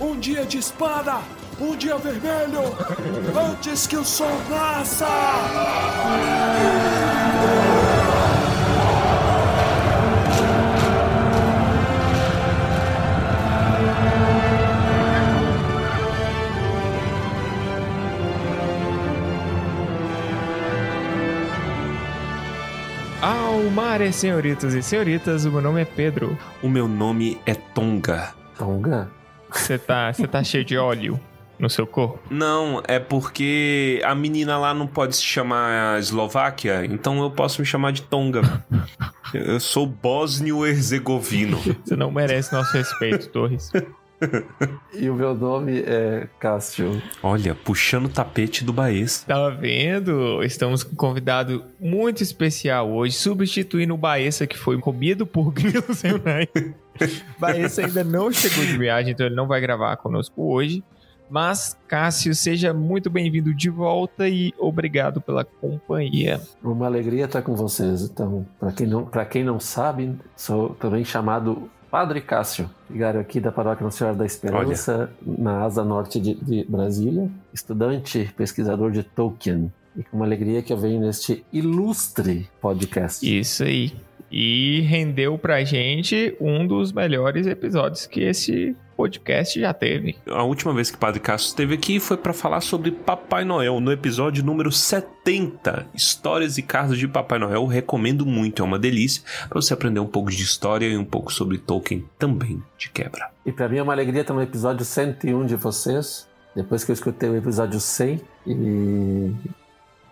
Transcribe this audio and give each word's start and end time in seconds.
Um 0.00 0.18
dia 0.18 0.46
de 0.46 0.56
espada! 0.56 1.18
Um 1.60 1.76
dia 1.76 1.98
vermelho! 1.98 2.62
Antes 3.50 3.86
que 3.86 3.96
o 3.96 4.04
sol 4.04 4.40
nasça! 4.48 5.06
Almares, 23.20 24.16
senhoritas 24.16 24.72
e 24.72 24.82
senhoritas, 24.82 25.44
o 25.44 25.52
meu 25.52 25.60
nome 25.60 25.82
é 25.82 25.84
Pedro. 25.84 26.38
O 26.62 26.70
meu 26.70 26.88
nome 26.88 27.38
é 27.44 27.54
Tonga. 27.54 28.34
Tonga? 28.56 29.19
Você 29.58 29.78
tá, 29.78 30.12
você 30.12 30.26
tá 30.26 30.42
cheio 30.42 30.64
de 30.64 30.76
óleo 30.76 31.20
no 31.58 31.68
seu 31.68 31.86
corpo? 31.86 32.18
Não, 32.30 32.82
é 32.88 32.98
porque 32.98 34.00
a 34.04 34.14
menina 34.14 34.58
lá 34.58 34.72
não 34.72 34.86
pode 34.86 35.16
se 35.16 35.22
chamar 35.22 35.98
Eslováquia, 35.98 36.84
então 36.86 37.20
eu 37.22 37.30
posso 37.30 37.60
me 37.60 37.66
chamar 37.66 37.92
de 37.92 38.02
Tonga. 38.02 38.42
eu 39.34 39.60
sou 39.60 39.86
bósnio-herzegovino. 39.86 41.58
Você 41.84 41.94
não 41.94 42.10
merece 42.10 42.52
nosso 42.52 42.72
respeito, 42.72 43.28
Torres. 43.28 43.70
E 44.92 45.08
o 45.08 45.14
meu 45.14 45.34
nome 45.34 45.80
é 45.80 46.28
Cássio. 46.38 47.00
Olha, 47.22 47.54
puxando 47.54 48.06
o 48.06 48.08
tapete 48.08 48.64
do 48.64 48.72
Baez. 48.72 49.24
Tá 49.24 49.48
vendo? 49.50 50.42
Estamos 50.42 50.84
com 50.84 50.92
um 50.92 50.96
convidado 50.96 51.64
muito 51.78 52.22
especial 52.22 52.90
hoje, 52.90 53.14
substituindo 53.14 53.94
o 53.94 53.98
Baessa 53.98 54.46
que 54.46 54.58
foi 54.58 54.78
comido 54.78 55.26
por 55.26 55.52
grilos 55.54 56.04
em 56.04 56.18
Baessa 57.38 57.82
ainda 57.84 58.04
não 58.04 58.30
chegou 58.30 58.64
de 58.64 58.76
viagem, 58.76 59.12
então 59.12 59.24
ele 59.24 59.34
não 59.34 59.46
vai 59.46 59.60
gravar 59.60 59.96
conosco 59.96 60.52
hoje. 60.52 60.84
Mas, 61.30 61.78
Cássio, 61.86 62.34
seja 62.34 62.74
muito 62.74 63.08
bem-vindo 63.08 63.54
de 63.54 63.70
volta 63.70 64.28
e 64.28 64.52
obrigado 64.58 65.20
pela 65.20 65.44
companhia. 65.44 66.40
Uma 66.60 66.86
alegria 66.86 67.26
estar 67.26 67.40
com 67.40 67.54
vocês. 67.54 68.02
Então, 68.02 68.44
para 68.58 68.72
quem, 68.72 68.86
não, 68.88 69.08
quem 69.30 69.44
não 69.44 69.60
sabe, 69.60 70.18
sou 70.34 70.70
também 70.70 71.04
chamado 71.04 71.70
Padre 71.90 72.20
Cássio, 72.20 72.70
vigário 72.88 73.20
aqui 73.20 73.40
da 73.40 73.50
Paróquia 73.50 73.82
Nossa 73.84 73.98
Senhora 73.98 74.16
da 74.16 74.24
Esperança, 74.24 75.10
Olha. 75.26 75.38
na 75.38 75.64
asa 75.64 75.84
norte 75.84 76.20
de, 76.20 76.34
de, 76.34 76.64
Brasília, 76.68 77.28
estudante, 77.52 78.32
pesquisador 78.36 78.92
de 78.92 79.02
Tolkien. 79.02 79.72
E 79.96 80.04
com 80.04 80.16
uma 80.18 80.24
alegria 80.24 80.62
que 80.62 80.72
eu 80.72 80.76
venho 80.76 81.00
neste 81.00 81.44
ilustre 81.52 82.48
podcast. 82.60 83.26
Isso 83.26 83.64
aí. 83.64 83.92
E 84.30 84.82
rendeu 84.82 85.36
pra 85.36 85.64
gente 85.64 86.36
um 86.40 86.64
dos 86.64 86.92
melhores 86.92 87.48
episódios 87.48 88.06
que 88.06 88.20
esse 88.20 88.76
podcast 89.00 89.58
já 89.58 89.72
teve. 89.72 90.16
A 90.28 90.42
última 90.42 90.74
vez 90.74 90.90
que 90.90 90.96
o 90.96 91.00
Padre 91.00 91.20
Castro 91.20 91.48
esteve 91.48 91.74
aqui 91.74 91.98
foi 91.98 92.18
para 92.18 92.34
falar 92.34 92.60
sobre 92.60 92.90
Papai 92.90 93.46
Noel, 93.46 93.80
no 93.80 93.90
episódio 93.90 94.44
número 94.44 94.70
70, 94.70 95.86
Histórias 95.94 96.58
e 96.58 96.62
Cartas 96.62 96.98
de 96.98 97.08
Papai 97.08 97.38
Noel. 97.38 97.64
Recomendo 97.64 98.26
muito, 98.26 98.62
é 98.62 98.64
uma 98.64 98.78
delícia 98.78 99.22
para 99.48 99.58
você 99.58 99.72
aprender 99.72 100.00
um 100.00 100.06
pouco 100.06 100.30
de 100.30 100.42
história 100.42 100.86
e 100.86 100.98
um 100.98 101.04
pouco 101.04 101.32
sobre 101.32 101.56
Tolkien 101.56 102.04
também 102.18 102.62
de 102.76 102.90
quebra. 102.90 103.30
E 103.46 103.50
para 103.50 103.70
mim 103.70 103.78
é 103.78 103.82
uma 103.82 103.94
alegria 103.94 104.20
estar 104.20 104.34
no 104.34 104.42
episódio 104.42 104.84
101 104.84 105.46
de 105.46 105.56
vocês, 105.56 106.28
depois 106.54 106.84
que 106.84 106.90
eu 106.90 106.94
escutei 106.94 107.30
o 107.30 107.36
episódio 107.36 107.80
100 107.80 108.20
e 108.46 109.32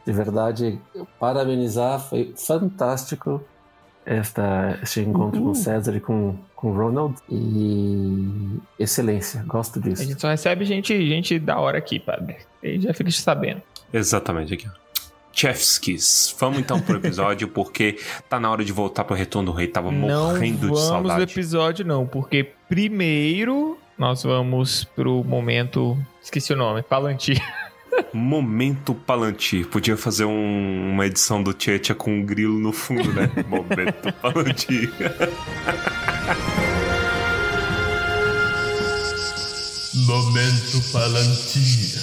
de 0.06 0.12
verdade 0.12 0.80
parabenizar, 1.20 2.00
foi 2.00 2.32
fantástico 2.34 3.44
esta, 4.08 4.78
este 4.82 5.00
encontro 5.00 5.38
uhum. 5.38 5.48
com 5.48 5.54
César 5.54 5.94
e 5.94 6.00
com, 6.00 6.34
com 6.56 6.72
Ronald. 6.72 7.14
E 7.28 8.58
excelência, 8.78 9.44
gosto 9.46 9.78
disso. 9.78 10.02
A 10.02 10.04
gente 10.06 10.20
só 10.20 10.28
recebe 10.28 10.64
gente, 10.64 11.06
gente 11.06 11.38
da 11.38 11.58
hora 11.58 11.76
aqui, 11.76 12.00
padre. 12.00 12.36
E 12.62 12.80
já 12.80 12.94
fica 12.94 13.10
sabendo. 13.10 13.60
Exatamente, 13.92 14.54
aqui, 14.54 14.66
Chefskis. 15.32 16.34
Vamos 16.40 16.58
então 16.58 16.80
pro 16.80 16.96
episódio, 16.96 17.46
porque 17.52 17.98
tá 18.28 18.40
na 18.40 18.50
hora 18.50 18.64
de 18.64 18.72
voltar 18.72 19.04
pro 19.04 19.14
Retorno 19.14 19.52
do 19.52 19.56
Rei. 19.56 19.68
Tava 19.68 19.92
não 19.92 20.08
morrendo 20.08 20.70
de 20.70 20.80
saudade. 20.80 20.90
Não 20.90 21.02
vamos 21.02 21.16
no 21.16 21.22
episódio, 21.22 21.86
não, 21.86 22.06
porque 22.06 22.52
primeiro 22.68 23.78
nós 23.98 24.22
vamos 24.22 24.84
pro 24.84 25.22
momento. 25.22 25.98
Esqueci 26.22 26.52
o 26.54 26.56
nome, 26.56 26.82
Palantir. 26.82 27.42
Momento 28.12 28.94
Palantir. 28.94 29.66
Podia 29.66 29.96
fazer 29.96 30.24
um, 30.24 30.92
uma 30.92 31.06
edição 31.06 31.42
do 31.42 31.52
Tietchan 31.52 31.94
com 31.94 32.18
um 32.18 32.24
grilo 32.24 32.58
no 32.58 32.72
fundo, 32.72 33.12
né? 33.12 33.30
Momento 33.48 34.12
Palantir. 34.20 34.92
Momento 40.06 40.92
Palantir. 40.92 41.98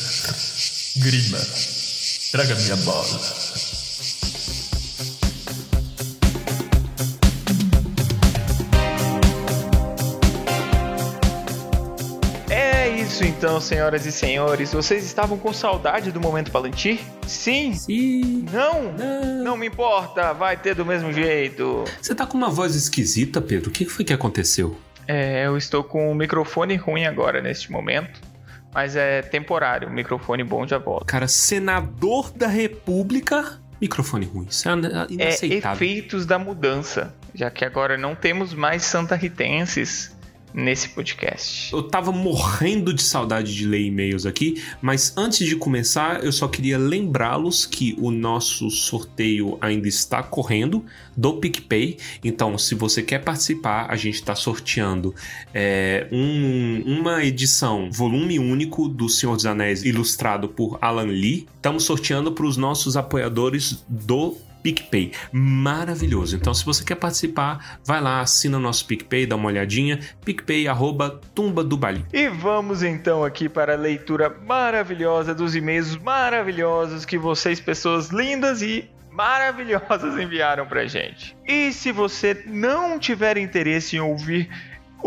Grima, 0.98 1.40
traga 2.32 2.56
minha 2.56 2.76
bola. 2.78 3.85
Então, 13.38 13.60
senhoras 13.60 14.06
e 14.06 14.12
senhores. 14.14 14.72
Vocês 14.72 15.04
estavam 15.04 15.38
com 15.38 15.52
saudade 15.52 16.10
do 16.10 16.22
momento 16.22 16.52
Palantir? 16.52 17.00
Sim? 17.28 17.74
Sim. 17.74 18.46
Não? 18.52 18.94
Não? 18.94 19.44
Não 19.44 19.58
me 19.58 19.68
importa, 19.68 20.32
vai 20.34 20.56
ter 20.56 20.74
do 20.74 20.86
mesmo 20.86 21.12
jeito. 21.12 21.84
Você 22.02 22.16
tá 22.16 22.26
com 22.26 22.38
uma 22.38 22.50
voz 22.50 22.76
esquisita, 22.76 23.42
Pedro. 23.42 23.70
O 23.70 23.74
que 23.74 23.86
foi 23.86 24.06
que 24.06 24.14
aconteceu? 24.14 24.78
É, 25.06 25.46
eu 25.46 25.58
estou 25.58 25.84
com 25.84 26.10
o 26.10 26.16
microfone 26.16 26.76
ruim 26.78 27.06
agora 27.06 27.42
neste 27.42 27.72
momento. 27.72 28.22
Mas 28.74 28.96
é 28.96 29.22
temporário, 29.22 29.88
o 29.88 29.92
microfone 29.92 30.44
bom 30.44 30.66
já 30.66 30.78
volta. 30.78 31.06
Cara, 31.06 31.28
senador 31.28 32.32
da 32.32 32.48
República 32.48 33.60
microfone 33.80 34.26
ruim. 34.26 34.48
Isso 34.50 34.68
é, 34.68 34.72
é 34.72 34.76
inaceitável. 35.10 35.88
É 35.88 35.92
efeitos 35.92 36.26
da 36.26 36.40
mudança, 36.40 37.14
já 37.34 37.50
que 37.50 37.66
agora 37.66 37.98
não 37.98 38.16
temos 38.16 38.54
mais 38.54 38.84
santarritenses 38.84 40.15
nesse 40.56 40.90
podcast. 40.90 41.74
Eu 41.74 41.84
tava 41.84 42.12
morrendo 42.12 42.94
de 42.94 43.04
saudade 43.04 43.54
de 43.54 43.68
ler 43.68 43.82
e-mails 43.82 44.26
aqui, 44.26 44.64
mas 44.82 45.14
antes 45.18 45.46
de 45.46 45.56
começar, 45.58 46.24
eu 46.24 46.32
só 46.32 46.48
queria 46.48 46.78
lembrá-los 46.78 47.66
que 47.66 47.96
o 48.00 48.10
nosso 48.10 48.70
sorteio 48.70 49.58
ainda 49.60 49.88
está 49.88 50.24
correndo 50.24 50.86
do 51.16 51.34
PicPay. 51.34 51.98
Então, 52.24 52.58
se 52.58 52.74
você 52.74 53.04
quer 53.04 53.20
participar, 53.20 53.88
a 53.90 53.98
gente 53.98 54.16
está 54.16 54.34
sorteando 54.34 55.14
é, 55.54 56.08
um, 56.12 56.84
uma 56.86 57.24
edição, 57.24 57.90
volume 57.92 58.40
único 58.40 58.88
do 58.88 59.10
Senhor 59.10 59.36
dos 59.36 59.46
Anéis, 59.46 59.84
ilustrado 59.84 60.48
por 60.48 60.78
Alan 60.82 61.04
Lee. 61.04 61.48
Estamos 61.58 61.84
sorteando 61.84 62.32
para 62.32 62.46
os 62.46 62.56
nossos 62.56 62.96
apoiadores 62.96 63.84
do 63.90 64.38
PicPay. 64.66 65.12
Maravilhoso. 65.32 66.36
Então, 66.36 66.52
se 66.52 66.66
você 66.66 66.84
quer 66.84 66.96
participar, 66.96 67.78
vai 67.86 68.02
lá, 68.02 68.22
assina 68.22 68.58
o 68.58 68.60
nosso 68.60 68.88
PicPay, 68.88 69.28
dá 69.28 69.36
uma 69.36 69.46
olhadinha. 69.46 70.00
PicPay, 70.26 70.68
arroba 70.68 71.22
Tumba 71.36 71.64
do 71.64 71.78
Bali. 71.78 72.04
E 72.12 72.28
vamos 72.30 72.82
então 72.82 73.24
aqui 73.24 73.48
para 73.48 73.74
a 73.74 73.78
leitura 73.78 74.28
maravilhosa 74.28 75.36
dos 75.36 75.56
e-mails 75.56 75.96
maravilhosos 75.98 77.06
que 77.06 77.16
vocês, 77.16 77.60
pessoas 77.60 78.10
lindas 78.10 78.64
e 78.64 78.90
maravilhosas, 79.12 80.18
enviaram 80.18 80.66
pra 80.66 80.88
gente. 80.88 81.38
E 81.48 81.72
se 81.72 81.92
você 81.92 82.44
não 82.48 82.98
tiver 82.98 83.38
interesse 83.38 83.98
em 83.98 84.00
ouvir 84.00 84.50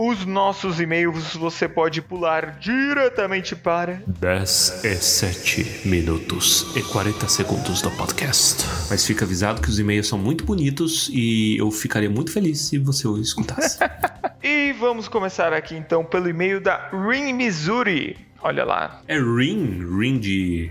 os 0.01 0.25
nossos 0.25 0.79
e-mails 0.81 1.35
você 1.35 1.69
pode 1.69 2.01
pular 2.01 2.57
diretamente 2.61 3.57
para 3.57 4.01
10 4.07 4.85
e 4.85 4.95
7 4.95 5.89
minutos 5.89 6.71
e 6.77 6.83
40 6.85 7.27
segundos 7.27 7.83
do 7.83 7.91
podcast. 7.91 8.65
Mas 8.89 9.05
fica 9.05 9.25
avisado 9.25 9.61
que 9.61 9.69
os 9.69 9.77
e-mails 9.81 10.07
são 10.07 10.17
muito 10.17 10.45
bonitos 10.45 11.11
e 11.13 11.57
eu 11.59 11.69
ficaria 11.73 12.09
muito 12.09 12.31
feliz 12.31 12.61
se 12.61 12.79
você 12.79 13.09
o 13.09 13.19
escutasse. 13.19 13.81
e 14.41 14.73
vamos 14.79 15.09
começar 15.09 15.53
aqui 15.53 15.75
então 15.75 16.05
pelo 16.05 16.29
e-mail 16.29 16.61
da 16.61 16.89
Rin 16.91 17.33
Missouri. 17.33 18.17
Olha 18.41 18.65
lá. 18.65 19.03
É 19.09 19.19
Rin? 19.19 19.85
Rin 19.99 20.21
de, 20.21 20.71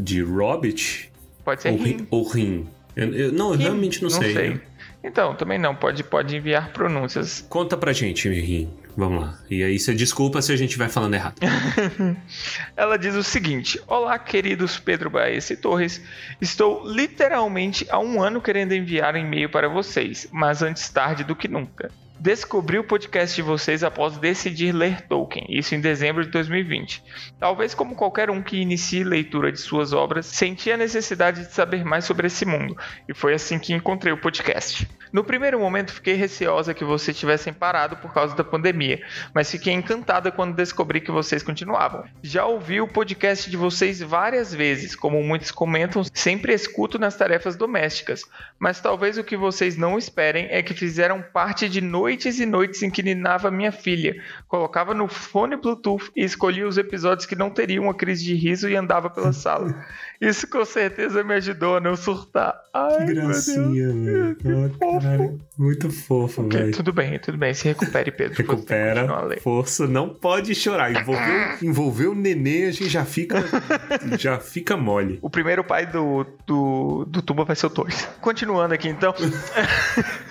de 0.00 0.22
Robbit? 0.22 1.12
Pode 1.44 1.60
ser 1.60 1.72
ou 1.72 1.76
Rin. 1.76 2.06
Ou 2.10 2.26
Rin. 2.26 2.66
Eu, 2.96 3.14
eu, 3.14 3.32
não, 3.32 3.52
eu 3.52 3.58
realmente 3.58 4.02
não, 4.02 4.08
não 4.08 4.18
sei. 4.18 4.32
sei. 4.32 4.60
Então, 5.04 5.34
também 5.34 5.58
não, 5.58 5.74
pode, 5.74 6.04
pode 6.04 6.36
enviar 6.36 6.72
pronúncias. 6.72 7.44
Conta 7.48 7.76
pra 7.76 7.92
gente, 7.92 8.28
Rin. 8.28 8.70
Vamos 8.96 9.22
lá. 9.22 9.38
E 9.50 9.62
aí 9.62 9.78
você 9.78 9.94
desculpa 9.94 10.42
se 10.42 10.52
a 10.52 10.56
gente 10.56 10.76
vai 10.76 10.88
falando 10.88 11.14
errado. 11.14 11.36
Ela 12.76 12.98
diz 12.98 13.14
o 13.14 13.22
seguinte: 13.22 13.80
Olá, 13.86 14.18
queridos 14.18 14.78
Pedro 14.78 15.08
Baez 15.08 15.48
e 15.50 15.56
Torres. 15.56 16.02
Estou 16.40 16.86
literalmente 16.86 17.86
há 17.90 17.98
um 17.98 18.22
ano 18.22 18.40
querendo 18.40 18.72
enviar 18.74 19.14
um 19.14 19.18
e-mail 19.18 19.48
para 19.48 19.68
vocês, 19.68 20.28
mas 20.30 20.62
antes 20.62 20.88
tarde 20.90 21.24
do 21.24 21.34
que 21.34 21.48
nunca. 21.48 21.90
Descobri 22.22 22.78
o 22.78 22.84
podcast 22.84 23.34
de 23.34 23.42
vocês 23.42 23.82
após 23.82 24.16
decidir 24.16 24.72
ler 24.72 25.00
Tolkien, 25.08 25.44
isso 25.48 25.74
em 25.74 25.80
dezembro 25.80 26.24
de 26.24 26.30
2020. 26.30 27.02
Talvez 27.36 27.74
como 27.74 27.96
qualquer 27.96 28.30
um 28.30 28.40
que 28.40 28.58
inicie 28.58 29.02
leitura 29.02 29.50
de 29.50 29.58
suas 29.58 29.92
obras, 29.92 30.26
senti 30.26 30.70
a 30.70 30.76
necessidade 30.76 31.40
de 31.40 31.52
saber 31.52 31.84
mais 31.84 32.04
sobre 32.04 32.28
esse 32.28 32.44
mundo, 32.44 32.76
e 33.08 33.12
foi 33.12 33.34
assim 33.34 33.58
que 33.58 33.74
encontrei 33.74 34.12
o 34.12 34.20
podcast. 34.20 34.88
No 35.12 35.22
primeiro 35.22 35.60
momento 35.60 35.92
fiquei 35.92 36.14
receosa 36.14 36.72
que 36.72 36.84
vocês 36.84 37.16
tivessem 37.16 37.52
parado 37.52 37.96
por 37.96 38.14
causa 38.14 38.34
da 38.34 38.42
pandemia, 38.42 39.04
mas 39.34 39.50
fiquei 39.50 39.74
encantada 39.74 40.32
quando 40.32 40.56
descobri 40.56 41.02
que 41.02 41.10
vocês 41.10 41.42
continuavam. 41.42 42.04
Já 42.22 42.46
ouvi 42.46 42.80
o 42.80 42.88
podcast 42.88 43.50
de 43.50 43.56
vocês 43.56 44.00
várias 44.00 44.54
vezes, 44.54 44.96
como 44.96 45.22
muitos 45.22 45.50
comentam, 45.50 46.02
sempre 46.14 46.54
escuto 46.54 46.98
nas 46.98 47.14
tarefas 47.14 47.56
domésticas, 47.56 48.24
mas 48.58 48.80
talvez 48.80 49.18
o 49.18 49.24
que 49.24 49.36
vocês 49.36 49.76
não 49.76 49.98
esperem 49.98 50.46
é 50.50 50.62
que 50.62 50.72
fizeram 50.72 51.20
parte 51.20 51.68
de 51.68 51.82
noites 51.82 52.40
e 52.40 52.46
noites 52.46 52.82
em 52.82 52.88
que 52.88 53.02
ninava 53.02 53.50
minha 53.50 53.72
filha, 53.72 54.16
colocava 54.48 54.94
no 54.94 55.08
fone 55.08 55.56
Bluetooth 55.56 56.10
e 56.16 56.24
escolhia 56.24 56.66
os 56.66 56.78
episódios 56.78 57.26
que 57.26 57.36
não 57.36 57.50
teriam 57.50 57.84
uma 57.84 57.94
crise 57.94 58.24
de 58.24 58.34
riso 58.34 58.66
e 58.66 58.76
andava 58.76 59.10
pela 59.10 59.34
sala. 59.34 59.84
Isso 60.22 60.46
com 60.46 60.64
certeza 60.64 61.24
me 61.24 61.34
ajudou 61.34 61.78
a 61.78 61.80
não 61.80 61.96
surtar. 61.96 62.54
Ai, 62.72 63.06
que 63.06 63.14
gracinha, 63.14 63.88
velho. 63.92 65.40
Muito 65.58 65.90
fofo, 65.90 66.42
okay, 66.42 66.60
velho. 66.60 66.72
Tudo 66.72 66.92
bem, 66.92 67.18
tudo 67.18 67.36
bem. 67.36 67.52
Se 67.52 67.66
recupere, 67.66 68.12
Pedro. 68.12 68.38
Recupera. 68.38 69.08
Força, 69.40 69.88
não 69.88 70.08
pode 70.08 70.54
chorar. 70.54 70.92
Envolveu, 70.92 71.58
envolveu 71.60 72.12
o 72.12 72.14
nenê, 72.14 72.66
a 72.66 72.70
gente 72.70 72.88
já 72.88 73.04
fica, 73.04 73.42
já 74.16 74.38
fica 74.38 74.76
mole. 74.76 75.18
O 75.20 75.28
primeiro 75.28 75.64
pai 75.64 75.86
do, 75.86 76.24
do, 76.46 77.04
do 77.04 77.20
Tumba 77.20 77.44
vai 77.44 77.56
ser 77.56 77.66
o 77.66 77.70
Torres. 77.70 78.08
Continuando 78.20 78.74
aqui, 78.74 78.88
então. 78.88 79.12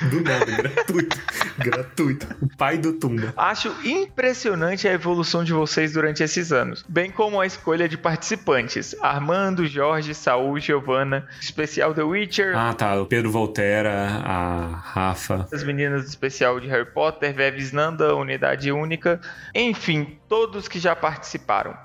do 0.09 0.21
nada, 0.21 0.45
gratuito. 0.45 1.17
gratuito. 1.57 2.27
O 2.41 2.57
pai 2.57 2.77
do 2.77 2.93
Tumba. 2.93 3.33
Acho 3.35 3.75
impressionante 3.83 4.87
a 4.87 4.93
evolução 4.93 5.43
de 5.43 5.51
vocês 5.51 5.91
durante 5.91 6.23
esses 6.23 6.53
anos, 6.53 6.81
bem 6.87 7.11
como 7.11 7.41
a 7.41 7.45
escolha 7.45 7.89
de 7.89 7.97
participantes. 7.97 8.95
Armando, 9.01 9.67
Jorge, 9.67 9.80
Jorge, 9.81 10.13
Saul, 10.13 10.59
Giovanna, 10.59 11.27
especial 11.41 11.93
The 11.93 12.03
Witcher. 12.03 12.55
Ah, 12.55 12.73
tá. 12.73 12.95
O 12.95 13.05
Pedro 13.05 13.31
Volterra, 13.31 14.21
a 14.23 14.67
Rafa. 14.67 15.47
As 15.51 15.63
meninas 15.63 16.03
do 16.03 16.07
especial 16.07 16.59
de 16.59 16.67
Harry 16.67 16.85
Potter, 16.85 17.33
Veves 17.33 17.71
Nanda, 17.71 18.15
Unidade 18.15 18.71
Única. 18.71 19.19
Enfim, 19.55 20.19
todos 20.29 20.67
que 20.67 20.79
já 20.79 20.95
participaram. 20.95 21.75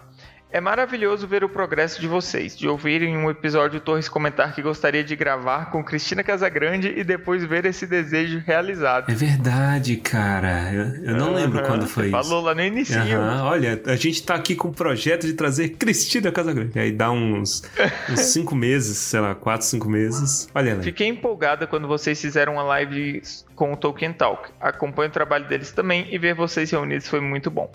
É 0.48 0.60
maravilhoso 0.60 1.26
ver 1.26 1.42
o 1.42 1.48
progresso 1.48 2.00
de 2.00 2.06
vocês, 2.06 2.56
de 2.56 2.68
ouvir 2.68 3.02
em 3.02 3.16
um 3.16 3.28
episódio 3.28 3.80
Torres 3.80 4.08
comentar 4.08 4.54
que 4.54 4.62
gostaria 4.62 5.02
de 5.02 5.16
gravar 5.16 5.72
com 5.72 5.82
Cristina 5.82 6.22
Casagrande 6.22 6.94
e 6.96 7.02
depois 7.02 7.44
ver 7.44 7.64
esse 7.64 7.84
desejo 7.84 8.40
realizado. 8.46 9.10
É 9.10 9.14
verdade, 9.14 9.96
cara. 9.96 10.72
Eu, 10.72 11.04
eu 11.04 11.16
não 11.16 11.34
lembro 11.34 11.62
quando 11.64 11.86
foi 11.88 12.04
isso. 12.04 12.12
Falou 12.12 12.42
lá 12.42 12.54
no 12.54 12.62
início. 12.62 12.96
Olha, 13.42 13.82
a 13.86 13.96
gente 13.96 14.22
tá 14.22 14.36
aqui 14.36 14.54
com 14.54 14.68
o 14.68 14.72
projeto 14.72 15.26
de 15.26 15.32
trazer 15.32 15.70
Cristina 15.70 16.30
Casagrande. 16.30 16.78
Aí 16.78 16.92
dá 16.92 17.10
uns, 17.10 17.64
uns 18.08 18.20
cinco 18.20 18.54
meses, 18.54 18.98
sei 18.98 19.18
lá, 19.18 19.34
quatro, 19.34 19.66
cinco 19.66 19.88
meses. 19.88 20.48
Olha 20.54 20.76
lá. 20.76 20.82
Fiquei 20.82 21.08
empolgada 21.08 21.66
quando 21.66 21.88
vocês 21.88 22.20
fizeram 22.20 22.54
uma 22.54 22.62
live 22.62 23.20
com 23.56 23.72
o 23.72 23.76
Tolkien 23.76 24.12
Talk. 24.12 24.48
Acompanho 24.60 25.08
o 25.08 25.12
trabalho 25.12 25.48
deles 25.48 25.72
também 25.72 26.06
e 26.14 26.18
ver 26.18 26.34
vocês 26.34 26.70
reunidos 26.70 27.08
foi 27.08 27.20
muito 27.20 27.50
bom. 27.50 27.72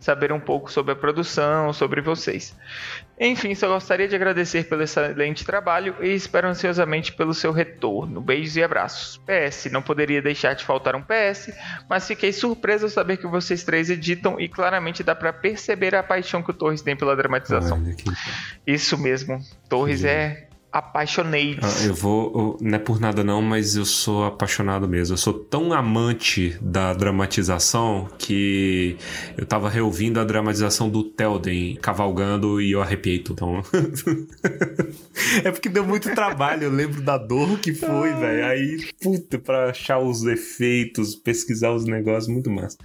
Saber 0.00 0.32
um 0.32 0.40
pouco 0.40 0.72
sobre 0.72 0.92
a 0.92 0.96
produção, 0.96 1.72
sobre 1.72 2.00
vocês. 2.00 2.13
Enfim, 3.18 3.54
só 3.54 3.68
gostaria 3.68 4.08
de 4.08 4.16
agradecer 4.16 4.64
pelo 4.64 4.82
excelente 4.82 5.44
trabalho 5.44 5.94
e 6.00 6.08
espero 6.08 6.48
ansiosamente 6.48 7.12
pelo 7.12 7.32
seu 7.32 7.52
retorno. 7.52 8.20
Beijos 8.20 8.56
e 8.56 8.62
abraços. 8.62 9.20
PS, 9.24 9.70
não 9.70 9.80
poderia 9.80 10.20
deixar 10.20 10.54
de 10.54 10.64
faltar 10.64 10.96
um 10.96 11.02
PS, 11.02 11.52
mas 11.88 12.06
fiquei 12.06 12.32
surpreso 12.32 12.86
ao 12.86 12.90
saber 12.90 13.16
que 13.18 13.26
vocês 13.26 13.62
três 13.62 13.88
editam 13.88 14.40
e 14.40 14.48
claramente 14.48 15.02
dá 15.02 15.14
para 15.14 15.32
perceber 15.32 15.94
a 15.94 16.02
paixão 16.02 16.42
que 16.42 16.50
o 16.50 16.54
Torres 16.54 16.82
tem 16.82 16.96
pela 16.96 17.14
dramatização. 17.14 17.82
Isso 18.66 18.98
mesmo, 18.98 19.40
Torres 19.68 20.04
é 20.04 20.48
apaixonei. 20.74 21.56
Ah, 21.62 21.86
eu 21.86 21.94
vou. 21.94 22.58
não 22.60 22.74
é 22.74 22.80
por 22.80 22.98
nada 22.98 23.22
não, 23.22 23.40
mas 23.40 23.76
eu 23.76 23.84
sou 23.84 24.24
apaixonado 24.24 24.88
mesmo. 24.88 25.14
Eu 25.14 25.18
sou 25.18 25.32
tão 25.32 25.72
amante 25.72 26.58
da 26.60 26.92
dramatização 26.92 28.08
que 28.18 28.96
eu 29.38 29.46
tava 29.46 29.70
reouvindo 29.70 30.18
a 30.18 30.24
dramatização 30.24 30.90
do 30.90 31.04
Telden 31.04 31.76
cavalgando 31.76 32.60
e 32.60 32.72
eu 32.72 32.82
arrepiei 32.82 33.20
tudo. 33.20 33.34
Então... 33.34 33.62
é 35.44 35.52
porque 35.52 35.68
deu 35.68 35.84
muito 35.84 36.12
trabalho. 36.12 36.64
Eu 36.64 36.72
lembro 36.72 37.00
da 37.02 37.16
dor 37.16 37.56
que 37.60 37.72
foi, 37.72 38.12
velho. 38.12 38.44
Aí, 38.44 38.84
puta, 39.00 39.38
pra 39.38 39.70
achar 39.70 40.00
os 40.00 40.24
efeitos, 40.24 41.14
pesquisar 41.14 41.70
os 41.70 41.84
negócios, 41.84 42.26
muito 42.26 42.50
massa. 42.50 42.76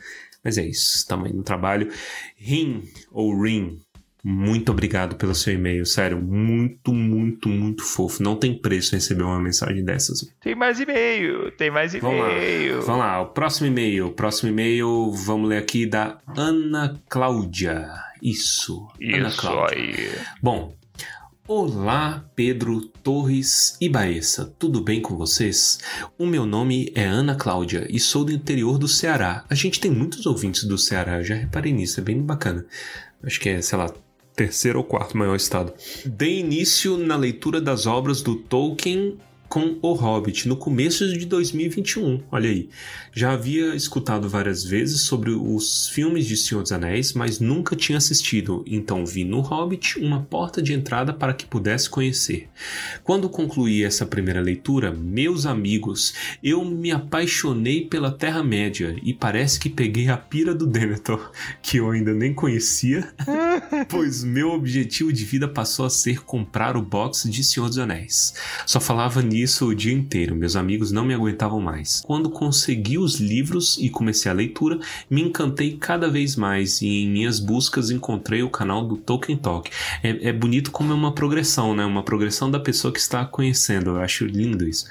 Mas 0.43 0.59
é 0.59 0.65
isso, 0.65 1.07
tamanho 1.07 1.37
do 1.37 1.43
trabalho. 1.43 1.91
Rim 2.37 2.83
ou 3.11 3.41
Rim 3.41 3.79
muito 4.29 4.71
obrigado 4.71 5.15
pelo 5.15 5.33
seu 5.33 5.55
e-mail, 5.55 5.83
sério, 5.87 6.21
muito, 6.21 6.93
muito, 6.93 7.49
muito 7.49 7.83
fofo. 7.83 8.21
Não 8.21 8.35
tem 8.35 8.53
preço 8.53 8.93
receber 8.93 9.23
uma 9.23 9.39
mensagem 9.39 9.83
dessas. 9.83 10.31
Tem 10.39 10.53
mais 10.53 10.79
e-mail, 10.79 11.51
tem 11.53 11.71
mais 11.71 11.95
e-mail. 11.95 12.79
Vamos 12.79 12.79
lá, 12.79 12.85
vamos 12.85 12.99
lá. 12.99 13.21
o 13.21 13.25
próximo 13.29 13.65
e-mail. 13.65 14.05
O 14.05 14.11
próximo 14.11 14.49
e-mail, 14.49 15.11
vamos 15.11 15.49
ler 15.49 15.57
aqui 15.57 15.87
da 15.87 16.19
Ana 16.37 16.95
Cláudia. 17.09 17.89
Isso, 18.21 18.87
Isso 18.99 19.15
Ana 19.17 19.31
Cláudia. 19.31 19.75
aí. 19.75 20.11
Bom, 20.43 20.77
Olá, 21.47 22.23
Pedro 22.35 22.79
Torres 22.81 23.75
e 23.81 23.89
Baessa, 23.89 24.45
tudo 24.59 24.81
bem 24.81 25.01
com 25.01 25.17
vocês? 25.17 25.79
O 26.15 26.27
meu 26.27 26.45
nome 26.45 26.91
é 26.93 27.03
Ana 27.03 27.33
Cláudia 27.33 27.87
e 27.89 27.99
sou 27.99 28.23
do 28.23 28.31
interior 28.31 28.77
do 28.77 28.87
Ceará. 28.87 29.43
A 29.49 29.55
gente 29.55 29.79
tem 29.79 29.89
muitos 29.89 30.27
ouvintes 30.27 30.65
do 30.65 30.77
Ceará, 30.77 31.23
já 31.23 31.33
reparei 31.33 31.73
nisso, 31.73 31.99
é 31.99 32.03
bem 32.03 32.21
bacana. 32.21 32.63
Acho 33.23 33.39
que 33.39 33.49
é, 33.49 33.61
sei 33.63 33.79
lá, 33.79 33.91
terceiro 34.39 34.79
ou 34.79 34.85
quarto 34.85 35.17
maior 35.17 35.35
estado. 35.35 35.73
Dei 36.05 36.39
início 36.39 36.97
na 36.97 37.17
leitura 37.17 37.59
das 37.59 37.85
obras 37.85 38.21
do 38.21 38.35
Tolkien 38.35 39.17
com 39.49 39.79
O 39.81 39.93
Hobbit 39.93 40.47
no 40.47 40.55
começo 40.55 41.11
de 41.11 41.25
2021. 41.25 42.21
Olha 42.31 42.49
aí. 42.49 42.69
Já 43.11 43.31
havia 43.31 43.75
escutado 43.75 44.29
várias 44.29 44.63
vezes 44.63 45.01
sobre 45.01 45.31
os 45.31 45.89
filmes 45.89 46.27
de 46.27 46.37
Senhor 46.37 46.61
dos 46.61 46.71
Anéis, 46.71 47.13
mas 47.13 47.39
nunca 47.39 47.75
tinha 47.75 47.97
assistido, 47.97 48.63
então 48.67 49.03
vi 49.03 49.23
no 49.23 49.39
Hobbit 49.39 49.99
uma 49.99 50.21
porta 50.21 50.61
de 50.61 50.73
entrada 50.73 51.11
para 51.11 51.33
que 51.33 51.47
pudesse 51.47 51.89
conhecer. 51.89 52.47
Quando 53.03 53.27
concluí 53.27 53.83
essa 53.83 54.05
primeira 54.05 54.39
leitura, 54.39 54.91
meus 54.91 55.47
amigos, 55.47 56.13
eu 56.43 56.63
me 56.63 56.91
apaixonei 56.91 57.85
pela 57.85 58.11
Terra-média 58.11 58.95
e 59.01 59.11
parece 59.11 59.59
que 59.59 59.69
peguei 59.69 60.09
a 60.09 60.17
pira 60.17 60.53
do 60.53 60.67
Denethor, 60.67 61.31
que 61.63 61.77
eu 61.77 61.89
ainda 61.89 62.13
nem 62.13 62.33
conhecia, 62.33 63.11
pois 63.89 64.23
meu 64.23 64.51
objetivo 64.51 65.11
de 65.11 65.25
vida 65.25 65.47
passou 65.47 65.85
a 65.85 65.89
ser 65.89 66.19
comprar 66.21 66.77
o 66.77 66.81
box 66.83 67.27
de 67.27 67.43
Senhor 67.43 67.67
dos 67.67 67.79
Anéis. 67.79 68.35
Só 68.67 68.79
falava 68.79 69.23
nisso 69.23 69.38
isso 69.41 69.67
o 69.67 69.75
dia 69.75 69.93
inteiro, 69.93 70.35
meus 70.35 70.55
amigos 70.55 70.91
não 70.91 71.05
me 71.05 71.13
aguentavam 71.13 71.59
mais. 71.59 72.01
Quando 72.05 72.29
consegui 72.29 72.97
os 72.97 73.19
livros 73.19 73.77
e 73.77 73.89
comecei 73.89 74.31
a 74.31 74.35
leitura, 74.35 74.79
me 75.09 75.21
encantei 75.21 75.77
cada 75.77 76.09
vez 76.09 76.35
mais 76.35 76.81
e 76.81 77.03
em 77.03 77.09
minhas 77.09 77.39
buscas 77.39 77.91
encontrei 77.91 78.43
o 78.43 78.49
canal 78.49 78.85
do 78.85 78.97
Tolkien 78.97 79.37
Talk. 79.37 79.69
É, 80.03 80.29
é 80.29 80.33
bonito 80.33 80.71
como 80.71 80.91
é 80.91 80.95
uma 80.95 81.13
progressão, 81.13 81.75
né? 81.75 81.85
Uma 81.85 82.03
progressão 82.03 82.49
da 82.49 82.59
pessoa 82.59 82.93
que 82.93 82.99
está 82.99 83.25
conhecendo. 83.25 83.91
Eu 83.91 84.01
acho 84.01 84.25
lindo 84.25 84.67
isso. 84.67 84.87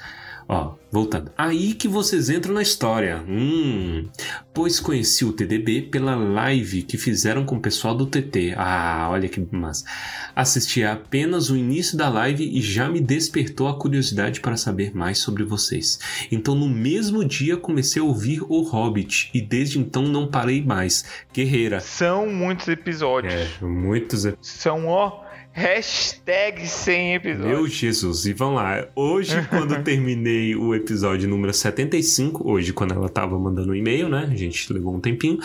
Ó, 0.51 0.73
voltando. 0.91 1.31
Aí 1.37 1.75
que 1.75 1.87
vocês 1.87 2.27
entram 2.27 2.55
na 2.55 2.63
história. 2.63 3.23
Hum, 3.29 4.09
pois 4.51 4.79
conheci 4.79 5.23
o 5.23 5.31
TDB 5.31 5.83
pela 5.83 6.15
live 6.15 6.81
que 6.81 6.97
fizeram 6.97 7.45
com 7.45 7.57
o 7.57 7.61
pessoal 7.61 7.93
do 7.93 8.07
TT. 8.07 8.55
Ah, 8.57 9.09
olha 9.11 9.29
que 9.29 9.39
massa. 9.55 9.85
Assisti 10.35 10.83
apenas 10.83 11.51
o 11.51 11.55
início 11.55 11.95
da 11.95 12.09
live 12.09 12.43
e 12.43 12.63
já 12.63 12.89
me 12.89 12.99
despertou 12.99 13.67
a 13.67 13.77
curiosidade 13.77 14.39
para 14.39 14.57
saber 14.57 14.91
mais 14.95 15.19
sobre 15.19 15.43
vocês. 15.43 15.99
Então, 16.31 16.55
no 16.55 16.67
mesmo 16.67 17.23
dia, 17.23 17.55
comecei 17.55 18.01
a 18.01 18.05
ouvir 18.05 18.41
O 18.49 18.63
Hobbit 18.63 19.29
e 19.31 19.39
desde 19.39 19.77
então 19.77 20.01
não 20.01 20.25
parei 20.25 20.63
mais. 20.63 21.05
Guerreira. 21.31 21.79
São 21.79 22.25
muitos 22.25 22.67
episódios. 22.67 23.35
É, 23.35 23.47
muitos 23.61 24.25
episódios. 24.25 24.49
São, 24.49 24.87
ó 24.87 25.28
Hashtag 25.59 26.65
100 26.65 27.15
episódios. 27.15 27.45
Meu 27.45 27.67
Jesus, 27.67 28.25
e 28.25 28.31
vamos 28.31 28.61
lá. 28.61 28.87
Hoje, 28.95 29.35
quando 29.51 29.83
terminei 29.83 30.55
o 30.55 30.73
episódio 30.73 31.27
número 31.27 31.53
75, 31.53 32.49
hoje, 32.49 32.71
quando 32.71 32.93
ela 32.93 33.09
tava 33.09 33.37
mandando 33.37 33.73
um 33.73 33.75
e-mail, 33.75 34.07
né? 34.07 34.29
A 34.31 34.35
gente 34.37 34.71
levou 34.71 34.95
um 34.95 35.01
tempinho. 35.01 35.37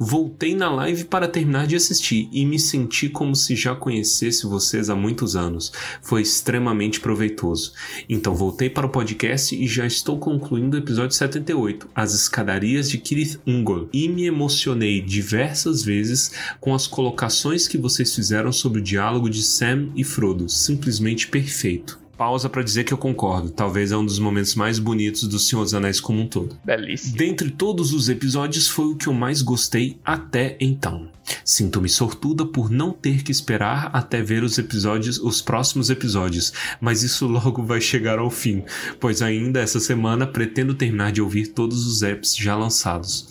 Voltei 0.00 0.54
na 0.54 0.70
live 0.70 1.04
para 1.04 1.28
terminar 1.28 1.66
de 1.66 1.76
assistir 1.76 2.30
e 2.32 2.46
me 2.46 2.58
senti 2.58 3.10
como 3.10 3.36
se 3.36 3.54
já 3.54 3.74
conhecesse 3.74 4.46
vocês 4.46 4.88
há 4.88 4.96
muitos 4.96 5.36
anos. 5.36 5.70
Foi 6.00 6.22
extremamente 6.22 6.98
proveitoso. 6.98 7.74
Então, 8.08 8.34
voltei 8.34 8.70
para 8.70 8.86
o 8.86 8.90
podcast 8.90 9.54
e 9.54 9.66
já 9.66 9.86
estou 9.86 10.18
concluindo 10.18 10.78
o 10.78 10.80
episódio 10.80 11.14
78, 11.14 11.90
As 11.94 12.14
Escadarias 12.14 12.88
de 12.88 12.96
Kirith 12.96 13.38
Ungol. 13.46 13.90
E 13.92 14.08
me 14.08 14.24
emocionei 14.24 15.02
diversas 15.02 15.84
vezes 15.84 16.32
com 16.58 16.74
as 16.74 16.86
colocações 16.86 17.68
que 17.68 17.76
vocês 17.76 18.14
fizeram 18.14 18.50
sobre 18.50 18.80
o 18.80 18.82
diálogo 18.82 19.28
de 19.28 19.42
Sam 19.58 19.88
e 19.96 20.04
Frodo, 20.04 20.48
simplesmente 20.48 21.26
perfeito. 21.26 21.98
pausa 22.16 22.48
para 22.48 22.62
dizer 22.62 22.84
que 22.84 22.92
eu 22.92 22.98
concordo. 22.98 23.50
Talvez 23.50 23.90
é 23.90 23.96
um 23.96 24.06
dos 24.06 24.20
momentos 24.20 24.54
mais 24.54 24.78
bonitos 24.78 25.26
do 25.26 25.36
Senhor 25.36 25.64
dos 25.64 25.74
Anéis 25.74 26.00
como 26.00 26.20
um 26.20 26.28
todo. 26.28 26.56
Delícia. 26.64 27.16
Dentre 27.16 27.50
todos 27.50 27.92
os 27.92 28.08
episódios, 28.08 28.68
foi 28.68 28.86
o 28.86 28.96
que 28.96 29.08
eu 29.08 29.12
mais 29.12 29.42
gostei 29.42 29.98
até 30.04 30.56
então. 30.60 31.08
Sinto-me 31.44 31.88
sortuda 31.88 32.46
por 32.46 32.70
não 32.70 32.92
ter 32.92 33.22
que 33.22 33.32
esperar 33.32 33.90
até 33.92 34.22
ver 34.22 34.42
os 34.42 34.58
episódios, 34.58 35.18
os 35.18 35.40
próximos 35.40 35.90
episódios, 35.90 36.52
mas 36.80 37.02
isso 37.02 37.26
logo 37.26 37.62
vai 37.62 37.80
chegar 37.80 38.18
ao 38.18 38.30
fim, 38.30 38.64
pois 39.00 39.22
ainda 39.22 39.60
essa 39.60 39.80
semana 39.80 40.26
pretendo 40.26 40.74
terminar 40.74 41.12
de 41.12 41.22
ouvir 41.22 41.48
todos 41.48 41.86
os 41.86 42.02
apps 42.02 42.36
já 42.36 42.56
lançados. 42.56 43.28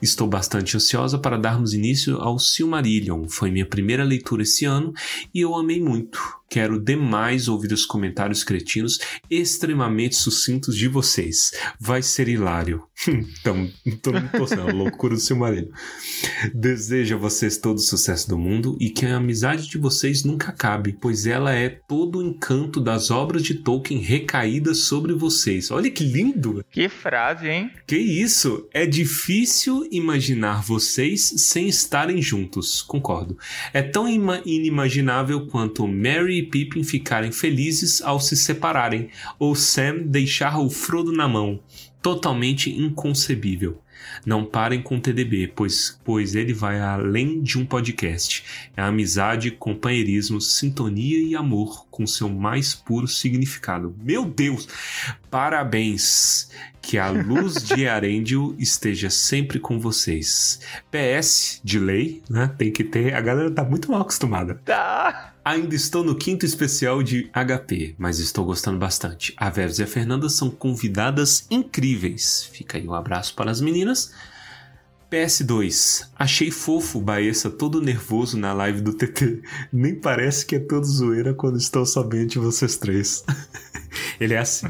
Estou 0.00 0.28
bastante 0.28 0.76
ansiosa 0.76 1.18
para 1.18 1.36
darmos 1.36 1.74
início 1.74 2.18
ao 2.18 2.38
Silmarillion. 2.38 3.28
Foi 3.28 3.50
minha 3.50 3.66
primeira 3.66 4.04
leitura 4.04 4.42
esse 4.42 4.64
ano 4.64 4.92
e 5.34 5.40
eu 5.40 5.54
amei 5.54 5.80
muito. 5.80 6.38
Quero 6.50 6.82
demais 6.82 7.46
ouvir 7.46 7.72
os 7.72 7.84
comentários 7.84 8.42
cretinos 8.42 8.98
extremamente 9.30 10.16
sucintos 10.16 10.76
de 10.76 10.88
vocês. 10.88 11.52
Vai 11.78 12.00
ser 12.02 12.26
hilário. 12.26 12.84
então, 13.06 13.70
tô 14.02 14.12
me 14.12 14.28
torcendo, 14.28 14.74
loucura 14.74 15.14
do 15.14 15.20
Silmarillion. 15.20 15.70
Desejo 16.54 17.16
a 17.16 17.18
vocês 17.28 17.58
todo 17.58 17.76
o 17.76 17.80
sucesso 17.80 18.26
do 18.26 18.38
mundo 18.38 18.74
e 18.80 18.88
que 18.88 19.04
a 19.04 19.18
amizade 19.18 19.68
de 19.68 19.76
vocês 19.76 20.24
nunca 20.24 20.48
acabe, 20.48 20.96
pois 20.98 21.26
ela 21.26 21.54
é 21.54 21.68
todo 21.68 22.20
o 22.20 22.22
encanto 22.22 22.80
das 22.80 23.10
obras 23.10 23.42
de 23.42 23.56
Tolkien 23.56 24.00
recaídas 24.00 24.78
sobre 24.78 25.12
vocês. 25.12 25.70
Olha 25.70 25.90
que 25.90 26.02
lindo! 26.02 26.64
Que 26.70 26.88
frase, 26.88 27.46
hein? 27.46 27.70
Que 27.86 27.98
isso! 27.98 28.66
É 28.72 28.86
difícil 28.86 29.86
imaginar 29.90 30.62
vocês 30.62 31.34
sem 31.36 31.68
estarem 31.68 32.22
juntos. 32.22 32.80
Concordo. 32.80 33.36
É 33.74 33.82
tão 33.82 34.08
inimaginável 34.08 35.46
quanto 35.48 35.86
Mary 35.86 36.38
e 36.38 36.42
Pippin 36.42 36.82
ficarem 36.82 37.30
felizes 37.30 38.00
ao 38.00 38.18
se 38.20 38.36
separarem, 38.36 39.10
ou 39.38 39.54
Sam 39.54 39.98
deixar 40.06 40.58
o 40.58 40.70
Frodo 40.70 41.12
na 41.12 41.28
mão. 41.28 41.60
Totalmente 42.00 42.70
inconcebível. 42.70 43.82
Não 44.28 44.44
parem 44.44 44.82
com 44.82 44.98
o 44.98 45.00
TDB, 45.00 45.50
pois, 45.56 45.98
pois 46.04 46.34
ele 46.34 46.52
vai 46.52 46.78
além 46.78 47.40
de 47.40 47.58
um 47.58 47.64
podcast. 47.64 48.44
É 48.76 48.82
amizade, 48.82 49.50
companheirismo, 49.50 50.38
sintonia 50.38 51.18
e 51.18 51.34
amor 51.34 51.86
com 51.90 52.06
seu 52.06 52.28
mais 52.28 52.74
puro 52.74 53.08
significado. 53.08 53.96
Meu 54.02 54.26
Deus! 54.26 54.68
Parabéns! 55.30 56.50
Que 56.82 56.98
a 56.98 57.08
luz 57.08 57.54
de 57.68 57.88
Arendil 57.88 58.54
esteja 58.58 59.08
sempre 59.08 59.58
com 59.58 59.80
vocês. 59.80 60.60
PS, 60.90 61.62
de 61.64 61.78
lei, 61.78 62.22
né? 62.28 62.54
Tem 62.58 62.70
que 62.70 62.84
ter. 62.84 63.14
A 63.14 63.22
galera 63.22 63.50
tá 63.50 63.64
muito 63.64 63.90
mal 63.90 64.02
acostumada. 64.02 64.60
Tá! 64.62 65.37
Ainda 65.48 65.74
estou 65.74 66.04
no 66.04 66.14
quinto 66.14 66.44
especial 66.44 67.02
de 67.02 67.30
HP, 67.32 67.94
mas 67.96 68.18
estou 68.18 68.44
gostando 68.44 68.76
bastante. 68.76 69.32
A 69.34 69.48
Verus 69.48 69.78
e 69.78 69.82
a 69.82 69.86
Fernanda 69.86 70.28
são 70.28 70.50
convidadas 70.50 71.46
incríveis. 71.50 72.44
Fica 72.52 72.76
aí 72.76 72.86
um 72.86 72.92
abraço 72.92 73.34
para 73.34 73.50
as 73.50 73.58
meninas. 73.58 74.12
PS2. 75.10 76.06
Achei 76.18 76.50
fofo 76.50 76.98
o 76.98 77.00
Baessa 77.00 77.48
todo 77.48 77.80
nervoso 77.80 78.36
na 78.36 78.52
live 78.52 78.82
do 78.82 78.92
TT. 78.92 79.40
Nem 79.72 79.94
parece 79.94 80.44
que 80.44 80.56
é 80.56 80.58
todo 80.58 80.84
zoeira 80.84 81.32
quando 81.32 81.56
estou 81.56 81.86
sabendo 81.86 82.26
de 82.26 82.38
vocês 82.38 82.76
três. 82.76 83.24
ele 84.20 84.34
é 84.34 84.38
assim. 84.40 84.66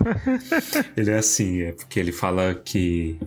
ele 0.97 1.11
é 1.11 1.19
assim, 1.19 1.61
é 1.63 1.73
porque 1.73 1.99
ele 1.99 2.13
fala 2.13 2.55
que 2.55 3.19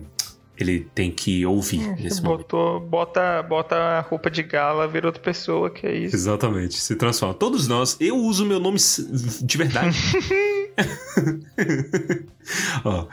ele 0.58 0.86
tem 0.94 1.10
que 1.10 1.44
ouvir 1.46 1.80
hum, 1.80 1.96
nesse 1.98 2.20
botou, 2.20 2.74
momento. 2.74 2.88
Bota, 2.88 3.42
bota 3.42 3.74
a 3.76 4.00
roupa 4.00 4.30
de 4.30 4.42
gala, 4.42 4.86
vira 4.86 5.06
outra 5.06 5.22
pessoa, 5.22 5.70
que 5.70 5.86
é 5.86 5.94
isso. 5.94 6.14
Exatamente, 6.14 6.74
se 6.74 6.94
transforma. 6.96 7.34
Todos 7.34 7.66
nós, 7.66 7.96
eu 8.00 8.16
uso 8.16 8.44
meu 8.44 8.60
nome 8.60 8.78
de 8.78 9.58
verdade. 9.58 9.96
Ó, 12.84 13.06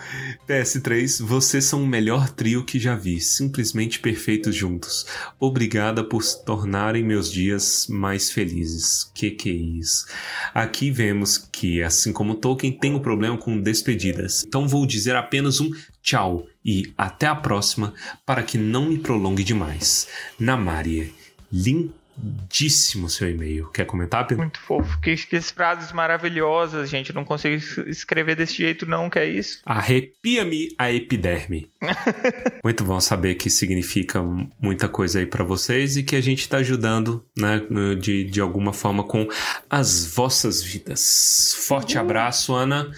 PS3, 0.47 1.23
vocês 1.23 1.65
são 1.65 1.83
o 1.83 1.87
melhor 1.87 2.29
trio 2.29 2.65
que 2.65 2.79
já 2.79 2.95
vi, 2.95 3.19
simplesmente 3.19 3.99
perfeitos 3.99 4.55
juntos. 4.55 5.05
Obrigada 5.39 6.03
por 6.03 6.23
tornarem 6.45 7.03
meus 7.03 7.31
dias 7.31 7.87
mais 7.87 8.31
felizes. 8.31 9.09
Que 9.13 9.31
que 9.31 9.49
é 9.49 9.53
isso? 9.53 10.07
Aqui 10.53 10.89
vemos 10.91 11.37
que, 11.37 11.83
assim 11.83 12.11
como 12.11 12.35
Tolkien, 12.35 12.71
tem 12.71 12.93
um 12.95 12.99
problema 12.99 13.37
com 13.37 13.59
despedidas. 13.59 14.43
Então 14.47 14.67
vou 14.67 14.85
dizer 14.85 15.15
apenas 15.15 15.59
um 15.59 15.69
tchau 16.01 16.47
e 16.63 16.91
até 16.97 17.27
a 17.27 17.35
próxima 17.35 17.93
para 18.25 18.43
que 18.43 18.57
não 18.57 18.89
me 18.89 18.97
prolongue 18.97 19.43
demais. 19.43 20.07
Namarie, 20.39 21.13
Lin 21.51 21.91
lindíssimo 22.21 23.09
seu 23.09 23.29
e-mail. 23.29 23.69
Quer 23.69 23.85
comentar, 23.85 24.25
Pedro? 24.25 24.43
Muito 24.43 24.59
fofo. 24.59 24.99
Que, 25.01 25.15
que 25.15 25.39
frases 25.41 25.91
maravilhosas, 25.91 26.89
gente. 26.89 27.13
não 27.13 27.23
consigo 27.23 27.55
escrever 27.87 28.35
desse 28.35 28.55
jeito, 28.55 28.85
não, 28.85 29.09
que 29.09 29.19
é 29.19 29.25
isso. 29.25 29.59
Arrepia-me 29.65 30.69
a 30.77 30.91
epiderme. 30.91 31.69
Muito 32.63 32.83
bom 32.83 32.99
saber 32.99 33.35
que 33.35 33.49
significa 33.49 34.21
muita 34.61 34.89
coisa 34.89 35.19
aí 35.19 35.25
para 35.25 35.43
vocês 35.43 35.95
e 35.95 36.03
que 36.03 36.15
a 36.15 36.21
gente 36.21 36.47
tá 36.47 36.57
ajudando, 36.57 37.25
né, 37.37 37.61
de, 37.99 38.25
de 38.25 38.41
alguma 38.41 38.73
forma 38.73 39.03
com 39.03 39.27
as 39.69 40.05
vossas 40.05 40.61
vidas. 40.61 41.55
Forte 41.67 41.95
uhum. 41.95 42.01
abraço, 42.01 42.53
Ana. 42.53 42.91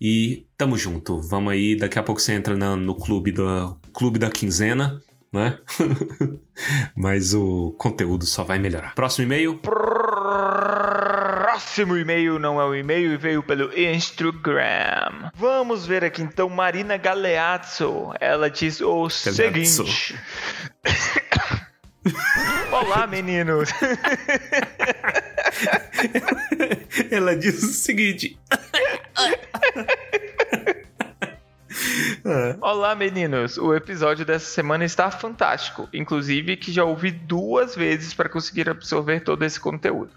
E 0.00 0.46
tamo 0.56 0.76
junto. 0.76 1.20
Vamos 1.20 1.52
aí, 1.52 1.76
daqui 1.76 1.98
a 1.98 2.02
pouco 2.02 2.20
você 2.20 2.32
entra 2.32 2.56
no, 2.56 2.76
no 2.76 2.94
clube, 2.94 3.30
do, 3.30 3.78
clube 3.92 4.18
da 4.18 4.30
quinzena 4.30 5.00
né? 5.34 5.58
Mas 6.96 7.34
o 7.34 7.74
conteúdo 7.76 8.24
só 8.24 8.44
vai 8.44 8.58
melhorar. 8.58 8.94
Próximo 8.94 9.26
e-mail. 9.26 9.60
Próximo 11.44 11.96
e-mail 11.96 12.38
não 12.38 12.60
é 12.60 12.64
o 12.64 12.74
e-mail 12.74 13.12
e 13.12 13.16
veio 13.16 13.42
pelo 13.42 13.76
Instagram. 13.76 15.30
Vamos 15.34 15.86
ver 15.86 16.04
aqui 16.04 16.22
então 16.22 16.48
Marina 16.48 16.96
Galeazzo. 16.96 18.12
Ela 18.20 18.48
diz 18.48 18.80
o 18.80 19.08
Galeazzo. 19.08 19.86
seguinte. 19.86 20.14
Olá, 22.70 23.06
meninos. 23.06 23.70
Ela 27.10 27.34
diz 27.34 27.62
o 27.62 27.72
seguinte. 27.72 28.38
É. 32.24 32.56
Olá, 32.60 32.94
meninos! 32.94 33.58
O 33.58 33.74
episódio 33.74 34.24
dessa 34.24 34.46
semana 34.46 34.84
está 34.84 35.10
fantástico. 35.10 35.88
Inclusive, 35.92 36.56
que 36.56 36.72
já 36.72 36.84
ouvi 36.84 37.10
duas 37.10 37.76
vezes 37.76 38.14
para 38.14 38.28
conseguir 38.28 38.68
absorver 38.68 39.20
todo 39.20 39.44
esse 39.44 39.60
conteúdo. 39.60 40.12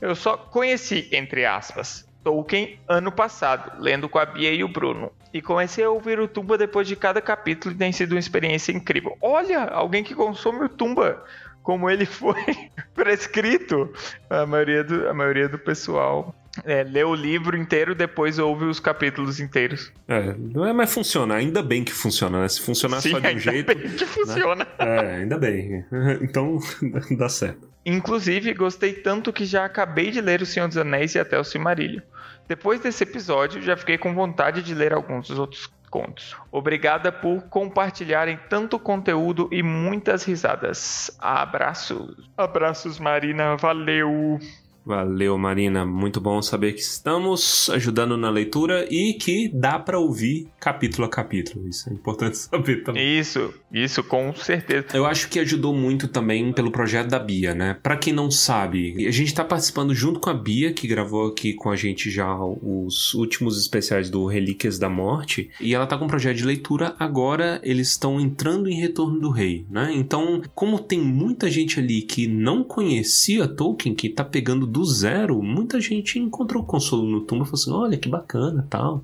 Eu 0.00 0.14
só 0.14 0.36
conheci, 0.36 1.08
entre 1.12 1.44
aspas, 1.44 2.06
Tolkien 2.22 2.80
ano 2.88 3.12
passado, 3.12 3.72
lendo 3.78 4.08
com 4.08 4.18
a 4.18 4.26
Bia 4.26 4.52
e 4.52 4.64
o 4.64 4.68
Bruno. 4.68 5.12
E 5.32 5.40
comecei 5.40 5.84
a 5.84 5.90
ouvir 5.90 6.18
o 6.18 6.26
Tumba 6.26 6.58
depois 6.58 6.88
de 6.88 6.96
cada 6.96 7.20
capítulo 7.20 7.74
e 7.74 7.78
tem 7.78 7.92
sido 7.92 8.12
uma 8.12 8.18
experiência 8.18 8.72
incrível. 8.72 9.16
Olha, 9.20 9.64
alguém 9.64 10.02
que 10.02 10.14
consome 10.14 10.64
o 10.64 10.68
Tumba 10.68 11.22
como 11.62 11.90
ele 11.90 12.06
foi 12.06 12.70
prescrito. 12.94 13.92
A 14.30 14.46
maioria 14.46 14.84
do, 14.84 15.08
a 15.08 15.14
maioria 15.14 15.48
do 15.48 15.58
pessoal 15.58 16.34
é, 16.64 16.82
lê 16.82 17.04
o 17.04 17.14
livro 17.14 17.56
inteiro, 17.56 17.94
depois 17.94 18.38
ouve 18.38 18.64
os 18.64 18.80
capítulos 18.80 19.40
inteiros. 19.40 19.92
É, 20.08 20.34
não 20.38 20.66
é, 20.66 20.72
mas 20.72 20.92
funciona. 20.92 21.34
Ainda 21.34 21.62
bem 21.62 21.84
que 21.84 21.92
funciona, 21.92 22.40
né? 22.40 22.48
Se 22.48 22.60
funcionar 22.60 23.00
Sim, 23.00 23.10
só 23.10 23.18
de 23.18 23.34
um 23.34 23.38
jeito. 23.38 23.70
Ainda 23.70 23.82
bem 23.82 23.96
que 23.96 24.06
funciona. 24.06 24.64
Né? 24.64 24.86
É, 24.86 25.16
ainda 25.16 25.38
bem. 25.38 25.84
Então 26.22 26.58
dá 27.16 27.28
certo. 27.28 27.68
Inclusive, 27.84 28.52
gostei 28.54 28.92
tanto 28.92 29.32
que 29.32 29.44
já 29.44 29.64
acabei 29.64 30.10
de 30.10 30.20
ler 30.20 30.42
O 30.42 30.46
Senhor 30.46 30.66
dos 30.66 30.76
Anéis 30.76 31.14
e 31.14 31.18
até 31.18 31.38
o 31.38 31.44
Silmarillion. 31.44 32.02
Depois 32.48 32.80
desse 32.80 33.02
episódio, 33.02 33.62
já 33.62 33.76
fiquei 33.76 33.98
com 33.98 34.14
vontade 34.14 34.62
de 34.62 34.74
ler 34.74 34.92
alguns 34.92 35.28
dos 35.28 35.38
outros 35.38 35.70
contos. 35.90 36.36
Obrigada 36.50 37.10
por 37.10 37.42
compartilharem 37.44 38.38
tanto 38.48 38.78
conteúdo 38.78 39.48
e 39.52 39.62
muitas 39.62 40.24
risadas. 40.24 41.10
Abraços. 41.18 42.28
Abraços, 42.36 42.98
Marina. 42.98 43.56
Valeu. 43.56 44.38
Valeu, 44.86 45.36
Marina. 45.36 45.84
Muito 45.84 46.20
bom 46.20 46.40
saber 46.40 46.72
que 46.72 46.80
estamos 46.80 47.68
ajudando 47.70 48.16
na 48.16 48.30
leitura 48.30 48.86
e 48.88 49.14
que 49.14 49.50
dá 49.52 49.80
para 49.80 49.98
ouvir 49.98 50.46
capítulo 50.60 51.08
a 51.08 51.10
capítulo. 51.10 51.68
Isso 51.68 51.90
é 51.90 51.92
importante 51.92 52.38
saber 52.38 52.84
também. 52.84 53.18
Isso, 53.18 53.52
isso, 53.72 54.04
com 54.04 54.32
certeza. 54.32 54.86
Eu 54.94 55.04
acho 55.04 55.28
que 55.28 55.40
ajudou 55.40 55.74
muito 55.74 56.06
também 56.06 56.52
pelo 56.52 56.70
projeto 56.70 57.08
da 57.08 57.18
Bia, 57.18 57.52
né? 57.52 57.76
Para 57.82 57.96
quem 57.96 58.12
não 58.12 58.30
sabe, 58.30 59.08
a 59.08 59.10
gente 59.10 59.34
tá 59.34 59.44
participando 59.44 59.92
junto 59.92 60.20
com 60.20 60.30
a 60.30 60.34
Bia, 60.34 60.72
que 60.72 60.86
gravou 60.86 61.26
aqui 61.26 61.52
com 61.52 61.68
a 61.68 61.74
gente 61.74 62.08
já 62.08 62.32
os 62.38 63.12
últimos 63.14 63.58
especiais 63.58 64.08
do 64.08 64.24
Relíquias 64.26 64.78
da 64.78 64.88
Morte, 64.88 65.50
e 65.60 65.74
ela 65.74 65.88
tá 65.88 65.98
com 65.98 66.04
um 66.04 66.08
projeto 66.08 66.36
de 66.36 66.44
leitura. 66.44 66.94
Agora 66.96 67.60
eles 67.64 67.88
estão 67.88 68.20
entrando 68.20 68.68
em 68.68 68.80
Retorno 68.80 69.18
do 69.18 69.30
Rei, 69.30 69.66
né? 69.68 69.90
Então, 69.92 70.42
como 70.54 70.78
tem 70.78 71.00
muita 71.00 71.50
gente 71.50 71.80
ali 71.80 72.02
que 72.02 72.28
não 72.28 72.62
conhecia 72.62 73.48
Tolkien, 73.48 73.92
que 73.92 74.08
tá 74.08 74.22
pegando 74.22 74.75
do 74.76 74.84
zero, 74.84 75.42
muita 75.42 75.80
gente 75.80 76.18
encontrou 76.18 76.62
consolo 76.62 77.04
no 77.08 77.22
túmulo 77.22 77.46
e 77.46 77.50
falou 77.50 77.62
assim: 77.62 77.72
olha 77.72 77.98
que 77.98 78.10
bacana 78.10 78.66
tal. 78.68 79.02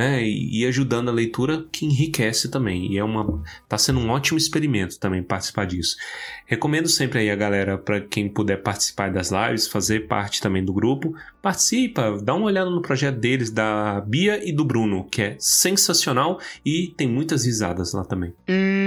Né? 0.00 0.22
E, 0.22 0.62
e 0.62 0.66
ajudando 0.66 1.10
a 1.10 1.12
leitura 1.12 1.66
que 1.70 1.84
enriquece 1.84 2.50
também. 2.50 2.90
E 2.90 2.96
é 2.96 3.04
uma 3.04 3.42
tá 3.68 3.76
sendo 3.76 4.00
um 4.00 4.08
ótimo 4.08 4.38
experimento 4.38 4.98
também 4.98 5.22
participar 5.22 5.66
disso. 5.66 5.96
Recomendo 6.46 6.88
sempre 6.88 7.18
aí 7.18 7.30
a 7.30 7.36
galera 7.36 7.76
para 7.76 8.00
quem 8.00 8.28
puder 8.28 8.62
participar 8.62 9.12
das 9.12 9.30
lives, 9.30 9.68
fazer 9.68 10.08
parte 10.08 10.40
também 10.40 10.64
do 10.64 10.72
grupo, 10.72 11.14
participa, 11.42 12.18
dá 12.22 12.34
uma 12.34 12.46
olhada 12.46 12.70
no 12.70 12.82
projeto 12.82 13.18
deles 13.18 13.50
da 13.50 14.00
Bia 14.00 14.40
e 14.42 14.52
do 14.52 14.64
Bruno, 14.64 15.04
que 15.04 15.22
é 15.22 15.36
sensacional 15.38 16.40
e 16.64 16.92
tem 16.96 17.06
muitas 17.06 17.44
risadas 17.44 17.92
lá 17.92 18.04
também. 18.04 18.32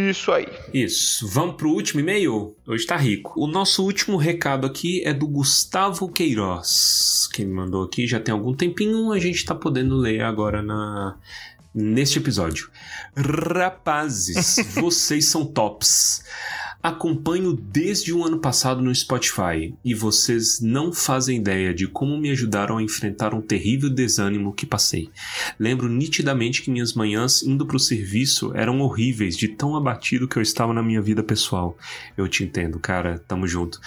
Isso 0.09 0.31
aí. 0.31 0.47
Isso. 0.73 1.27
Vamos 1.27 1.55
pro 1.55 1.69
último 1.69 1.99
e-mail? 1.99 2.55
Hoje 2.67 2.85
tá 2.85 2.97
rico. 2.97 3.33
O 3.37 3.47
nosso 3.47 3.83
último 3.83 4.17
recado 4.17 4.65
aqui 4.65 5.03
é 5.05 5.13
do 5.13 5.27
Gustavo 5.27 6.09
Queiroz, 6.09 7.29
que 7.31 7.45
me 7.45 7.53
mandou 7.53 7.83
aqui 7.83 8.07
já 8.07 8.19
tem 8.19 8.33
algum 8.33 8.53
tempinho, 8.53 9.11
a 9.11 9.19
gente 9.19 9.45
tá 9.45 9.55
podendo 9.55 9.95
ler 9.95 10.21
agora 10.21 10.61
na 10.61 11.02
neste 11.73 12.19
episódio. 12.19 12.69
Rapazes, 13.15 14.57
vocês 14.75 15.29
são 15.29 15.45
tops. 15.45 16.23
Acompanho 16.83 17.53
desde 17.53 18.11
o 18.11 18.25
ano 18.25 18.39
passado 18.39 18.81
no 18.81 18.93
Spotify 18.93 19.73
e 19.85 19.93
vocês 19.93 20.59
não 20.59 20.91
fazem 20.91 21.37
ideia 21.37 21.73
de 21.73 21.87
como 21.87 22.17
me 22.17 22.29
ajudaram 22.29 22.77
a 22.77 22.83
enfrentar 22.83 23.33
um 23.33 23.41
terrível 23.41 23.89
desânimo 23.89 24.51
que 24.51 24.65
passei. 24.65 25.09
Lembro 25.57 25.87
nitidamente 25.87 26.61
que 26.61 26.69
minhas 26.69 26.91
manhãs 26.91 27.41
indo 27.41 27.65
para 27.65 27.77
o 27.77 27.79
serviço 27.79 28.51
eram 28.53 28.81
horríveis 28.81 29.37
de 29.37 29.47
tão 29.47 29.77
abatido 29.77 30.27
que 30.27 30.35
eu 30.35 30.41
estava 30.41 30.73
na 30.73 30.83
minha 30.83 31.01
vida 31.01 31.23
pessoal. 31.23 31.77
Eu 32.17 32.27
te 32.27 32.43
entendo, 32.43 32.77
cara, 32.79 33.17
tamo 33.29 33.47
junto. 33.47 33.79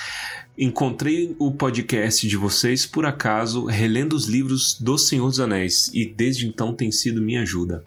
Encontrei 0.57 1.37
o 1.38 1.53
podcast 1.53 2.26
de 2.26 2.37
vocês 2.38 2.87
por 2.87 3.05
acaso 3.05 3.67
relendo 3.67 4.15
os 4.15 4.25
livros 4.25 4.75
do 4.81 4.97
Senhor 4.97 5.29
dos 5.29 5.38
Anéis 5.38 5.91
e 5.93 6.07
desde 6.07 6.47
então 6.47 6.73
tem 6.73 6.91
sido 6.91 7.21
minha 7.21 7.43
ajuda. 7.43 7.85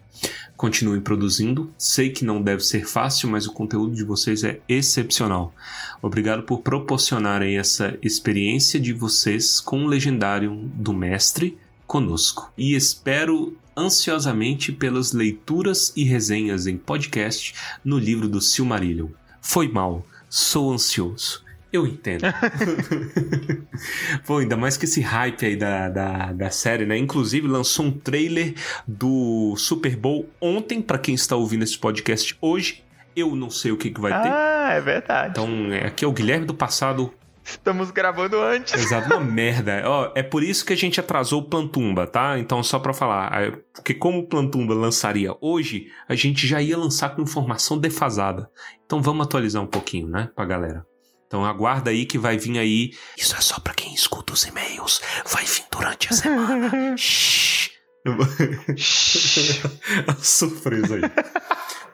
Continuem 0.55 0.99
produzindo. 0.99 1.73
Sei 1.77 2.09
que 2.09 2.25
não 2.25 2.41
deve 2.41 2.63
ser 2.63 2.85
fácil, 2.85 3.29
mas 3.29 3.47
o 3.47 3.53
conteúdo 3.53 3.95
de 3.95 4.03
vocês 4.03 4.43
é 4.43 4.59
excepcional. 4.67 5.53
Obrigado 6.01 6.43
por 6.43 6.59
proporcionarem 6.59 7.57
essa 7.57 7.97
experiência 8.01 8.79
de 8.79 8.91
vocês 8.91 9.59
com 9.59 9.85
o 9.85 9.87
legendário 9.87 10.69
do 10.73 10.93
mestre 10.93 11.57
conosco. 11.87 12.51
E 12.57 12.75
espero 12.75 13.57
ansiosamente 13.75 14.71
pelas 14.71 15.13
leituras 15.13 15.93
e 15.95 16.03
resenhas 16.03 16.67
em 16.67 16.77
podcast 16.77 17.53
no 17.83 17.97
livro 17.97 18.27
do 18.27 18.41
Silmarillion. 18.41 19.07
Foi 19.41 19.67
mal, 19.67 20.05
sou 20.29 20.73
ansioso. 20.73 21.43
Eu 21.71 21.85
entendo. 21.85 22.23
Pô, 24.25 24.37
ainda 24.37 24.57
mais 24.57 24.75
que 24.75 24.85
esse 24.85 25.01
hype 25.01 25.45
aí 25.45 25.55
da, 25.55 25.87
da, 25.87 26.33
da 26.33 26.49
série, 26.49 26.85
né? 26.85 26.97
Inclusive 26.97 27.47
lançou 27.47 27.85
um 27.85 27.91
trailer 27.91 28.55
do 28.87 29.55
Super 29.55 29.95
Bowl 29.95 30.27
ontem, 30.41 30.81
para 30.81 30.97
quem 30.97 31.13
está 31.13 31.35
ouvindo 31.35 31.63
esse 31.63 31.77
podcast 31.77 32.35
hoje. 32.41 32.83
Eu 33.15 33.35
não 33.35 33.49
sei 33.49 33.71
o 33.71 33.77
que, 33.77 33.91
que 33.91 34.01
vai 34.01 34.11
ah, 34.11 34.21
ter. 34.21 34.29
Ah, 34.29 34.73
é 34.73 34.81
verdade. 34.81 35.31
Então, 35.31 35.71
é, 35.71 35.87
aqui 35.87 36.03
é 36.03 36.07
o 36.07 36.11
Guilherme 36.11 36.45
do 36.45 36.55
passado. 36.55 37.13
Estamos 37.43 37.91
gravando 37.91 38.39
antes. 38.39 38.73
Exato, 38.73 39.13
uma 39.13 39.19
merda. 39.19 39.83
Ó, 39.85 40.11
é 40.15 40.23
por 40.23 40.43
isso 40.43 40.65
que 40.65 40.73
a 40.73 40.77
gente 40.77 40.99
atrasou 40.99 41.41
o 41.41 41.49
Plantumba, 41.49 42.07
tá? 42.07 42.39
Então, 42.39 42.63
só 42.63 42.79
para 42.79 42.93
falar, 42.93 43.51
porque 43.73 43.93
como 43.93 44.19
o 44.19 44.27
Plantumba 44.27 44.73
lançaria 44.73 45.35
hoje, 45.41 45.87
a 46.07 46.15
gente 46.15 46.47
já 46.47 46.61
ia 46.61 46.77
lançar 46.77 47.09
com 47.09 47.21
informação 47.21 47.77
defasada. 47.77 48.49
Então, 48.85 49.01
vamos 49.01 49.25
atualizar 49.25 49.61
um 49.61 49.67
pouquinho, 49.67 50.07
né, 50.07 50.29
pra 50.35 50.45
galera. 50.45 50.88
Então 51.29 51.45
aguarda 51.45 51.91
aí 51.91 52.07
que 52.07 52.17
vai 52.17 52.39
vir 52.39 52.57
aí. 52.57 52.91
Isso 53.15 53.35
é 53.35 53.39
só 53.39 53.59
para 53.59 53.75
quem 53.75 53.93
escuta 53.93 54.33
os 54.33 54.43
e-mails. 54.45 54.99
Vai 55.31 55.45
vir 55.45 55.63
durante 55.71 56.11
a 56.11 56.15
semana. 56.15 56.97
Shhh. 56.97 57.69
surpresa 60.17 60.95
aí. 60.95 61.01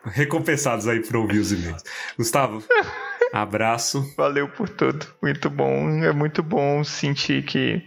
Recompensados 0.05 0.87
aí 0.87 1.01
por 1.01 1.17
ouvir 1.17 1.39
os 1.39 1.51
e-mails. 1.51 1.83
Gustavo, 2.17 2.63
abraço. 3.33 4.09
Valeu 4.15 4.47
por 4.47 4.69
tudo. 4.69 5.05
Muito 5.21 5.49
bom. 5.49 6.01
É 6.01 6.13
muito 6.13 6.41
bom 6.41 6.81
sentir 6.85 7.43
que 7.43 7.83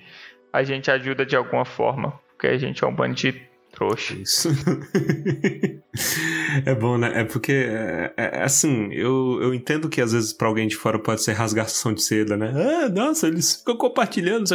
a 0.53 0.63
gente 0.63 0.91
ajuda 0.91 1.25
de 1.25 1.35
alguma 1.35 1.65
forma. 1.65 2.21
Porque 2.33 2.49
a 2.49 2.59
gente 2.59 2.85
é 2.85 2.87
um 2.87 2.95
bando 2.95 3.15
de 3.15 3.48
Trouxa. 3.79 4.15
Isso. 4.15 4.49
é 6.67 6.75
bom, 6.75 6.99
né? 6.99 7.21
É 7.21 7.23
porque, 7.23 7.53
é, 7.53 8.13
é, 8.17 8.43
assim, 8.43 8.93
eu, 8.93 9.39
eu 9.41 9.55
entendo 9.55 9.89
que 9.89 10.01
às 10.01 10.11
vezes 10.11 10.33
para 10.33 10.49
alguém 10.49 10.67
de 10.67 10.75
fora 10.75 10.99
pode 10.99 11.23
ser 11.23 11.35
rasgação 11.35 11.95
de 11.95 12.03
seda, 12.03 12.37
né? 12.37 12.53
Ah, 12.57 12.89
nossa, 12.89 13.29
eles 13.29 13.55
ficam 13.55 13.77
compartilhando. 13.77 14.47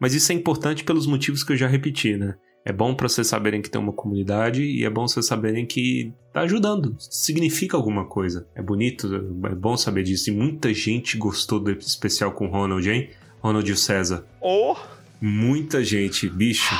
Mas 0.00 0.14
isso 0.14 0.32
é 0.32 0.34
importante 0.34 0.82
pelos 0.82 1.06
motivos 1.06 1.44
que 1.44 1.52
eu 1.52 1.56
já 1.56 1.68
repeti, 1.68 2.16
né? 2.16 2.34
É 2.64 2.72
bom 2.72 2.92
para 2.92 3.08
vocês 3.08 3.28
saberem 3.28 3.62
que 3.62 3.70
tem 3.70 3.80
uma 3.80 3.92
comunidade 3.92 4.64
e 4.64 4.84
é 4.84 4.90
bom 4.90 5.06
vocês 5.06 5.26
saberem 5.26 5.64
que 5.64 6.12
tá 6.32 6.40
ajudando, 6.40 6.96
significa 6.98 7.76
alguma 7.76 8.04
coisa. 8.04 8.48
É 8.52 8.62
bonito, 8.62 9.08
é 9.46 9.54
bom 9.54 9.76
saber 9.76 10.02
disso. 10.02 10.30
E 10.30 10.32
muita 10.32 10.74
gente 10.74 11.16
gostou 11.16 11.60
do 11.60 11.70
especial 11.70 12.32
com 12.32 12.48
o 12.48 12.50
Ronald, 12.50 12.90
hein? 12.90 13.10
Ronald 13.40 13.68
e 13.68 13.72
o 13.72 13.76
César. 13.76 14.26
Oh! 14.40 14.74
Muita 15.20 15.84
gente, 15.84 16.28
bicho. 16.28 16.74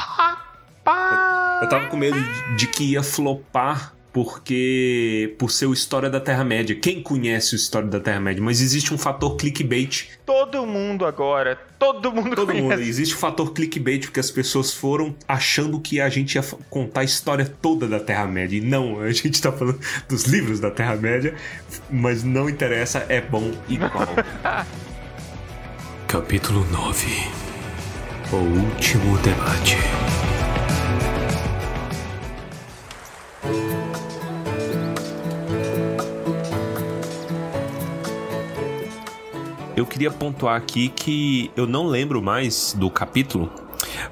Eu 1.62 1.68
tava 1.68 1.87
com 1.87 1.96
medo 1.96 2.18
de 2.57 2.66
que 2.66 2.83
ia 2.83 3.05
flopar 3.05 3.94
porque 4.12 5.37
por 5.38 5.48
ser 5.48 5.66
o 5.66 5.72
História 5.72 6.11
da 6.11 6.18
Terra-média. 6.18 6.75
Quem 6.75 7.01
conhece 7.01 7.55
o 7.55 7.57
História 7.57 7.88
da 7.88 8.01
Terra-média? 8.01 8.42
Mas 8.42 8.61
existe 8.61 8.92
um 8.92 8.98
fator 8.98 9.37
clickbait. 9.37 10.09
Todo 10.27 10.66
mundo 10.66 11.07
agora, 11.07 11.57
todo 11.79 12.12
mundo 12.12 12.35
Todo 12.35 12.48
conhece. 12.48 12.62
mundo. 12.62 12.81
Existe 12.81 13.14
o 13.14 13.16
um 13.16 13.20
fator 13.20 13.53
clickbait 13.53 14.01
porque 14.01 14.18
as 14.18 14.29
pessoas 14.29 14.75
foram 14.75 15.14
achando 15.29 15.79
que 15.79 16.01
a 16.01 16.09
gente 16.09 16.35
ia 16.35 16.42
contar 16.68 17.03
a 17.03 17.05
história 17.05 17.46
toda 17.46 17.87
da 17.87 18.01
Terra-média. 18.01 18.59
E 18.59 18.61
não, 18.61 19.01
a 19.01 19.12
gente 19.12 19.40
tá 19.40 19.53
falando 19.53 19.79
dos 20.09 20.25
livros 20.25 20.59
da 20.59 20.70
Terra-média, 20.72 21.37
mas 21.88 22.25
não 22.25 22.51
interessa, 22.51 23.07
é 23.09 23.20
bom 23.20 23.53
igual. 23.68 24.09
Capítulo 26.09 26.66
9 26.72 27.07
O 28.33 28.37
último 28.37 29.16
debate. 29.18 29.77
Eu 39.83 39.87
queria 39.87 40.12
pontuar 40.12 40.55
aqui 40.55 40.88
que 40.90 41.51
eu 41.57 41.66
não 41.66 41.88
lembro 41.88 42.23
mais 42.23 42.73
do 42.79 42.88
capítulo, 42.88 43.51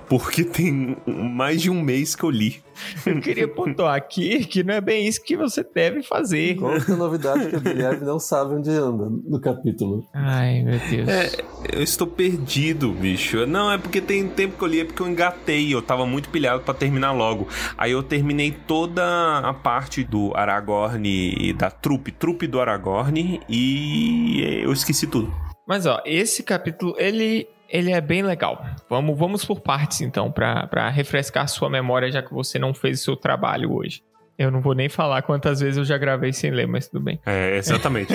porque 0.09 0.43
tem 0.43 0.97
mais 1.07 1.63
de 1.63 1.71
um 1.71 1.81
mês 1.81 2.17
que 2.17 2.25
eu 2.25 2.31
li. 2.31 2.61
Eu 3.07 3.21
queria 3.21 3.47
pontuar 3.47 3.95
aqui 3.95 4.45
que 4.47 4.65
não 4.65 4.75
é 4.75 4.81
bem 4.81 5.07
isso 5.07 5.23
que 5.23 5.37
você 5.37 5.63
deve 5.63 6.03
fazer. 6.03 6.57
Qual 6.57 6.75
é 6.75 6.81
a 6.81 6.97
novidade 6.97 7.51
que 7.51 7.57
o 7.57 7.61
Guilherme 7.61 8.05
não 8.05 8.19
sabe 8.19 8.57
onde 8.57 8.69
anda 8.71 9.09
no 9.09 9.41
capítulo? 9.41 10.05
Ai, 10.13 10.65
meu 10.65 10.81
Deus. 10.91 11.09
É, 11.09 11.31
eu 11.73 11.85
estou 11.85 12.09
perdido, 12.09 12.91
bicho. 12.91 13.47
Não, 13.47 13.71
é 13.71 13.79
porque 13.79 14.01
tem 14.01 14.27
tempo 14.27 14.59
que 14.59 14.65
eu 14.65 14.69
li, 14.69 14.81
é 14.81 14.85
porque 14.85 15.01
eu 15.01 15.09
engatei. 15.09 15.73
Eu 15.73 15.81
tava 15.81 16.05
muito 16.05 16.31
pilhado 16.31 16.65
para 16.65 16.75
terminar 16.75 17.13
logo. 17.13 17.47
Aí 17.79 17.93
eu 17.93 18.03
terminei 18.03 18.51
toda 18.51 19.39
a 19.39 19.55
parte 19.55 20.03
do 20.03 20.33
Aragorn 20.35 21.09
e 21.09 21.53
da 21.53 21.71
trupe, 21.71 22.11
trupe 22.11 22.49
do 22.49 22.61
Aragorn, 22.61 23.41
e 23.49 24.63
eu 24.65 24.73
esqueci 24.73 25.07
tudo. 25.07 25.33
Mas 25.71 25.87
ó, 25.87 26.03
esse 26.05 26.43
capítulo 26.43 26.97
ele 26.99 27.47
ele 27.69 27.93
é 27.93 28.01
bem 28.01 28.25
legal. 28.25 28.61
Vamos, 28.89 29.17
vamos 29.17 29.45
por 29.45 29.61
partes 29.61 30.01
então, 30.01 30.33
para 30.33 30.91
refrescar 30.91 31.47
sua 31.47 31.71
memória, 31.71 32.11
já 32.11 32.21
que 32.21 32.35
você 32.35 32.59
não 32.59 32.75
fez 32.75 33.01
o 33.01 33.05
seu 33.05 33.17
trabalho 33.17 33.73
hoje. 33.73 34.03
Eu 34.37 34.51
não 34.51 34.61
vou 34.61 34.75
nem 34.75 34.89
falar 34.89 35.23
quantas 35.23 35.61
vezes 35.61 35.77
eu 35.77 35.85
já 35.85 35.97
gravei 35.97 36.33
sem 36.33 36.51
ler, 36.51 36.67
mas 36.67 36.89
tudo 36.89 37.05
bem. 37.05 37.21
É, 37.25 37.57
exatamente. 37.57 38.13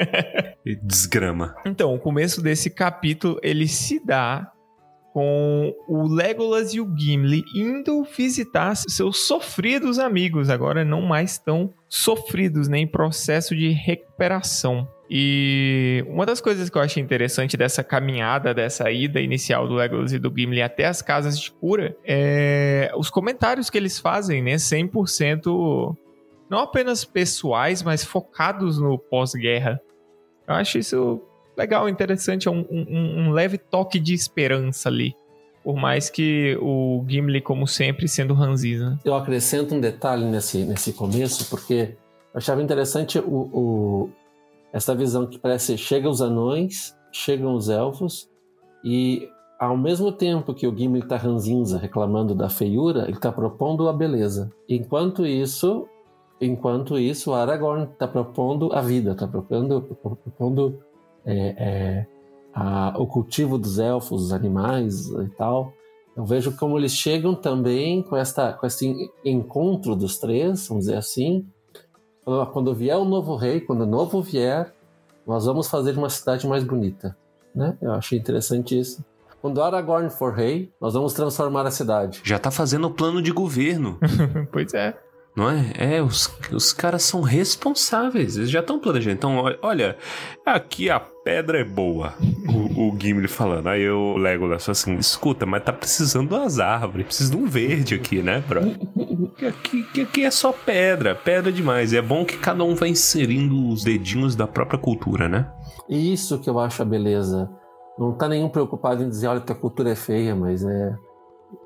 Desgrama. 0.82 1.54
Então, 1.66 1.94
o 1.94 1.98
começo 1.98 2.40
desse 2.40 2.70
capítulo 2.70 3.38
ele 3.42 3.68
se 3.68 4.02
dá 4.02 4.50
com 5.12 5.74
o 5.86 6.08
Legolas 6.08 6.72
e 6.72 6.80
o 6.80 6.90
Gimli 6.96 7.44
indo 7.54 8.02
visitar 8.04 8.74
seus 8.74 9.26
sofridos 9.26 9.98
amigos, 9.98 10.48
agora 10.48 10.82
não 10.82 11.02
mais 11.02 11.36
tão 11.36 11.74
sofridos, 11.90 12.68
nem 12.68 12.84
né, 12.84 12.88
em 12.88 12.90
processo 12.90 13.54
de 13.54 13.68
recuperação. 13.68 14.88
E 15.12 16.04
uma 16.06 16.24
das 16.24 16.40
coisas 16.40 16.70
que 16.70 16.78
eu 16.78 16.82
achei 16.82 17.02
interessante 17.02 17.56
dessa 17.56 17.82
caminhada, 17.82 18.54
dessa 18.54 18.88
ida 18.92 19.20
inicial 19.20 19.66
do 19.66 19.74
Legolas 19.74 20.12
e 20.12 20.20
do 20.20 20.32
Gimli 20.32 20.62
até 20.62 20.86
as 20.86 21.02
casas 21.02 21.36
de 21.40 21.50
cura, 21.50 21.96
é 22.04 22.92
os 22.96 23.10
comentários 23.10 23.68
que 23.68 23.76
eles 23.76 23.98
fazem, 23.98 24.40
né? 24.40 24.54
100% 24.54 25.96
não 26.48 26.60
apenas 26.60 27.04
pessoais, 27.04 27.82
mas 27.82 28.04
focados 28.04 28.78
no 28.78 28.96
pós-guerra. 28.96 29.80
Eu 30.46 30.54
acho 30.54 30.78
isso 30.78 31.20
legal, 31.56 31.88
interessante, 31.88 32.46
é 32.46 32.50
um, 32.50 32.64
um, 32.70 33.26
um, 33.26 33.30
leve 33.32 33.58
toque 33.58 33.98
de 33.98 34.14
esperança 34.14 34.88
ali. 34.88 35.14
Por 35.64 35.74
mais 35.74 36.08
que 36.08 36.56
o 36.62 37.04
Gimli, 37.08 37.40
como 37.40 37.66
sempre, 37.66 38.06
sendo 38.06 38.32
ranziza. 38.32 38.96
Eu 39.04 39.14
acrescento 39.14 39.74
um 39.74 39.80
detalhe 39.80 40.24
nesse, 40.24 40.58
nesse 40.58 40.92
começo, 40.92 41.50
porque 41.50 41.96
eu 42.32 42.38
achava 42.38 42.62
interessante 42.62 43.18
o, 43.18 43.22
o, 43.52 44.10
essa 44.72 44.94
visão 44.94 45.26
que 45.26 45.38
parece 45.38 45.76
chegam 45.76 46.10
os 46.10 46.22
anões, 46.22 46.96
chegam 47.12 47.54
os 47.54 47.68
elfos 47.68 48.28
e 48.84 49.28
ao 49.58 49.76
mesmo 49.76 50.10
tempo 50.10 50.54
que 50.54 50.66
o 50.66 50.74
Gimli 50.74 51.00
está 51.00 51.16
ranzinza 51.16 51.76
reclamando 51.76 52.34
da 52.34 52.48
feiura, 52.48 53.02
ele 53.02 53.12
está 53.12 53.30
propondo 53.30 53.88
a 53.90 53.92
beleza. 53.92 54.50
Enquanto 54.66 55.26
isso, 55.26 55.86
enquanto 56.40 56.98
isso, 56.98 57.34
Aragorn 57.34 57.84
está 57.84 58.08
propondo 58.08 58.72
a 58.72 58.80
vida, 58.80 59.12
está 59.12 59.28
propondo, 59.28 59.82
propondo 59.82 60.80
é, 61.26 61.54
é, 61.58 62.06
a, 62.54 62.94
o 62.96 63.06
cultivo 63.06 63.58
dos 63.58 63.78
elfos, 63.78 64.22
dos 64.22 64.32
animais 64.32 65.08
e 65.10 65.28
tal. 65.36 65.74
Eu 66.16 66.24
vejo 66.24 66.56
como 66.56 66.78
eles 66.78 66.92
chegam 66.92 67.34
também 67.34 68.02
com, 68.02 68.16
esta, 68.16 68.54
com 68.54 68.66
esse 68.66 69.10
encontro 69.24 69.94
dos 69.94 70.18
três, 70.18 70.66
vamos 70.68 70.86
dizer 70.86 70.96
assim. 70.96 71.46
Quando 72.52 72.74
vier 72.74 72.96
o 72.96 73.04
novo 73.04 73.36
rei, 73.36 73.60
quando 73.60 73.82
o 73.82 73.86
novo 73.86 74.22
vier, 74.22 74.72
nós 75.26 75.46
vamos 75.46 75.68
fazer 75.68 75.96
uma 75.96 76.10
cidade 76.10 76.46
mais 76.46 76.64
bonita. 76.64 77.16
Né? 77.54 77.76
Eu 77.80 77.92
achei 77.92 78.18
interessante 78.18 78.78
isso. 78.78 79.04
Quando 79.40 79.62
Aragorn 79.62 80.10
for 80.10 80.34
rei, 80.34 80.70
nós 80.80 80.92
vamos 80.94 81.14
transformar 81.14 81.66
a 81.66 81.70
cidade. 81.70 82.20
Já 82.24 82.38
tá 82.38 82.50
fazendo 82.50 82.86
o 82.86 82.90
plano 82.90 83.22
de 83.22 83.32
governo. 83.32 83.98
pois 84.52 84.74
é. 84.74 84.96
Não 85.36 85.48
é? 85.48 85.72
É, 85.78 86.02
os, 86.02 86.28
os 86.52 86.72
caras 86.72 87.02
são 87.02 87.20
responsáveis, 87.20 88.36
eles 88.36 88.50
já 88.50 88.60
estão 88.60 88.80
planejando. 88.80 89.14
Então, 89.14 89.44
olha, 89.62 89.96
aqui 90.44 90.90
a 90.90 90.98
pedra 90.98 91.60
é 91.60 91.64
boa. 91.64 92.14
O, 92.48 92.88
o 92.88 92.98
Gimli 92.98 93.28
falando. 93.28 93.68
Aí 93.68 93.88
o 93.88 94.16
Legolas 94.16 94.68
assim, 94.68 94.96
escuta, 94.96 95.46
mas 95.46 95.62
tá 95.62 95.72
precisando 95.72 96.30
das 96.30 96.58
árvores, 96.58 97.06
precisa 97.06 97.30
de 97.30 97.36
um 97.36 97.46
verde 97.46 97.94
aqui, 97.94 98.20
né, 98.20 98.42
bro? 98.46 98.60
Aqui, 99.46 100.02
aqui 100.02 100.24
é 100.24 100.30
só 100.30 100.52
pedra, 100.52 101.14
pedra 101.14 101.52
demais. 101.52 101.92
E 101.92 101.96
é 101.96 102.02
bom 102.02 102.24
que 102.24 102.36
cada 102.36 102.64
um 102.64 102.74
vai 102.74 102.88
inserindo 102.88 103.68
os 103.68 103.84
dedinhos 103.84 104.34
da 104.34 104.46
própria 104.46 104.78
cultura, 104.78 105.28
né? 105.28 105.50
Isso 105.88 106.38
que 106.40 106.50
eu 106.50 106.58
acho 106.58 106.82
a 106.82 106.84
beleza. 106.84 107.48
Não 107.98 108.12
tá 108.12 108.28
nenhum 108.28 108.48
preocupado 108.48 109.02
em 109.02 109.08
dizer, 109.08 109.28
olha, 109.28 109.40
tua 109.40 109.54
cultura 109.54 109.90
é 109.90 109.94
feia, 109.94 110.34
mas 110.34 110.64
é 110.64 110.94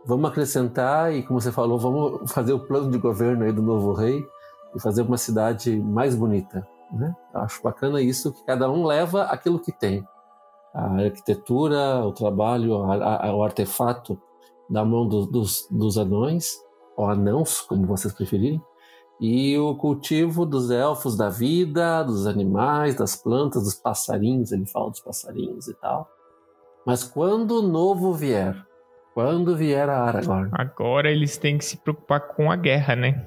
vamos 0.05 0.31
acrescentar 0.31 1.13
e, 1.15 1.23
como 1.23 1.41
você 1.41 1.51
falou, 1.51 1.79
vamos 1.79 2.33
fazer 2.33 2.53
o 2.53 2.61
plano 2.61 2.91
de 2.91 2.99
governo 2.99 3.45
aí 3.45 3.53
do 3.53 3.63
novo 3.63 3.93
rei 3.93 4.25
e 4.75 4.81
fazer 4.81 5.03
uma 5.03 5.17
cidade 5.17 5.79
mais 5.81 6.15
bonita. 6.15 6.67
Né? 6.93 7.15
Acho 7.33 7.63
bacana 7.63 8.01
isso, 8.01 8.33
que 8.33 8.45
cada 8.45 8.71
um 8.71 8.85
leva 8.85 9.25
aquilo 9.25 9.59
que 9.59 9.73
tem. 9.73 10.07
A 10.75 10.87
arquitetura, 11.05 12.05
o 12.05 12.13
trabalho, 12.13 12.83
a, 12.83 13.29
a, 13.29 13.35
o 13.35 13.43
artefato 13.43 14.21
da 14.69 14.85
mão 14.85 15.07
do, 15.07 15.27
dos, 15.27 15.67
dos 15.71 15.97
anões, 15.97 16.59
ou 16.97 17.09
anãos, 17.09 17.61
como 17.61 17.87
vocês 17.87 18.13
preferirem, 18.13 18.63
e 19.21 19.57
o 19.59 19.77
cultivo 19.77 20.45
dos 20.45 20.71
elfos 20.71 21.17
da 21.17 21.29
vida, 21.29 22.03
dos 22.03 22.27
animais, 22.27 22.97
das 22.97 23.15
plantas, 23.15 23.63
dos 23.63 23.75
passarinhos, 23.75 24.51
ele 24.51 24.67
fala 24.67 24.91
dos 24.91 25.01
passarinhos 25.01 25.69
e 25.69 25.75
tal. 25.75 26.09
Mas 26.85 27.05
quando 27.05 27.61
o 27.61 27.63
novo 27.63 28.13
vier, 28.13 28.55
quando 29.15 29.57
vier 29.57 29.89
a 29.89 30.03
Aragorn. 30.03 30.51
Agora 30.53 31.11
eles 31.11 31.39
têm 31.39 31.57
que 31.57 31.65
se 31.65 31.77
preocupar 31.77 32.21
com 32.21 32.51
a 32.51 32.57
guerra, 32.57 32.97
né? 32.97 33.27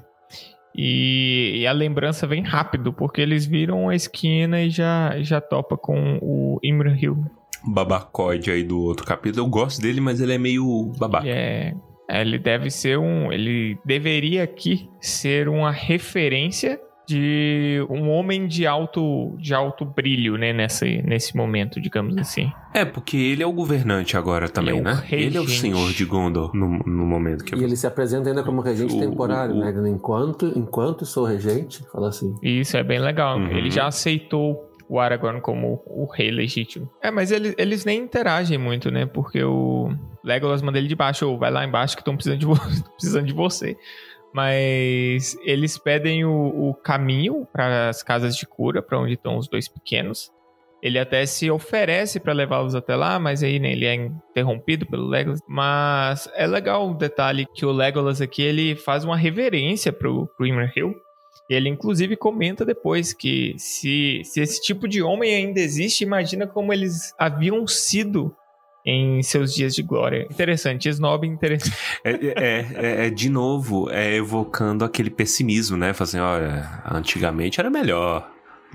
E, 0.76 1.60
e, 1.62 1.66
a 1.66 1.72
lembrança 1.72 2.26
vem 2.26 2.42
rápido, 2.42 2.92
porque 2.92 3.20
eles 3.20 3.44
viram 3.44 3.88
a 3.88 3.96
esquina 3.96 4.60
e 4.62 4.70
já, 4.70 5.20
já 5.22 5.40
topa 5.40 5.76
com 5.76 6.18
o 6.22 6.60
Imrahil. 6.62 7.24
Babacode 7.64 8.50
aí 8.50 8.62
do 8.62 8.80
outro 8.80 9.04
capítulo. 9.04 9.44
Eu 9.44 9.50
gosto 9.50 9.82
dele, 9.82 10.00
mas 10.00 10.20
ele 10.20 10.34
é 10.34 10.38
meio 10.38 10.92
babaca. 10.96 11.26
É, 11.26 11.74
ele 12.08 12.38
deve 12.38 12.70
ser 12.70 12.96
um. 12.96 13.32
Ele 13.32 13.76
deveria 13.84 14.44
aqui 14.44 14.88
ser 15.00 15.48
uma 15.48 15.72
referência 15.72 16.80
de 17.08 17.82
um 17.88 18.10
homem 18.10 18.46
de 18.46 18.66
alto, 18.66 19.34
de 19.38 19.54
alto 19.54 19.82
brilho, 19.82 20.36
né, 20.36 20.52
nesse, 20.52 21.00
nesse 21.00 21.34
momento, 21.34 21.80
digamos 21.80 22.14
assim. 22.18 22.52
É, 22.74 22.84
porque 22.84 23.16
ele 23.16 23.42
é 23.42 23.46
o 23.46 23.52
governante 23.52 24.14
agora 24.14 24.46
também, 24.46 24.76
ele 24.76 24.80
é 24.80 24.92
né? 24.92 25.02
Regente. 25.02 25.26
Ele 25.26 25.36
é 25.38 25.40
o 25.40 25.48
senhor 25.48 25.90
de 25.90 26.04
Gondor 26.04 26.54
no, 26.54 26.68
no 26.80 27.06
momento 27.06 27.44
que... 27.44 27.56
E 27.56 27.64
ele 27.64 27.76
se 27.76 27.86
apresenta 27.86 28.28
ainda 28.28 28.42
como 28.42 28.60
regente 28.60 28.94
o, 28.94 29.00
temporário, 29.00 29.54
o, 29.54 29.58
né? 29.58 29.72
Enquanto, 29.88 30.52
enquanto 30.54 31.06
sou 31.06 31.24
regente, 31.24 31.82
fala 31.90 32.10
assim. 32.10 32.36
Isso, 32.42 32.76
é 32.76 32.82
bem 32.82 32.98
legal. 32.98 33.38
Uhum. 33.38 33.56
Ele 33.56 33.70
já 33.70 33.86
aceitou 33.86 34.68
o 34.86 35.00
Aragorn 35.00 35.40
como 35.40 35.82
o 35.86 36.06
rei 36.12 36.30
legítimo. 36.30 36.90
É, 37.02 37.10
mas 37.10 37.30
eles, 37.30 37.54
eles 37.56 37.86
nem 37.86 38.00
interagem 38.02 38.58
muito, 38.58 38.90
né? 38.90 39.06
Porque 39.06 39.42
o 39.42 39.90
Legolas 40.22 40.60
manda 40.60 40.78
ele 40.78 40.88
de 40.88 40.94
baixo, 40.94 41.26
ou 41.26 41.38
vai 41.38 41.50
lá 41.50 41.64
embaixo 41.64 41.96
que 41.96 42.02
estão 42.02 42.16
precisando, 42.16 42.38
de 42.38 42.46
precisando 42.96 43.26
de 43.26 43.32
você. 43.32 43.78
Mas 44.32 45.36
eles 45.42 45.78
pedem 45.78 46.24
o, 46.24 46.70
o 46.70 46.74
caminho 46.74 47.46
para 47.52 47.88
as 47.88 48.02
casas 48.02 48.36
de 48.36 48.46
cura, 48.46 48.82
para 48.82 48.98
onde 48.98 49.14
estão 49.14 49.36
os 49.36 49.48
dois 49.48 49.68
pequenos. 49.68 50.30
Ele 50.80 50.98
até 50.98 51.26
se 51.26 51.50
oferece 51.50 52.20
para 52.20 52.32
levá-los 52.32 52.74
até 52.74 52.94
lá, 52.94 53.18
mas 53.18 53.42
aí 53.42 53.58
né, 53.58 53.72
ele 53.72 53.84
é 53.84 53.94
interrompido 53.94 54.86
pelo 54.86 55.08
Legolas. 55.08 55.40
Mas 55.48 56.30
é 56.34 56.46
legal 56.46 56.90
o 56.90 56.94
detalhe 56.94 57.46
que 57.54 57.66
o 57.66 57.72
Legolas 57.72 58.20
aqui 58.20 58.42
ele 58.42 58.76
faz 58.76 59.04
uma 59.04 59.16
reverência 59.16 59.92
pro, 59.92 60.28
pro 60.36 60.46
Imrahil. 60.46 60.94
Ele 61.50 61.68
inclusive 61.68 62.14
comenta 62.16 62.64
depois 62.64 63.12
que 63.12 63.54
se, 63.56 64.20
se 64.22 64.40
esse 64.40 64.60
tipo 64.60 64.86
de 64.86 65.02
homem 65.02 65.34
ainda 65.34 65.60
existe, 65.60 66.04
imagina 66.04 66.46
como 66.46 66.72
eles 66.72 67.14
haviam 67.18 67.66
sido 67.66 68.34
em 68.88 69.22
seus 69.22 69.54
dias 69.54 69.74
de 69.74 69.82
glória. 69.82 70.26
Interessante, 70.30 70.88
Snob 70.88 71.26
interessante. 71.26 71.76
É, 72.02 72.10
é, 72.10 72.32
é, 72.74 73.06
é, 73.06 73.10
de 73.10 73.28
novo, 73.28 73.90
é 73.90 74.14
evocando 74.14 74.82
aquele 74.82 75.10
pessimismo, 75.10 75.76
né? 75.76 75.92
Fazendo, 75.92 76.24
assim, 76.24 76.36
olha, 76.36 76.82
antigamente 76.90 77.60
era 77.60 77.68
melhor. 77.68 78.30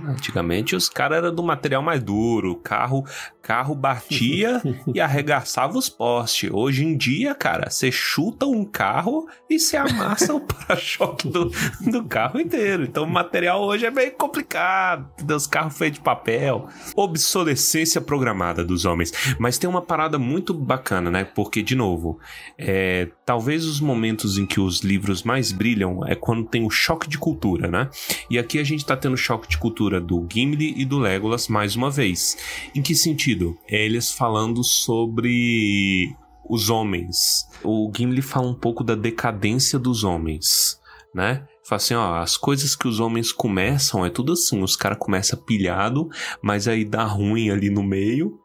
Antigamente 0.05 0.75
os 0.75 0.89
caras 0.89 1.19
eram 1.19 1.33
do 1.33 1.43
material 1.43 1.81
mais 1.81 2.01
duro, 2.01 2.55
carro 2.55 3.03
carro 3.43 3.75
batia 3.75 4.61
e 4.95 5.01
arregaçava 5.01 5.77
os 5.77 5.89
postes. 5.89 6.49
Hoje 6.49 6.85
em 6.85 6.95
dia, 6.95 7.35
cara, 7.35 7.69
você 7.69 7.91
chuta 7.91 8.45
um 8.45 8.63
carro 8.63 9.27
e 9.49 9.59
se 9.59 9.75
amassa 9.75 10.33
o 10.33 10.39
para-choque 10.47 11.27
do, 11.27 11.51
do 11.81 12.05
carro 12.05 12.39
inteiro. 12.39 12.83
Então 12.83 13.03
o 13.03 13.09
material 13.09 13.61
hoje 13.61 13.85
é 13.85 13.91
bem 13.91 14.09
complicado. 14.09 15.11
Os 15.29 15.45
carros 15.45 15.77
feitos 15.77 15.99
de 15.99 16.03
papel. 16.03 16.69
Obsolescência 16.95 17.99
programada 17.99 18.63
dos 18.63 18.85
homens. 18.85 19.11
Mas 19.37 19.57
tem 19.57 19.69
uma 19.69 19.81
parada 19.81 20.17
muito 20.17 20.53
bacana, 20.53 21.11
né? 21.11 21.25
Porque, 21.25 21.61
de 21.61 21.75
novo, 21.75 22.19
é, 22.57 23.09
talvez 23.25 23.65
os 23.65 23.81
momentos 23.81 24.37
em 24.37 24.45
que 24.45 24.61
os 24.61 24.79
livros 24.79 25.23
mais 25.23 25.51
brilham 25.51 26.05
é 26.07 26.15
quando 26.15 26.45
tem 26.45 26.65
o 26.65 26.69
choque 26.69 27.09
de 27.09 27.17
cultura, 27.17 27.67
né? 27.67 27.89
E 28.29 28.39
aqui 28.39 28.57
a 28.57 28.63
gente 28.63 28.85
tá 28.85 28.95
tendo 28.95 29.17
choque 29.17 29.49
de 29.49 29.57
cultura 29.57 29.99
do 29.99 30.25
Gimli 30.31 30.73
e 30.77 30.85
do 30.85 30.97
Legolas 30.97 31.49
mais 31.49 31.75
uma 31.75 31.91
vez. 31.91 32.37
Em 32.73 32.81
que 32.81 32.95
sentido? 32.95 33.32
Sentido. 33.33 33.57
É 33.67 33.83
eles 33.83 34.11
falando 34.11 34.63
sobre 34.63 36.15
os 36.47 36.69
homens. 36.69 37.47
O 37.63 37.91
Gimli 37.95 38.21
fala 38.21 38.47
um 38.47 38.53
pouco 38.53 38.83
da 38.83 38.95
decadência 38.95 39.79
dos 39.79 40.03
homens, 40.03 40.79
né? 41.13 41.45
Fala 41.65 41.77
assim, 41.77 41.93
ó, 41.93 42.15
as 42.17 42.35
coisas 42.35 42.75
que 42.75 42.87
os 42.87 42.99
homens 42.99 43.31
começam 43.31 44.05
é 44.05 44.09
tudo 44.09 44.33
assim, 44.33 44.61
os 44.61 44.75
caras 44.75 44.97
começam 44.99 45.39
pilhado, 45.39 46.09
mas 46.41 46.67
aí 46.67 46.83
dá 46.83 47.05
ruim 47.05 47.49
ali 47.49 47.69
no 47.69 47.81
meio, 47.81 48.37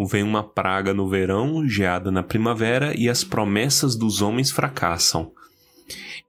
vem 0.00 0.24
uma 0.24 0.42
praga 0.42 0.92
no 0.92 1.08
verão, 1.08 1.66
geada 1.68 2.10
na 2.10 2.22
primavera 2.22 2.98
e 2.98 3.08
as 3.08 3.22
promessas 3.22 3.94
dos 3.94 4.20
homens 4.20 4.50
fracassam. 4.50 5.30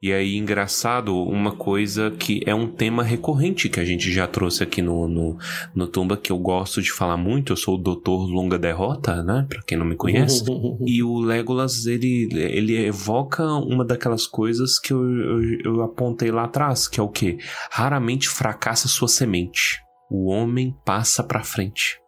E 0.01 0.13
aí, 0.13 0.37
engraçado, 0.37 1.13
uma 1.23 1.51
coisa 1.51 2.09
que 2.09 2.41
é 2.45 2.55
um 2.55 2.67
tema 2.67 3.03
recorrente 3.03 3.67
que 3.67 3.81
a 3.81 3.85
gente 3.85 4.09
já 4.11 4.25
trouxe 4.25 4.63
aqui 4.63 4.81
no, 4.81 5.09
no, 5.09 5.37
no 5.75 5.87
Tumba, 5.87 6.15
que 6.15 6.31
eu 6.31 6.37
gosto 6.37 6.81
de 6.81 6.89
falar 6.89 7.17
muito. 7.17 7.51
Eu 7.51 7.57
sou 7.57 7.75
o 7.75 7.77
Doutor 7.77 8.25
Longa 8.29 8.57
Derrota, 8.57 9.21
né? 9.21 9.45
Pra 9.49 9.61
quem 9.61 9.77
não 9.77 9.85
me 9.85 9.97
conhece. 9.97 10.45
e 10.87 11.03
o 11.03 11.19
Legolas, 11.19 11.85
ele, 11.85 12.29
ele 12.31 12.77
evoca 12.85 13.43
uma 13.43 13.83
daquelas 13.83 14.25
coisas 14.25 14.79
que 14.79 14.93
eu, 14.93 15.03
eu, 15.03 15.41
eu 15.65 15.81
apontei 15.81 16.31
lá 16.31 16.45
atrás, 16.45 16.87
que 16.87 16.99
é 16.99 17.03
o 17.03 17.09
que? 17.09 17.37
Raramente 17.69 18.29
fracassa 18.29 18.87
sua 18.87 19.09
semente. 19.09 19.81
O 20.09 20.29
homem 20.29 20.73
passa 20.85 21.21
pra 21.21 21.43
frente 21.43 21.99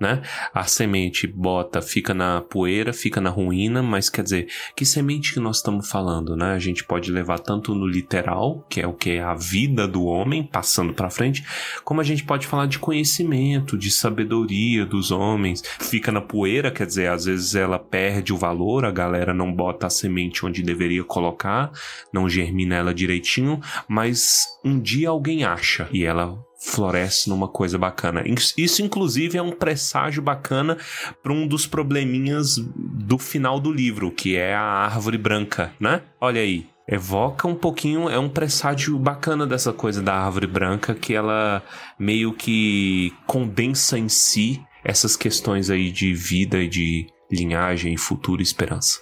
né? 0.00 0.22
A 0.52 0.64
semente 0.64 1.26
bota, 1.26 1.80
fica 1.80 2.12
na 2.12 2.40
poeira, 2.40 2.92
fica 2.92 3.20
na 3.20 3.30
ruína, 3.30 3.82
mas 3.82 4.08
quer 4.08 4.22
dizer, 4.22 4.48
que 4.74 4.84
semente 4.84 5.32
que 5.32 5.40
nós 5.40 5.56
estamos 5.56 5.88
falando, 5.88 6.36
né? 6.36 6.52
A 6.52 6.58
gente 6.58 6.84
pode 6.84 7.10
levar 7.10 7.38
tanto 7.38 7.74
no 7.74 7.86
literal, 7.86 8.66
que 8.68 8.80
é 8.80 8.86
o 8.86 8.92
que 8.92 9.10
é 9.10 9.22
a 9.22 9.34
vida 9.34 9.88
do 9.88 10.04
homem 10.04 10.42
passando 10.44 10.92
para 10.92 11.10
frente, 11.10 11.44
como 11.84 12.00
a 12.00 12.04
gente 12.04 12.24
pode 12.24 12.46
falar 12.46 12.66
de 12.66 12.78
conhecimento, 12.78 13.76
de 13.78 13.90
sabedoria 13.90 14.84
dos 14.84 15.10
homens. 15.10 15.62
Fica 15.80 16.12
na 16.12 16.20
poeira, 16.20 16.70
quer 16.70 16.86
dizer, 16.86 17.08
às 17.08 17.24
vezes 17.24 17.54
ela 17.54 17.78
perde 17.78 18.32
o 18.32 18.36
valor, 18.36 18.84
a 18.84 18.90
galera 18.90 19.32
não 19.32 19.52
bota 19.52 19.86
a 19.86 19.90
semente 19.90 20.44
onde 20.44 20.62
deveria 20.62 21.04
colocar, 21.04 21.70
não 22.12 22.28
germina 22.28 22.74
ela 22.74 22.94
direitinho, 22.94 23.60
mas 23.88 24.46
um 24.64 24.78
dia 24.80 25.08
alguém 25.08 25.44
acha 25.44 25.88
e 25.92 26.04
ela 26.04 26.38
floresce 26.58 27.28
numa 27.28 27.48
coisa 27.48 27.78
bacana. 27.78 28.22
Isso, 28.56 28.82
inclusive, 28.82 29.38
é 29.38 29.42
um 29.42 29.52
presságio 29.52 30.22
bacana 30.22 30.76
para 31.22 31.32
um 31.32 31.46
dos 31.46 31.66
probleminhas 31.66 32.56
do 32.56 33.18
final 33.18 33.60
do 33.60 33.70
livro, 33.70 34.10
que 34.10 34.36
é 34.36 34.54
a 34.54 34.62
árvore 34.62 35.18
branca, 35.18 35.72
né? 35.80 36.02
Olha 36.20 36.40
aí. 36.40 36.66
Evoca 36.88 37.48
um 37.48 37.54
pouquinho, 37.56 38.08
é 38.08 38.16
um 38.16 38.28
presságio 38.28 38.96
bacana 38.96 39.44
dessa 39.44 39.72
coisa 39.72 40.00
da 40.00 40.14
árvore 40.14 40.46
branca, 40.46 40.94
que 40.94 41.14
ela 41.14 41.60
meio 41.98 42.32
que 42.32 43.12
condensa 43.26 43.98
em 43.98 44.08
si 44.08 44.64
essas 44.84 45.16
questões 45.16 45.68
aí 45.68 45.90
de 45.90 46.14
vida 46.14 46.58
e 46.58 46.68
de 46.68 47.08
linhagem, 47.28 47.96
futuro 47.96 48.40
e 48.40 48.44
esperança. 48.44 49.00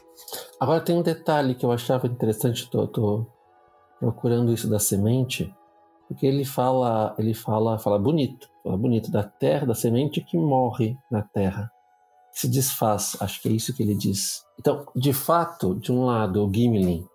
Agora 0.58 0.80
tem 0.80 0.96
um 0.96 1.02
detalhe 1.02 1.54
que 1.54 1.64
eu 1.66 1.70
achava 1.70 2.06
interessante, 2.06 2.70
tô, 2.70 2.86
tô 2.86 3.26
procurando 4.00 4.52
isso 4.52 4.66
da 4.66 4.78
semente, 4.78 5.54
porque 6.08 6.26
ele 6.26 6.44
fala, 6.44 7.14
ele 7.18 7.34
fala, 7.34 7.78
fala 7.78 7.98
bonito, 7.98 8.48
fala 8.62 8.76
bonito 8.76 9.10
da 9.10 9.22
terra, 9.22 9.66
da 9.66 9.74
semente 9.74 10.20
que 10.20 10.36
morre 10.36 10.96
na 11.10 11.22
terra, 11.22 11.70
que 12.32 12.40
se 12.40 12.48
desfaz. 12.48 13.16
Acho 13.20 13.40
que 13.40 13.48
é 13.48 13.52
isso 13.52 13.74
que 13.74 13.82
ele 13.82 13.94
diz. 13.94 14.42
Então, 14.58 14.86
de 14.94 15.12
fato, 15.12 15.74
de 15.74 15.90
um 15.92 16.04
lado, 16.04 16.44
o 16.44 16.52
Gimli 16.52 17.06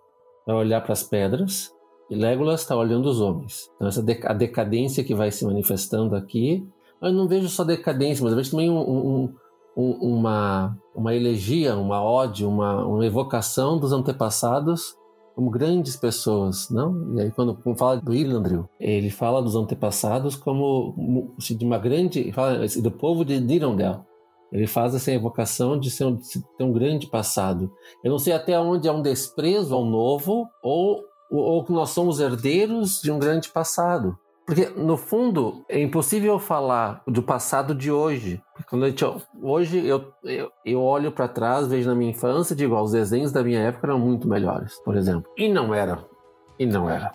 vai 0.45 0.55
olhar 0.55 0.81
para 0.81 0.93
as 0.93 1.03
pedras 1.03 1.71
e 2.09 2.15
Legolas 2.15 2.61
está 2.61 2.75
olhando 2.75 3.07
os 3.07 3.21
homens. 3.21 3.69
Então, 3.75 3.87
essa 3.87 4.03
a 4.25 4.33
decadência 4.33 5.03
que 5.03 5.13
vai 5.13 5.31
se 5.31 5.45
manifestando 5.45 6.15
aqui, 6.15 6.67
eu 7.01 7.13
não 7.13 7.27
vejo 7.27 7.47
só 7.47 7.63
decadência, 7.63 8.23
mas 8.23 8.31
eu 8.31 8.37
vejo 8.37 8.51
também 8.51 8.69
um, 8.69 8.79
um, 8.79 9.33
um, 9.77 9.91
uma, 10.17 10.75
uma 10.95 11.13
elegia, 11.13 11.75
uma 11.75 12.03
ode, 12.03 12.45
uma, 12.45 12.85
uma 12.85 13.05
evocação 13.05 13.77
dos 13.77 13.93
antepassados 13.93 14.97
como 15.39 15.49
grandes 15.49 15.95
pessoas, 15.95 16.69
não? 16.69 17.15
E 17.15 17.21
aí 17.21 17.31
quando, 17.31 17.57
fala 17.77 17.95
do 17.95 18.13
Irlandril, 18.13 18.67
ele 18.77 19.09
fala 19.09 19.41
dos 19.41 19.55
antepassados 19.55 20.35
como 20.35 21.33
de 21.39 21.63
uma 21.63 21.77
grande, 21.77 22.29
fala 22.33 22.67
do 22.67 22.91
povo 22.91 23.23
de 23.23 23.39
Dirondel. 23.39 24.05
Ele 24.51 24.67
faz 24.67 24.93
essa 24.93 25.13
evocação 25.13 25.79
de, 25.79 25.89
ser 25.89 26.03
um, 26.03 26.15
de 26.17 26.43
ter 26.57 26.63
um 26.65 26.73
grande 26.73 27.07
passado. 27.07 27.71
Eu 28.03 28.11
não 28.11 28.19
sei 28.19 28.33
até 28.33 28.59
onde 28.59 28.89
é 28.89 28.91
um 28.91 29.01
desprezo 29.01 29.73
ao 29.73 29.85
novo 29.85 30.45
ou 30.61 31.07
ou 31.31 31.63
que 31.63 31.71
nós 31.71 31.91
somos 31.91 32.19
herdeiros 32.19 32.99
de 33.01 33.11
um 33.11 33.19
grande 33.19 33.49
passado. 33.49 34.17
Porque, 34.49 34.65
no 34.75 34.97
fundo, 34.97 35.63
é 35.69 35.79
impossível 35.79 36.39
falar 36.39 37.03
do 37.05 37.21
passado 37.21 37.75
de 37.75 37.91
hoje. 37.91 38.41
Quando 38.67 38.87
gente, 38.87 39.05
hoje 39.39 39.85
eu, 39.85 40.11
eu, 40.23 40.51
eu 40.65 40.81
olho 40.81 41.11
para 41.11 41.27
trás, 41.27 41.67
vejo 41.67 41.87
na 41.87 41.93
minha 41.93 42.09
infância 42.09 42.55
digo, 42.55 42.75
os 42.81 42.91
desenhos 42.91 43.31
da 43.31 43.43
minha 43.43 43.59
época 43.59 43.85
eram 43.85 43.99
muito 43.99 44.27
melhores, 44.27 44.73
por 44.83 44.97
exemplo. 44.97 45.31
E 45.37 45.47
não 45.47 45.71
era. 45.71 46.03
E 46.57 46.65
não 46.65 46.89
era. 46.89 47.11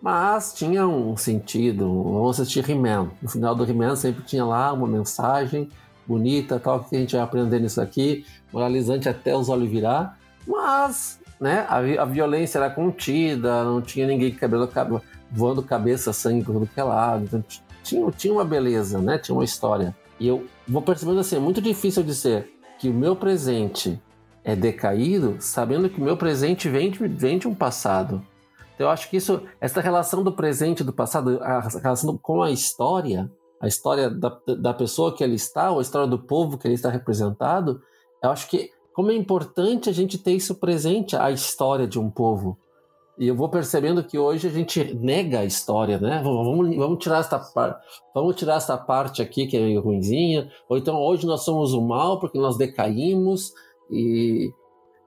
Mas 0.00 0.54
tinha 0.54 0.88
um 0.88 1.14
sentido. 1.14 2.04
Vamos 2.04 2.40
assistir 2.40 2.66
He-Man. 2.66 3.10
No 3.20 3.28
final 3.28 3.54
do 3.54 3.70
He-Man 3.70 3.94
sempre 3.94 4.24
tinha 4.24 4.46
lá 4.46 4.72
uma 4.72 4.88
mensagem 4.88 5.68
bonita, 6.06 6.58
tal, 6.58 6.82
que 6.84 6.96
a 6.96 7.00
gente 7.00 7.14
vai 7.14 7.20
aprender 7.22 7.60
nisso 7.60 7.82
aqui, 7.82 8.24
moralizante 8.50 9.10
até 9.10 9.36
os 9.36 9.50
olhos 9.50 9.68
virar. 9.68 10.18
Mas, 10.46 11.20
né, 11.38 11.66
a, 11.68 11.76
a 11.76 12.04
violência 12.06 12.56
era 12.56 12.70
contida, 12.70 13.62
não 13.62 13.82
tinha 13.82 14.06
ninguém 14.06 14.30
que 14.30 14.38
cabelo, 14.38 14.66
cabelo 14.66 15.02
voando 15.30 15.62
cabeça, 15.62 16.12
sangue 16.12 16.44
por 16.44 16.52
todo 16.52 16.66
que 16.66 16.80
é 16.80 16.82
lado. 16.82 17.24
Então, 17.24 17.44
tinha, 17.82 18.10
tinha 18.12 18.32
uma 18.32 18.44
beleza, 18.44 19.00
né? 19.00 19.18
Tinha 19.18 19.34
uma 19.34 19.44
história. 19.44 19.96
E 20.20 20.26
eu 20.26 20.46
vou 20.66 20.82
percebendo 20.82 21.20
assim, 21.20 21.36
é 21.36 21.40
muito 21.40 21.60
difícil 21.60 22.02
dizer 22.02 22.52
que 22.78 22.88
o 22.88 22.94
meu 22.94 23.14
presente 23.16 24.00
é 24.44 24.56
decaído, 24.56 25.36
sabendo 25.40 25.88
que 25.88 26.00
o 26.00 26.04
meu 26.04 26.16
presente 26.16 26.68
vem 26.68 26.90
de, 26.90 27.06
vem 27.06 27.38
de 27.38 27.46
um 27.46 27.54
passado. 27.54 28.22
Então 28.74 28.86
eu 28.86 28.90
acho 28.90 29.10
que 29.10 29.16
isso, 29.16 29.42
essa 29.60 29.80
relação 29.80 30.22
do 30.22 30.32
presente 30.32 30.80
e 30.80 30.84
do 30.84 30.92
passado, 30.92 31.38
a 31.42 31.60
relação 31.60 32.16
com 32.16 32.42
a 32.42 32.50
história, 32.50 33.30
a 33.60 33.66
história 33.66 34.08
da, 34.08 34.38
da 34.58 34.72
pessoa 34.72 35.14
que 35.14 35.22
ele 35.22 35.34
está, 35.34 35.70
ou 35.70 35.80
a 35.80 35.82
história 35.82 36.06
do 36.06 36.18
povo 36.18 36.56
que 36.56 36.66
ele 36.66 36.74
está 36.74 36.88
representado, 36.88 37.82
eu 38.22 38.30
acho 38.30 38.48
que 38.48 38.70
como 38.94 39.10
é 39.10 39.14
importante 39.14 39.88
a 39.88 39.92
gente 39.92 40.18
ter 40.18 40.32
isso 40.32 40.54
presente, 40.56 41.16
a 41.16 41.30
história 41.30 41.86
de 41.86 41.98
um 41.98 42.10
povo. 42.10 42.58
E 43.18 43.26
eu 43.26 43.34
vou 43.34 43.48
percebendo 43.48 44.04
que 44.04 44.16
hoje 44.16 44.46
a 44.46 44.50
gente 44.50 44.94
nega 44.94 45.40
a 45.40 45.44
história, 45.44 45.98
né? 45.98 46.20
Vamos, 46.22 46.76
vamos, 46.76 46.98
tirar 47.02 47.18
essa 47.18 47.38
parte, 47.38 47.84
vamos 48.14 48.36
tirar 48.36 48.60
parte 48.86 49.20
aqui 49.20 49.46
que 49.48 49.56
é 49.56 49.60
meio 49.60 49.80
ruimzinha. 49.80 50.48
Ou 50.68 50.78
então 50.78 50.96
hoje 50.96 51.26
nós 51.26 51.42
somos 51.42 51.72
o 51.72 51.80
mal 51.80 52.20
porque 52.20 52.38
nós 52.38 52.56
decaímos. 52.56 53.52
E 53.90 54.52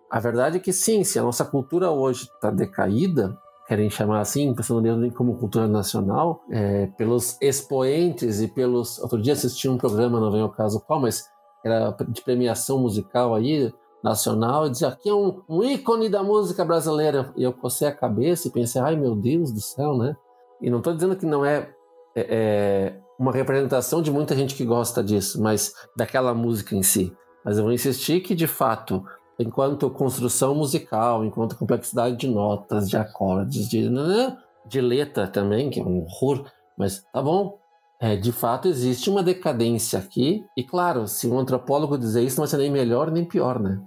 a 0.09 0.19
verdade 0.19 0.57
é 0.57 0.59
que 0.59 0.73
sim, 0.73 1.05
se 1.05 1.17
a 1.17 1.23
nossa 1.23 1.45
cultura 1.45 1.89
hoje 1.89 2.23
está 2.23 2.51
decaída, 2.51 3.37
querem 3.65 3.89
chamar 3.89 4.19
assim, 4.19 4.53
pensando 4.53 4.81
mesmo 4.81 5.13
como 5.13 5.37
cultura 5.37 5.65
nacional, 5.65 6.43
é, 6.51 6.87
pelos 6.97 7.37
expoentes 7.41 8.41
e 8.41 8.49
pelos. 8.49 8.99
Outro 8.99 9.21
dia 9.21 9.31
assisti 9.31 9.69
um 9.69 9.77
programa, 9.77 10.19
não 10.19 10.29
vem 10.29 10.41
ao 10.41 10.49
caso 10.49 10.81
qual, 10.81 10.99
mas 10.99 11.23
era 11.63 11.95
de 12.09 12.21
premiação 12.21 12.79
musical 12.79 13.33
aí, 13.33 13.71
nacional 14.03 14.67
e 14.67 14.71
dizia 14.71 14.87
aqui 14.87 15.09
é 15.09 15.13
um, 15.13 15.41
um, 15.47 15.63
ícone 15.63 16.09
da 16.09 16.23
música 16.23 16.65
brasileira. 16.65 17.31
E 17.35 17.43
eu 17.43 17.53
cocei 17.53 17.87
a 17.87 17.95
cabeça 17.95 18.47
e 18.47 18.51
pensei, 18.51 18.81
ai 18.81 18.95
meu 18.95 19.15
Deus 19.15 19.51
do 19.51 19.61
céu, 19.61 19.97
né? 19.97 20.15
E 20.61 20.69
não 20.69 20.79
estou 20.79 20.93
dizendo 20.93 21.15
que 21.15 21.25
não 21.25 21.45
é, 21.45 21.69
é, 22.15 22.27
é, 22.29 22.99
uma 23.19 23.31
representação 23.31 24.01
de 24.01 24.11
muita 24.11 24.35
gente 24.35 24.55
que 24.55 24.65
gosta 24.65 25.03
disso, 25.03 25.41
mas 25.41 25.73
daquela 25.95 26.33
música 26.33 26.75
em 26.75 26.83
si. 26.83 27.15
Mas 27.43 27.57
eu 27.57 27.63
vou 27.63 27.73
insistir 27.73 28.21
que, 28.21 28.35
de 28.35 28.47
fato, 28.47 29.03
enquanto 29.39 29.89
construção 29.89 30.53
musical, 30.53 31.25
enquanto 31.25 31.57
complexidade 31.57 32.15
de 32.17 32.27
notas, 32.27 32.87
de 32.87 32.97
acordes, 32.97 33.67
de, 33.67 33.89
né, 33.89 34.37
de 34.65 34.79
letra 34.79 35.27
também, 35.27 35.69
que 35.69 35.79
é 35.79 35.83
um 35.83 36.03
horror, 36.03 36.45
mas 36.77 37.03
tá 37.11 37.21
bom, 37.21 37.57
é, 37.99 38.15
de 38.15 38.31
fato, 38.31 38.67
existe 38.67 39.09
uma 39.09 39.21
decadência 39.21 39.99
aqui, 39.99 40.43
e 40.57 40.63
claro, 40.63 41.07
se 41.07 41.27
um 41.27 41.37
antropólogo 41.37 41.97
dizer 41.97 42.23
isso, 42.23 42.37
não 42.37 42.43
vai 42.43 42.47
ser 42.47 42.57
nem 42.57 42.71
melhor 42.71 43.11
nem 43.11 43.23
pior, 43.23 43.59
né? 43.59 43.79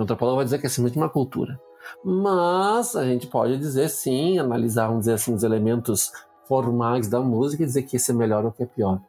O 0.00 0.02
antropólogo 0.02 0.36
vai 0.36 0.44
dizer 0.44 0.58
que 0.58 0.66
é 0.66 0.68
simplesmente 0.68 0.98
uma 0.98 1.10
cultura. 1.10 1.60
Mas 2.02 2.96
a 2.96 3.04
gente 3.04 3.26
pode 3.26 3.58
dizer 3.58 3.88
sim, 3.90 4.38
analisar, 4.38 4.86
vamos 4.86 5.00
dizer 5.00 5.14
assim, 5.14 5.34
os 5.34 5.42
elementos 5.42 6.10
formais 6.48 7.06
da 7.06 7.20
música 7.20 7.62
e 7.62 7.66
dizer 7.66 7.82
que 7.82 7.96
esse 7.96 8.10
é 8.10 8.14
melhor 8.14 8.44
ou 8.44 8.50
que 8.50 8.62
é 8.62 8.66
pior. 8.66 9.00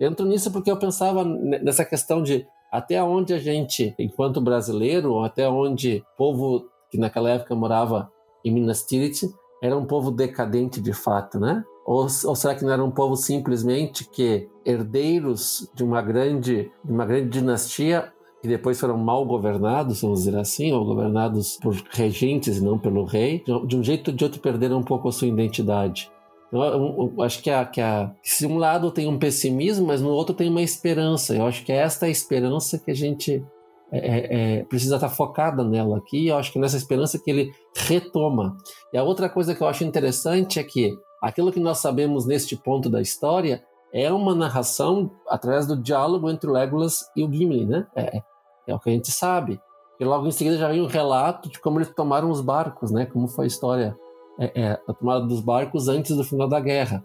Entro 0.00 0.24
nisso 0.24 0.50
porque 0.50 0.70
eu 0.70 0.78
pensava 0.78 1.22
nessa 1.24 1.84
questão 1.84 2.22
de 2.22 2.46
até 2.72 3.02
onde 3.02 3.34
a 3.34 3.38
gente, 3.38 3.94
enquanto 3.98 4.40
brasileiro, 4.40 5.22
até 5.22 5.48
onde 5.48 6.02
o 6.14 6.16
povo 6.16 6.66
que 6.90 6.96
naquela 6.96 7.30
época 7.30 7.54
morava 7.54 8.10
em 8.44 8.50
Minas 8.50 8.84
Tirith, 8.84 9.30
era 9.62 9.76
um 9.76 9.84
povo 9.84 10.10
decadente 10.10 10.80
de 10.80 10.92
fato, 10.92 11.38
né? 11.38 11.62
Ou, 11.84 12.06
ou, 12.24 12.36
será 12.36 12.54
que 12.54 12.64
não 12.64 12.72
era 12.72 12.84
um 12.84 12.90
povo 12.90 13.16
simplesmente 13.16 14.08
que 14.08 14.48
herdeiros 14.64 15.70
de 15.74 15.82
uma 15.82 16.00
grande, 16.02 16.70
de 16.84 16.92
uma 16.92 17.04
grande 17.04 17.28
dinastia 17.28 18.12
que 18.40 18.48
depois 18.48 18.78
foram 18.78 18.96
mal 18.96 19.24
governados, 19.24 20.00
vamos 20.00 20.20
dizer 20.20 20.36
assim, 20.36 20.72
ou 20.72 20.84
governados 20.84 21.56
por 21.56 21.74
regentes 21.90 22.58
e 22.58 22.64
não 22.64 22.78
pelo 22.78 23.04
rei, 23.04 23.42
de 23.66 23.76
um 23.76 23.82
jeito 23.82 24.10
ou 24.10 24.16
de 24.16 24.24
outro 24.24 24.40
perderam 24.40 24.78
um 24.78 24.82
pouco 24.82 25.08
a 25.08 25.12
sua 25.12 25.28
identidade. 25.28 26.10
Então, 26.48 26.62
eu, 26.62 27.12
eu 27.16 27.22
acho 27.22 27.42
que, 27.42 27.50
a, 27.50 27.64
que, 27.64 27.80
a, 27.80 28.10
que 28.22 28.30
se 28.30 28.46
um 28.46 28.56
lado 28.56 28.90
tem 28.90 29.06
um 29.06 29.18
pessimismo, 29.18 29.86
mas 29.86 30.00
no 30.00 30.10
outro 30.10 30.34
tem 30.34 30.48
uma 30.48 30.62
esperança. 30.62 31.34
Eu 31.34 31.46
acho 31.46 31.64
que 31.64 31.72
é 31.72 31.76
esta 31.76 32.08
esperança 32.08 32.78
que 32.78 32.90
a 32.90 32.94
gente 32.94 33.44
é, 33.92 33.98
é, 33.98 34.58
é, 34.58 34.62
precisa 34.64 34.94
estar 34.94 35.08
focada 35.08 35.62
nela 35.62 35.98
aqui. 35.98 36.28
Eu 36.28 36.36
acho 36.36 36.52
que 36.52 36.58
nessa 36.58 36.76
esperança 36.76 37.18
que 37.18 37.30
ele 37.30 37.50
retoma. 37.76 38.56
E 38.92 38.98
a 38.98 39.02
outra 39.02 39.28
coisa 39.28 39.54
que 39.54 39.60
eu 39.60 39.66
acho 39.66 39.84
interessante 39.84 40.58
é 40.58 40.64
que 40.64 40.94
aquilo 41.22 41.52
que 41.52 41.60
nós 41.60 41.78
sabemos 41.78 42.26
neste 42.26 42.56
ponto 42.56 42.88
da 42.88 43.00
história 43.00 43.62
é 43.92 44.12
uma 44.12 44.34
narração 44.34 45.10
através 45.28 45.66
do 45.66 45.76
diálogo 45.76 46.30
entre 46.30 46.48
o 46.48 46.52
Legolas 46.52 47.10
e 47.16 47.24
o 47.24 47.32
Gimli, 47.32 47.64
né? 47.64 47.86
É, 47.94 48.22
é 48.66 48.74
o 48.74 48.78
que 48.78 48.90
a 48.90 48.92
gente 48.92 49.10
sabe. 49.10 49.60
E 49.98 50.04
logo 50.04 50.26
em 50.26 50.30
seguida 50.30 50.56
já 50.56 50.68
vem 50.68 50.80
um 50.80 50.86
relato 50.86 51.48
de 51.48 51.58
como 51.60 51.78
eles 51.78 51.92
tomaram 51.94 52.30
os 52.30 52.40
barcos, 52.40 52.90
né? 52.90 53.06
Como 53.06 53.26
foi 53.26 53.44
a 53.44 53.48
história, 53.48 53.98
é, 54.38 54.62
é, 54.62 54.80
a 54.86 54.92
tomada 54.92 55.26
dos 55.26 55.40
barcos 55.40 55.88
antes 55.88 56.16
do 56.16 56.22
final 56.22 56.48
da 56.48 56.60
guerra. 56.60 57.04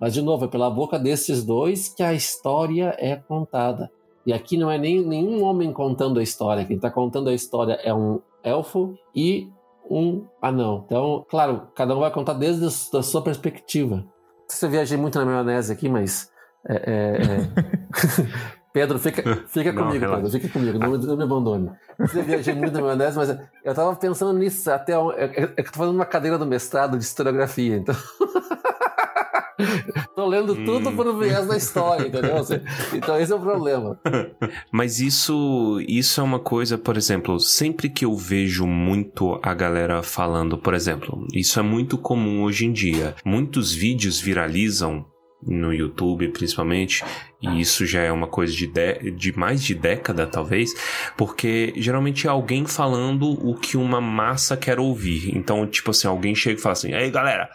Mas, 0.00 0.12
de 0.14 0.22
novo, 0.22 0.46
é 0.46 0.48
pela 0.48 0.68
boca 0.68 0.98
desses 0.98 1.44
dois 1.44 1.88
que 1.88 2.02
a 2.02 2.12
história 2.12 2.96
é 2.98 3.14
contada. 3.14 3.90
E 4.26 4.32
aqui 4.32 4.56
não 4.56 4.70
é 4.70 4.78
nem, 4.78 5.04
nenhum 5.04 5.44
homem 5.44 5.72
contando 5.72 6.18
a 6.18 6.22
história. 6.22 6.64
Quem 6.64 6.76
está 6.76 6.90
contando 6.90 7.28
a 7.28 7.34
história 7.34 7.74
é 7.74 7.94
um 7.94 8.20
elfo 8.42 8.94
e 9.14 9.48
um 9.88 10.24
anão. 10.40 10.82
Então, 10.86 11.24
claro, 11.28 11.68
cada 11.74 11.94
um 11.94 12.00
vai 12.00 12.10
contar 12.10 12.32
desde 12.32 12.66
a 12.66 13.02
sua 13.02 13.22
perspectiva 13.22 14.04
se 14.56 14.66
eu 14.66 14.70
viajei 14.70 14.96
muito 14.96 15.18
na 15.18 15.24
maionese 15.24 15.72
aqui, 15.72 15.88
mas. 15.88 16.30
É, 16.68 16.74
é, 16.74 17.22
é... 17.22 18.52
Pedro, 18.72 18.98
fica, 18.98 19.22
fica 19.48 19.70
não, 19.70 19.84
comigo, 19.84 20.06
Pedro, 20.06 20.30
fica 20.30 20.48
comigo, 20.48 20.78
não, 20.78 20.96
não 20.96 21.16
me 21.16 21.22
abandone. 21.24 21.70
Eu 21.98 22.22
viajei 22.22 22.54
muito 22.54 22.72
na 22.72 22.80
maionese, 22.80 23.16
mas 23.16 23.38
eu 23.62 23.74
tava 23.74 23.94
pensando 23.96 24.38
nisso 24.38 24.70
até. 24.70 24.94
Eu, 24.94 25.12
eu, 25.12 25.50
eu 25.56 25.64
tô 25.64 25.72
fazendo 25.72 25.94
uma 25.94 26.06
cadeira 26.06 26.38
do 26.38 26.46
mestrado 26.46 26.96
de 26.96 27.04
historiografia, 27.04 27.76
então. 27.76 27.94
Tô 30.14 30.26
lendo 30.26 30.54
tudo 30.64 30.90
hum. 30.90 30.96
por 30.96 31.18
viés 31.18 31.46
da 31.46 31.56
história, 31.56 32.06
entendeu? 32.06 32.36
Então 32.92 33.18
esse 33.18 33.32
é 33.32 33.34
o 33.34 33.40
problema. 33.40 33.98
Mas 34.70 35.00
isso, 35.00 35.80
isso 35.88 36.20
é 36.20 36.24
uma 36.24 36.38
coisa, 36.38 36.76
por 36.78 36.96
exemplo, 36.96 37.38
sempre 37.40 37.88
que 37.88 38.04
eu 38.04 38.14
vejo 38.14 38.66
muito 38.66 39.38
a 39.42 39.54
galera 39.54 40.02
falando, 40.02 40.58
por 40.58 40.74
exemplo, 40.74 41.26
isso 41.32 41.58
é 41.58 41.62
muito 41.62 41.98
comum 41.98 42.42
hoje 42.42 42.66
em 42.66 42.72
dia. 42.72 43.14
Muitos 43.24 43.72
vídeos 43.72 44.20
viralizam 44.20 45.06
no 45.44 45.74
YouTube 45.74 46.28
principalmente, 46.28 47.04
e 47.40 47.60
isso 47.60 47.84
já 47.84 48.00
é 48.00 48.12
uma 48.12 48.28
coisa 48.28 48.52
de, 48.52 48.66
de, 48.66 49.10
de, 49.10 49.36
mais 49.36 49.62
de 49.62 49.74
década 49.74 50.26
talvez, 50.26 50.72
porque 51.16 51.72
geralmente 51.76 52.26
é 52.26 52.30
alguém 52.30 52.64
falando 52.64 53.30
o 53.44 53.54
que 53.56 53.76
uma 53.76 54.00
massa 54.00 54.56
quer 54.56 54.78
ouvir. 54.78 55.36
Então, 55.36 55.66
tipo 55.66 55.90
assim, 55.90 56.06
alguém 56.06 56.34
chega 56.34 56.58
e 56.58 56.62
fala 56.62 56.74
assim: 56.74 56.94
"Ei, 56.94 57.10
galera, 57.10 57.50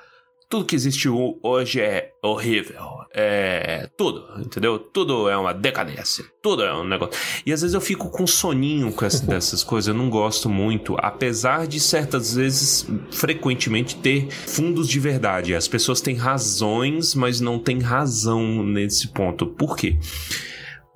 tudo 0.50 0.66
que 0.66 0.76
existe 0.76 1.10
hoje 1.10 1.82
é 1.82 2.12
horrível. 2.24 2.98
É 3.14 3.90
tudo, 3.98 4.26
entendeu? 4.40 4.80
Tudo 4.80 5.28
é 5.28 5.36
uma 5.36 5.54
decadência. 5.54 6.24
Tudo 6.42 6.64
é 6.64 6.74
um 6.74 6.84
negócio. 6.84 7.20
E 7.46 7.52
às 7.52 7.62
vezes 7.62 7.74
eu 7.74 7.82
fico 7.82 8.10
com 8.10 8.26
soninho 8.26 8.92
com 8.92 9.04
essa, 9.04 9.26
dessas 9.26 9.64
coisas. 9.64 9.88
Eu 9.88 9.94
não 9.94 10.10
gosto 10.10 10.50
muito. 10.50 10.96
Apesar 11.00 11.68
de 11.68 11.80
certas 11.80 12.36
vezes, 12.36 12.88
frequentemente, 13.12 13.96
ter 13.96 14.30
fundos 14.32 14.88
de 14.88 15.00
verdade. 15.00 15.56
As 15.56 15.68
pessoas 15.68 16.00
têm 16.00 16.16
razões, 16.16 17.16
mas 17.16 17.42
não 17.42 17.60
têm 17.60 17.80
razão 17.80 18.64
nesse 18.64 19.10
ponto. 19.10 19.48
Por 19.48 19.76
quê? 19.76 19.98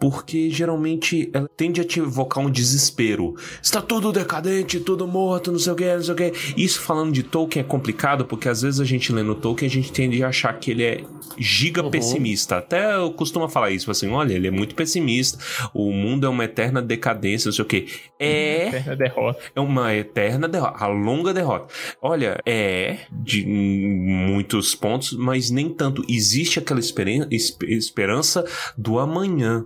Porque 0.02 0.50
geralmente 0.50 1.30
ela 1.32 1.48
tende 1.56 1.80
a 1.80 1.84
te 1.84 2.00
evocar 2.00 2.44
um 2.44 2.50
desespero. 2.50 3.36
Está 3.62 3.80
tudo 3.80 4.12
decadente, 4.12 4.80
tudo 4.80 5.08
morto, 5.08 5.52
não 5.52 5.60
sei 5.60 5.74
o 5.74 5.76
que, 5.76 5.94
não 5.94 6.02
sei 6.02 6.14
o 6.16 6.18
que. 6.18 6.34
Isso 6.58 6.82
falando 6.82 7.14
de 7.14 7.22
Tolkien 7.22 7.64
é 7.64 7.68
complicado, 7.68 8.26
porque 8.26 8.50
às 8.50 8.64
vezes 8.64 8.80
a 8.80 8.84
gente 8.84 9.14
lê 9.14 9.22
no 9.22 9.36
Tolkien 9.36 9.70
a 9.70 9.72
gente 9.72 9.92
tende 9.92 10.24
a 10.24 10.30
achar 10.30 10.54
que 10.54 10.72
ele 10.72 10.84
é 10.84 11.04
giga 11.38 11.84
uhum. 11.84 11.92
pessimista. 11.92 12.58
Até 12.58 12.96
eu 12.96 13.12
costumo 13.12 13.48
falar 13.48 13.70
isso, 13.70 13.92
assim, 13.92 14.10
olha, 14.10 14.34
ele 14.34 14.48
é 14.48 14.52
muito 14.52 14.74
pessimista, 14.74 15.38
o 15.72 15.92
mundo 15.92 16.26
é 16.26 16.30
uma 16.30 16.46
eterna 16.46 16.82
decadência, 16.82 17.50
não 17.50 17.54
sei 17.54 17.64
o 17.64 17.68
que. 17.68 17.88
É... 18.18 18.70
Eterna 18.70 18.96
derrota. 18.96 19.40
É 19.56 19.62
uma 19.62 19.94
eterna 19.94 20.48
derrota, 20.48 20.84
a 20.84 20.88
longa 20.88 21.32
derrota. 21.32 21.72
Olha, 22.02 22.42
é 22.44 23.02
de 23.12 23.46
muitos 23.46 24.74
pontos, 24.74 25.14
mas 25.14 25.52
nem 25.52 25.70
tanto. 25.70 26.04
Existe 26.10 26.58
aquela 26.58 26.80
esperança 26.80 28.44
do 28.76 28.98
amanhã 28.98 29.64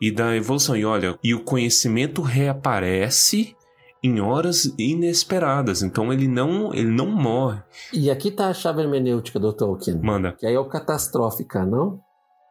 e 0.00 0.10
da 0.10 0.36
evolução. 0.36 0.76
E 0.76 0.84
olha, 0.84 1.18
e 1.22 1.34
o 1.34 1.44
conhecimento 1.44 2.22
reaparece 2.22 3.56
em 4.02 4.20
horas 4.20 4.74
inesperadas. 4.78 5.82
Então 5.82 6.12
ele 6.12 6.26
não, 6.26 6.74
ele 6.74 6.90
não 6.90 7.06
morre. 7.06 7.62
E 7.92 8.10
aqui 8.10 8.30
tá 8.30 8.48
a 8.48 8.54
chave 8.54 8.82
hermenêutica 8.82 9.38
do 9.38 9.52
Tolkien. 9.52 10.00
Manda. 10.02 10.32
Que 10.32 10.46
aí 10.46 10.54
é 10.54 10.58
o 10.58 10.68
catastrófica, 10.68 11.64
não? 11.64 12.00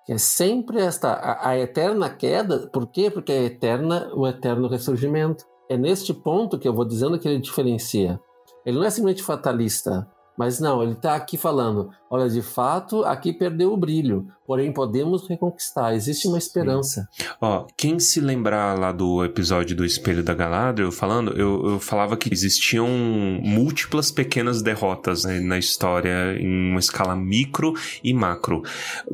Que 0.06 0.13
é 0.13 0.17
sempre 0.17 0.82
esta 0.82 1.12
a, 1.12 1.50
a 1.50 1.60
eterna 1.60 2.10
queda. 2.10 2.70
Por 2.72 2.88
quê? 2.88 3.12
Porque 3.12 3.32
é 3.32 3.44
eterna 3.44 4.10
o 4.15 4.26
eterno 4.26 4.67
ressurgimento. 4.67 5.46
É 5.70 5.78
neste 5.78 6.13
ponto 6.13 6.58
que 6.58 6.67
eu 6.67 6.74
vou 6.74 6.86
dizendo 6.86 7.20
que 7.20 7.28
ele 7.28 7.39
diferencia. 7.39 8.20
Ele 8.65 8.78
não 8.78 8.86
é 8.86 8.89
simplesmente 8.89 9.24
fatalista. 9.24 10.08
Mas 10.38 10.60
não, 10.60 10.82
ele 10.82 10.94
está 10.94 11.15
aqui 11.15 11.38
falando: 11.38 11.89
olha, 12.10 12.30
de 12.30 12.41
fato, 12.41 13.04
aqui 13.04 13.34
perdeu 13.34 13.74
o 13.74 13.78
brilho, 13.78 14.28
porém 14.48 14.72
podemos 14.72 15.28
reconquistar, 15.28 15.94
existe 15.94 16.28
uma 16.28 16.38
esperança. 16.38 17.08
Ó, 17.39 17.65
quem 17.78 18.00
se 18.00 18.20
lembrar 18.20 18.78
lá 18.78 18.91
do 18.91 19.24
episódio 19.24 19.76
do 19.76 19.86
Espelho 19.86 20.24
da 20.24 20.34
Galadriel 20.34 20.91
falando, 20.91 21.32
eu, 21.38 21.72
eu 21.72 21.80
falava 21.80 22.15
que 22.17 22.34
existiam 22.34 22.88
múltiplas 23.41 24.10
pequenas 24.12 24.62
derrotas 24.62 25.26
né, 25.26 25.39
na 25.39 25.58
história 25.58 26.36
em 26.39 26.72
uma 26.72 26.80
escala 26.80 27.15
micro 27.15 27.74
e 28.04 28.13
macro. 28.13 28.63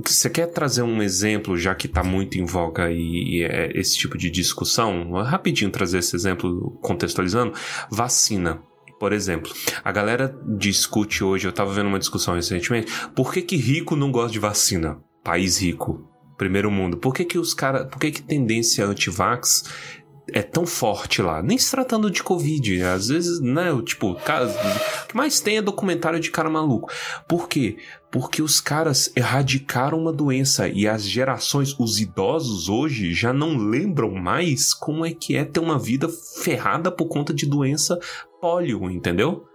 Você 0.05 0.29
quer 0.29 0.47
trazer 0.47 0.83
um 0.83 1.01
exemplo, 1.01 1.57
já 1.57 1.73
que 1.75 1.87
está 1.87 2.03
muito 2.03 2.37
em 2.37 2.45
voga 2.45 2.91
e, 2.91 3.39
e 3.39 3.43
é 3.43 3.71
esse 3.75 3.97
tipo 3.97 4.17
de 4.17 4.29
discussão? 4.29 5.11
Rapidinho 5.23 5.71
trazer 5.71 5.99
esse 5.99 6.15
exemplo 6.15 6.77
contextualizando: 6.81 7.53
vacina. 7.89 8.61
Por 8.99 9.13
exemplo, 9.13 9.51
a 9.83 9.91
galera 9.91 10.35
discute 10.57 11.23
hoje, 11.23 11.47
eu 11.47 11.51
tava 11.51 11.73
vendo 11.73 11.87
uma 11.87 11.99
discussão 11.99 12.35
recentemente, 12.35 12.91
por 13.15 13.31
que 13.31 13.41
que 13.41 13.55
rico 13.55 13.95
não 13.95 14.11
gosta 14.11 14.31
de 14.31 14.39
vacina? 14.39 14.99
País 15.23 15.61
rico, 15.61 16.09
primeiro 16.37 16.71
mundo. 16.71 16.97
Por 16.97 17.13
que 17.13 17.23
que 17.23 17.37
os 17.37 17.53
caras, 17.53 17.87
por 17.89 17.99
que 17.99 18.11
que 18.11 18.21
tendência 18.21 18.85
anti-vax 18.85 19.65
é 20.33 20.41
tão 20.41 20.65
forte 20.65 21.21
lá. 21.21 21.41
Nem 21.41 21.57
se 21.57 21.71
tratando 21.71 22.11
de 22.11 22.23
Covid. 22.23 22.83
Às 22.83 23.07
vezes, 23.07 23.39
né? 23.39 23.69
Tipo, 23.85 24.15
cara, 24.15 24.47
o 24.47 25.07
que 25.07 25.15
mais 25.15 25.39
tem 25.39 25.57
é 25.57 25.61
documentário 25.61 26.19
de 26.19 26.31
cara 26.31 26.49
maluco. 26.49 26.91
Por 27.27 27.47
quê? 27.47 27.77
Porque 28.11 28.41
os 28.41 28.61
caras 28.61 29.11
erradicaram 29.15 29.99
uma 29.99 30.13
doença 30.13 30.67
e 30.67 30.87
as 30.87 31.03
gerações, 31.03 31.75
os 31.77 31.99
idosos 31.99 32.69
hoje, 32.69 33.13
já 33.13 33.33
não 33.33 33.57
lembram 33.57 34.11
mais 34.11 34.73
como 34.73 35.05
é 35.05 35.13
que 35.13 35.35
é 35.35 35.43
ter 35.43 35.59
uma 35.59 35.77
vida 35.77 36.07
ferrada 36.41 36.91
por 36.91 37.07
conta 37.07 37.33
de 37.33 37.45
doença 37.45 37.99
pólio, 38.39 38.89
entendeu? 38.89 39.45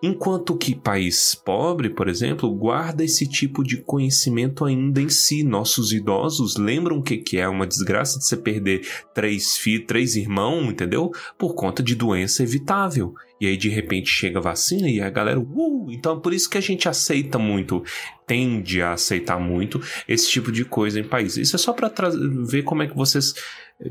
Enquanto 0.00 0.56
que 0.56 0.76
país 0.76 1.34
pobre, 1.34 1.90
por 1.90 2.08
exemplo, 2.08 2.48
guarda 2.54 3.04
esse 3.04 3.26
tipo 3.26 3.64
de 3.64 3.78
conhecimento 3.78 4.64
ainda 4.64 5.00
em 5.00 5.08
si. 5.08 5.42
Nossos 5.42 5.92
idosos 5.92 6.56
lembram 6.56 6.98
o 6.98 7.02
que, 7.02 7.16
que 7.16 7.36
é 7.36 7.48
uma 7.48 7.66
desgraça 7.66 8.16
de 8.16 8.24
você 8.24 8.36
perder 8.36 8.86
três 9.12 9.56
filhos, 9.56 9.86
três 9.88 10.14
irmãos, 10.14 10.70
entendeu? 10.70 11.10
Por 11.36 11.54
conta 11.54 11.82
de 11.82 11.96
doença 11.96 12.44
evitável. 12.44 13.12
E 13.40 13.46
aí 13.46 13.56
de 13.56 13.68
repente 13.68 14.08
chega 14.08 14.38
a 14.38 14.42
vacina 14.42 14.88
e 14.88 15.00
a 15.00 15.10
galera, 15.10 15.40
uh! 15.40 15.86
Então 15.90 16.16
é 16.16 16.20
por 16.20 16.32
isso 16.32 16.48
que 16.48 16.58
a 16.58 16.62
gente 16.62 16.88
aceita 16.88 17.38
muito, 17.38 17.82
tende 18.24 18.80
a 18.80 18.92
aceitar 18.92 19.40
muito 19.40 19.80
esse 20.06 20.30
tipo 20.30 20.52
de 20.52 20.64
coisa 20.64 21.00
em 21.00 21.04
países. 21.04 21.48
Isso 21.48 21.56
é 21.56 21.58
só 21.58 21.72
para 21.72 21.90
ver 22.46 22.62
como 22.62 22.84
é 22.84 22.86
que 22.86 22.96
vocês, 22.96 23.34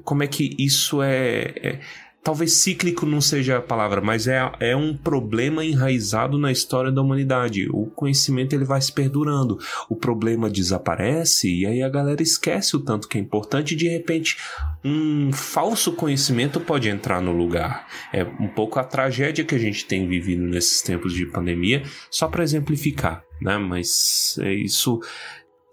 como 0.04 0.24
é 0.24 0.28
que 0.28 0.56
isso 0.58 1.02
é, 1.02 1.54
é 1.62 1.80
talvez 2.28 2.52
cíclico 2.52 3.06
não 3.06 3.22
seja 3.22 3.58
a 3.58 3.62
palavra, 3.62 4.02
mas 4.02 4.28
é, 4.28 4.52
é 4.60 4.76
um 4.76 4.94
problema 4.94 5.64
enraizado 5.64 6.38
na 6.38 6.52
história 6.52 6.92
da 6.92 7.02
humanidade. 7.02 7.70
O 7.72 7.86
conhecimento 7.86 8.52
ele 8.52 8.66
vai 8.66 8.82
se 8.82 8.92
perdurando, 8.92 9.58
o 9.90 9.96
problema 9.96 10.50
desaparece 10.50 11.50
e 11.50 11.66
aí 11.66 11.82
a 11.82 11.88
galera 11.88 12.22
esquece 12.22 12.76
o 12.76 12.82
tanto 12.82 13.08
que 13.08 13.18
é 13.18 13.22
importante 13.22 13.76
e 13.76 13.78
de 13.78 13.88
repente 13.88 14.36
um 14.84 15.32
falso 15.32 15.94
conhecimento 15.94 16.60
pode 16.60 16.90
entrar 16.90 17.22
no 17.22 17.32
lugar. 17.32 17.88
É 18.12 18.26
um 18.26 18.50
pouco 18.50 18.78
a 18.78 18.84
tragédia 18.84 19.46
que 19.46 19.56
a 19.56 19.60
gente 19.60 19.86
tem 19.86 20.06
vivido 20.06 20.44
nesses 20.44 20.82
tempos 20.82 21.14
de 21.14 21.26
pandemia, 21.28 21.84
só 22.12 22.28
para 22.28 22.44
exemplificar, 22.44 23.24
né? 23.42 23.58
Mas 23.58 24.38
é 24.42 24.54
isso 24.54 25.00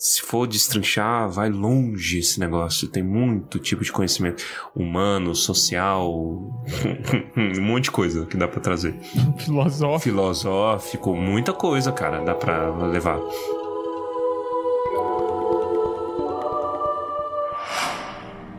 se 0.04 0.20
for 0.20 0.46
destrinchar, 0.46 1.30
vai 1.30 1.48
longe 1.48 2.18
esse 2.18 2.38
negócio. 2.38 2.86
Tem 2.86 3.02
muito 3.02 3.58
tipo 3.58 3.82
de 3.82 3.90
conhecimento 3.90 4.44
humano, 4.74 5.34
social, 5.34 6.12
um 7.34 7.62
monte 7.62 7.84
de 7.84 7.90
coisa 7.90 8.26
que 8.26 8.36
dá 8.36 8.46
para 8.46 8.60
trazer. 8.60 8.94
Filosófico. 9.38 10.00
Filosófico, 10.00 11.16
muita 11.16 11.54
coisa, 11.54 11.90
cara, 11.90 12.22
dá 12.22 12.34
para 12.34 12.68
levar. 12.86 13.18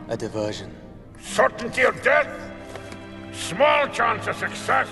A 0.08 0.16
diversion. 0.16 0.68
Certainty 1.20 1.86
of 1.86 1.96
death. 2.00 2.26
Small 3.32 3.88
chance 3.92 4.28
of 4.28 4.36
success. 4.36 4.88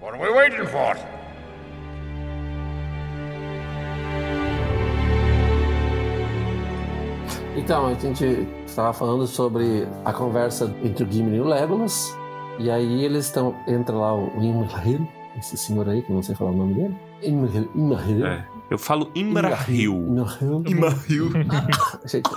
What 0.00 0.14
are 0.14 0.22
we 0.22 0.30
waiting 0.34 0.66
for? 0.66 0.96
Então, 7.62 7.86
a 7.86 7.94
gente 7.94 8.24
estava 8.66 8.92
falando 8.92 9.24
sobre 9.24 9.86
a 10.04 10.12
conversa 10.12 10.74
entre 10.82 11.04
o 11.04 11.10
Gimli 11.10 11.36
e 11.36 11.40
o 11.40 11.44
Legolas. 11.44 12.12
E 12.58 12.68
aí 12.68 13.04
eles 13.04 13.26
estão. 13.26 13.54
Entra 13.68 13.94
lá 13.94 14.12
o 14.16 14.42
Imrahil, 14.42 15.06
esse 15.38 15.56
senhor 15.56 15.88
aí, 15.88 16.02
que 16.02 16.12
não 16.12 16.24
sei 16.24 16.34
falar 16.34 16.50
o 16.50 16.56
nome 16.56 16.74
dele. 16.74 16.96
Imrahil. 17.22 17.70
Imrahil. 17.72 18.26
É, 18.26 18.44
eu 18.68 18.76
falo 18.76 19.12
Imrahil. 19.14 19.94
Imrahil. 19.94 20.64
Imrahil. 20.66 21.30
Gente, 22.04 22.28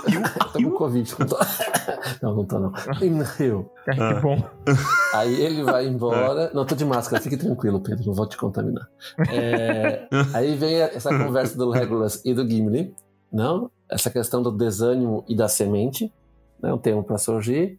tô 0.52 0.62
com 0.62 0.70
Covid. 0.70 1.14
Não, 1.18 1.26
tô... 1.26 1.38
não, 2.22 2.36
não 2.36 2.44
tô 2.44 2.58
não. 2.60 2.72
Imrahil. 3.02 3.68
É, 3.88 3.94
que 3.94 4.20
bom. 4.20 4.40
Aí 5.12 5.42
ele 5.42 5.64
vai 5.64 5.88
embora. 5.88 6.52
Não, 6.54 6.64
tô 6.64 6.76
de 6.76 6.84
máscara, 6.84 7.20
fique 7.20 7.36
tranquilo, 7.36 7.80
Pedro, 7.80 8.06
não 8.06 8.14
vou 8.14 8.28
te 8.28 8.36
contaminar. 8.36 8.88
É... 9.28 10.06
Aí 10.32 10.54
vem 10.54 10.76
essa 10.76 11.10
conversa 11.10 11.58
do 11.58 11.68
Legolas 11.68 12.24
e 12.24 12.32
do 12.32 12.48
Gimli. 12.48 12.94
Não? 13.32 13.70
essa 13.88 14.10
questão 14.10 14.42
do 14.42 14.50
desânimo 14.50 15.24
e 15.28 15.34
da 15.34 15.48
semente, 15.48 16.12
né, 16.60 16.72
um 16.72 16.78
termo 16.78 17.02
para 17.02 17.18
surgir. 17.18 17.78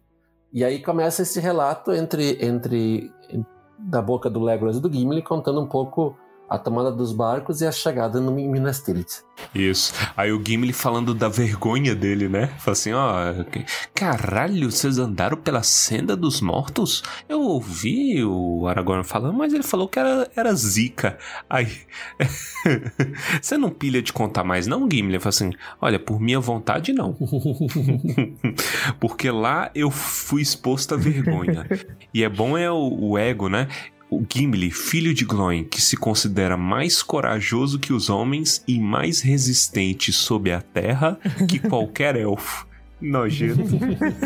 E 0.52 0.64
aí 0.64 0.80
começa 0.82 1.22
esse 1.22 1.38
relato 1.40 1.92
entre, 1.92 2.38
entre 2.44 3.12
da 3.78 4.00
boca 4.00 4.30
do 4.30 4.40
Legolas 4.40 4.78
e 4.78 4.80
do 4.80 4.92
Gimli 4.92 5.22
contando 5.22 5.60
um 5.60 5.66
pouco 5.66 6.16
a 6.48 6.58
tomada 6.58 6.90
dos 6.90 7.12
barcos 7.12 7.60
e 7.60 7.66
a 7.66 7.72
chegada 7.72 8.20
no 8.20 8.32
Minas 8.32 8.80
Tirith. 8.80 9.22
Isso. 9.54 9.92
Aí 10.16 10.32
o 10.32 10.42
Gimli 10.44 10.72
falando 10.72 11.14
da 11.14 11.28
vergonha 11.28 11.94
dele, 11.94 12.28
né? 12.28 12.46
Fala 12.58 12.72
assim, 12.72 12.92
ó, 12.92 13.12
caralho, 13.94 14.70
vocês 14.70 14.98
andaram 14.98 15.36
pela 15.36 15.62
senda 15.62 16.16
dos 16.16 16.40
mortos? 16.40 17.02
Eu 17.28 17.40
ouvi 17.40 18.24
o 18.24 18.66
Aragorn 18.66 19.04
falando, 19.04 19.36
mas 19.36 19.52
ele 19.52 19.62
falou 19.62 19.88
que 19.88 19.98
era, 19.98 20.30
era 20.34 20.54
zica. 20.54 21.18
Aí, 21.48 21.70
você 23.40 23.56
não 23.56 23.70
pilha 23.70 24.02
de 24.02 24.12
contar 24.12 24.42
mais 24.42 24.66
não, 24.66 24.88
Gimli? 24.90 25.12
Ele 25.12 25.20
fala 25.20 25.30
assim, 25.30 25.52
olha, 25.80 25.98
por 25.98 26.20
minha 26.20 26.40
vontade 26.40 26.92
não. 26.92 27.16
Porque 28.98 29.30
lá 29.30 29.70
eu 29.74 29.90
fui 29.90 30.42
exposto 30.42 30.94
à 30.94 30.96
vergonha. 30.96 31.66
E 32.12 32.24
é 32.24 32.28
bom 32.28 32.56
é 32.56 32.70
o, 32.70 33.10
o 33.10 33.18
ego, 33.18 33.48
né? 33.48 33.68
O 34.10 34.24
Gimli, 34.26 34.70
filho 34.70 35.12
de 35.12 35.24
Glóin, 35.24 35.64
que 35.64 35.80
se 35.80 35.96
considera 35.96 36.56
mais 36.56 37.02
corajoso 37.02 37.78
que 37.78 37.92
os 37.92 38.08
homens 38.08 38.64
e 38.66 38.78
mais 38.78 39.20
resistente 39.20 40.12
sob 40.12 40.50
a 40.50 40.62
terra 40.62 41.18
que 41.48 41.58
qualquer 41.68 42.16
elfo. 42.16 42.66
Nojento. 43.00 43.78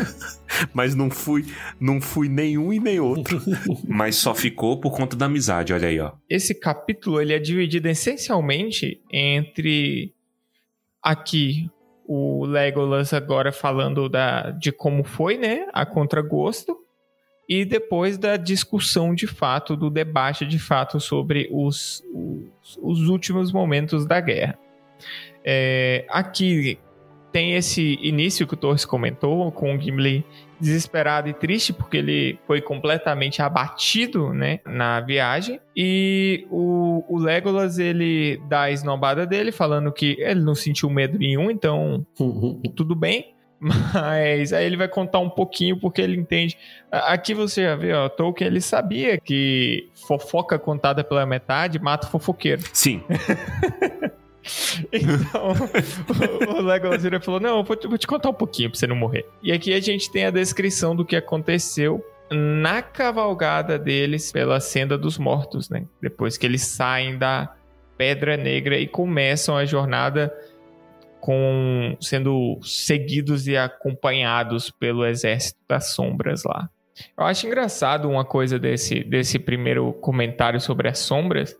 Mas 0.73 0.95
não 0.95 1.09
fui, 1.09 1.45
não 1.79 2.01
fui 2.01 2.27
nenhum 2.27 2.73
e 2.73 2.79
nem 2.79 2.99
outro. 2.99 3.41
Mas 3.87 4.15
só 4.15 4.33
ficou 4.33 4.79
por 4.79 4.95
conta 4.95 5.15
da 5.15 5.25
amizade, 5.25 5.73
olha 5.73 5.87
aí, 5.87 5.99
ó. 5.99 6.13
Esse 6.29 6.55
capítulo 6.55 7.21
ele 7.21 7.33
é 7.33 7.39
dividido 7.39 7.87
essencialmente 7.87 9.01
entre 9.11 10.13
aqui 11.01 11.69
o 12.05 12.45
Legolas 12.45 13.13
agora 13.13 13.51
falando 13.51 14.09
da, 14.09 14.51
de 14.51 14.71
como 14.71 15.03
foi, 15.03 15.37
né, 15.37 15.67
a 15.73 15.85
contragosto, 15.85 16.77
e 17.47 17.65
depois 17.65 18.17
da 18.17 18.37
discussão 18.37 19.13
de 19.13 19.27
fato, 19.27 19.75
do 19.75 19.89
debate 19.89 20.45
de 20.45 20.59
fato 20.59 20.99
sobre 20.99 21.49
os, 21.51 22.03
os, 22.13 22.79
os 22.81 23.09
últimos 23.09 23.51
momentos 23.51 24.05
da 24.05 24.19
guerra. 24.19 24.57
É, 25.43 26.05
aqui 26.09 26.79
tem 27.33 27.55
esse 27.55 27.97
início 28.01 28.45
que 28.45 28.53
o 28.53 28.57
Torres 28.57 28.85
comentou, 28.85 29.51
com 29.51 29.75
o 29.75 29.81
Gimli 29.81 30.23
desesperado 30.59 31.27
e 31.27 31.33
triste, 31.33 31.73
porque 31.73 31.97
ele 31.97 32.39
foi 32.45 32.61
completamente 32.61 33.41
abatido 33.41 34.31
né, 34.31 34.59
na 34.65 35.01
viagem. 35.01 35.59
E 35.75 36.47
o, 36.49 37.03
o 37.09 37.17
Legolas, 37.17 37.79
ele 37.79 38.39
dá 38.47 38.61
a 38.61 38.71
esnobada 38.71 39.25
dele, 39.25 39.51
falando 39.51 39.91
que 39.91 40.15
ele 40.19 40.41
não 40.41 40.53
sentiu 40.53 40.89
medo 40.89 41.17
nenhum, 41.17 41.49
então 41.49 42.05
tudo 42.75 42.95
bem. 42.95 43.33
Mas 43.63 44.51
aí 44.51 44.65
ele 44.65 44.75
vai 44.75 44.89
contar 44.89 45.19
um 45.19 45.29
pouquinho 45.29 45.79
porque 45.79 46.01
ele 46.01 46.17
entende. 46.17 46.57
Aqui 46.91 47.33
você 47.33 47.63
já 47.63 47.75
vê, 47.75 47.93
ó, 47.93 48.09
Tolkien 48.09 48.47
ele 48.47 48.59
sabia 48.59 49.17
que 49.17 49.89
fofoca 50.05 50.59
contada 50.59 51.01
pela 51.01 51.25
metade 51.25 51.79
mata 51.79 52.05
o 52.07 52.09
fofoqueiro. 52.09 52.61
Sim. 52.73 53.01
Então, 54.91 55.53
o 56.57 56.61
Legolas 56.61 57.01
falou: 57.23 57.39
Não, 57.39 57.63
vou 57.63 57.77
te, 57.77 57.87
vou 57.87 57.97
te 57.97 58.05
contar 58.05 58.27
um 58.27 58.33
pouquinho 58.33 58.69
pra 58.69 58.77
você 58.77 58.85
não 58.85 58.93
morrer. 58.93 59.25
E 59.41 59.53
aqui 59.53 59.73
a 59.73 59.79
gente 59.79 60.11
tem 60.11 60.25
a 60.25 60.31
descrição 60.31 60.93
do 60.93 61.05
que 61.05 61.15
aconteceu 61.15 62.05
na 62.29 62.81
cavalgada 62.81 63.79
deles 63.79 64.33
pela 64.33 64.59
Senda 64.59 64.97
dos 64.97 65.17
Mortos, 65.17 65.69
né? 65.69 65.85
Depois 66.01 66.37
que 66.37 66.45
eles 66.45 66.61
saem 66.61 67.17
da 67.17 67.55
Pedra 67.97 68.35
Negra 68.35 68.77
e 68.77 68.85
começam 68.85 69.55
a 69.55 69.63
jornada 69.63 70.33
com 71.23 71.95
sendo 72.01 72.59
seguidos 72.61 73.47
e 73.47 73.55
acompanhados 73.55 74.69
pelo 74.69 75.05
exército 75.05 75.57
das 75.69 75.93
sombras 75.93 76.43
lá. 76.43 76.69
Eu 77.17 77.23
acho 77.23 77.47
engraçado 77.47 78.09
uma 78.09 78.25
coisa 78.25 78.59
desse, 78.59 79.05
desse 79.05 79.39
primeiro 79.39 79.93
comentário 79.93 80.59
sobre 80.59 80.89
as 80.89 80.99
sombras, 80.99 81.57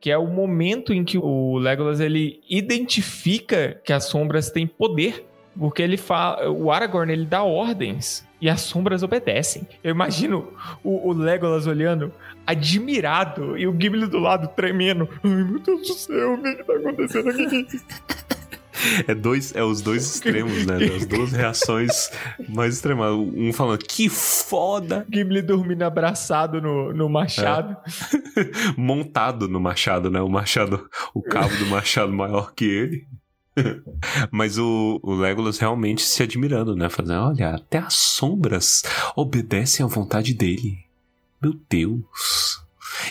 que 0.00 0.10
é 0.10 0.16
o 0.16 0.26
momento 0.26 0.94
em 0.94 1.04
que 1.04 1.18
o 1.18 1.58
Legolas 1.58 2.00
ele 2.00 2.40
identifica 2.48 3.78
que 3.84 3.92
as 3.92 4.04
sombras 4.04 4.50
têm 4.50 4.66
poder, 4.66 5.26
porque 5.54 5.82
ele 5.82 5.98
fala, 5.98 6.50
o 6.50 6.72
Aragorn 6.72 7.12
ele 7.12 7.26
dá 7.26 7.42
ordens 7.42 8.26
e 8.40 8.48
as 8.48 8.62
sombras 8.62 9.02
obedecem. 9.02 9.68
Eu 9.82 9.90
imagino 9.90 10.50
o, 10.82 11.10
o 11.10 11.12
Legolas 11.12 11.66
olhando, 11.66 12.10
admirado, 12.46 13.58
e 13.58 13.66
o 13.66 13.76
Gimli 13.78 14.06
do 14.06 14.18
lado 14.18 14.48
tremendo. 14.48 15.06
Ai 15.22 15.30
meu 15.30 15.58
Deus 15.58 15.88
do 15.88 15.92
céu, 15.92 16.32
o 16.32 16.42
que, 16.42 16.54
que 16.54 16.64
tá 16.64 16.72
acontecendo 16.72 17.28
aqui? 17.28 17.66
É, 19.06 19.14
dois, 19.14 19.54
é 19.54 19.62
os 19.62 19.80
dois 19.80 20.14
extremos, 20.14 20.66
né? 20.66 20.76
As 20.96 21.06
duas 21.06 21.32
reações 21.32 22.10
mais 22.48 22.74
extremas. 22.74 23.12
Um 23.12 23.52
falando, 23.52 23.78
que 23.78 24.08
foda! 24.08 25.06
Gimli 25.12 25.42
dormindo 25.42 25.82
abraçado 25.82 26.60
no, 26.60 26.92
no 26.92 27.08
machado. 27.08 27.76
É. 28.36 28.74
Montado 28.80 29.48
no 29.48 29.60
machado, 29.60 30.10
né? 30.10 30.20
O 30.20 30.28
machado, 30.28 30.88
o 31.14 31.22
cabo 31.22 31.54
do 31.56 31.66
machado 31.66 32.12
maior 32.12 32.52
que 32.54 32.64
ele. 32.64 33.06
Mas 34.30 34.58
o, 34.58 35.00
o 35.02 35.14
Legolas 35.14 35.58
realmente 35.58 36.02
se 36.02 36.22
admirando, 36.22 36.74
né? 36.74 36.88
Fazendo, 36.88 37.20
olha, 37.20 37.54
até 37.54 37.78
as 37.78 37.94
sombras 37.94 38.82
obedecem 39.16 39.84
à 39.84 39.88
vontade 39.88 40.34
dele. 40.34 40.78
Meu 41.40 41.54
Deus. 41.68 42.63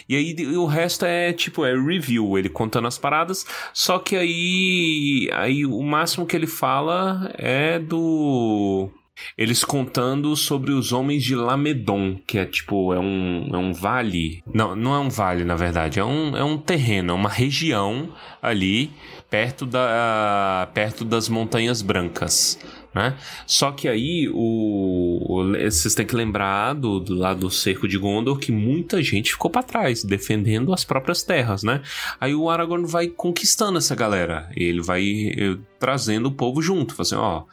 E 0.07 0.15
aí 0.15 0.57
o 0.57 0.65
resto 0.65 1.05
é 1.05 1.33
tipo, 1.33 1.65
é 1.65 1.73
review, 1.73 2.37
ele 2.37 2.49
contando 2.49 2.87
as 2.87 2.97
paradas, 2.97 3.45
só 3.73 3.99
que 3.99 4.15
aí 4.15 5.29
aí 5.33 5.65
o 5.65 5.81
máximo 5.81 6.25
que 6.25 6.35
ele 6.35 6.47
fala 6.47 7.31
é 7.37 7.79
do 7.79 8.89
eles 9.37 9.63
contando 9.63 10.35
sobre 10.35 10.71
os 10.71 10.91
homens 10.91 11.23
de 11.23 11.35
Lamedon, 11.35 12.19
que 12.25 12.37
é 12.37 12.45
tipo, 12.45 12.93
é 12.93 12.99
um, 12.99 13.49
é 13.51 13.57
um 13.57 13.73
vale. 13.73 14.43
Não, 14.51 14.75
não 14.75 14.93
é 14.93 14.99
um 14.99 15.09
vale, 15.09 15.43
na 15.43 15.55
verdade, 15.55 15.99
é 15.99 16.05
um, 16.05 16.35
é 16.35 16.43
um 16.43 16.57
terreno, 16.57 17.11
é 17.11 17.15
uma 17.15 17.29
região 17.29 18.09
ali 18.41 18.91
perto, 19.29 19.65
da, 19.65 20.69
perto 20.73 21.05
das 21.05 21.29
Montanhas 21.29 21.81
Brancas. 21.81 22.59
Né? 22.93 23.17
Só 23.47 23.71
que 23.71 23.87
aí 23.87 24.29
o, 24.29 25.19
o, 25.27 25.53
vocês 25.63 25.95
têm 25.95 26.05
que 26.05 26.15
lembrar 26.15 26.73
do, 26.73 26.99
do 26.99 27.15
lado 27.15 27.39
do 27.41 27.49
cerco 27.49 27.87
de 27.87 27.97
Gondor 27.97 28.37
que 28.37 28.51
muita 28.51 29.01
gente 29.01 29.31
ficou 29.31 29.49
para 29.49 29.63
trás, 29.63 30.03
defendendo 30.03 30.71
as 30.71 30.85
próprias 30.85 31.23
terras, 31.23 31.63
né? 31.63 31.81
Aí 32.21 32.35
o 32.35 32.49
Aragorn 32.49 32.85
vai 32.85 33.07
conquistando 33.07 33.79
essa 33.79 33.95
galera, 33.95 34.49
ele 34.55 34.81
vai 34.81 35.03
eh, 35.03 35.57
trazendo 35.79 36.27
o 36.27 36.31
povo 36.31 36.61
junto, 36.61 36.93
fazendo, 36.93 37.21
assim, 37.21 37.25
ó, 37.25 37.43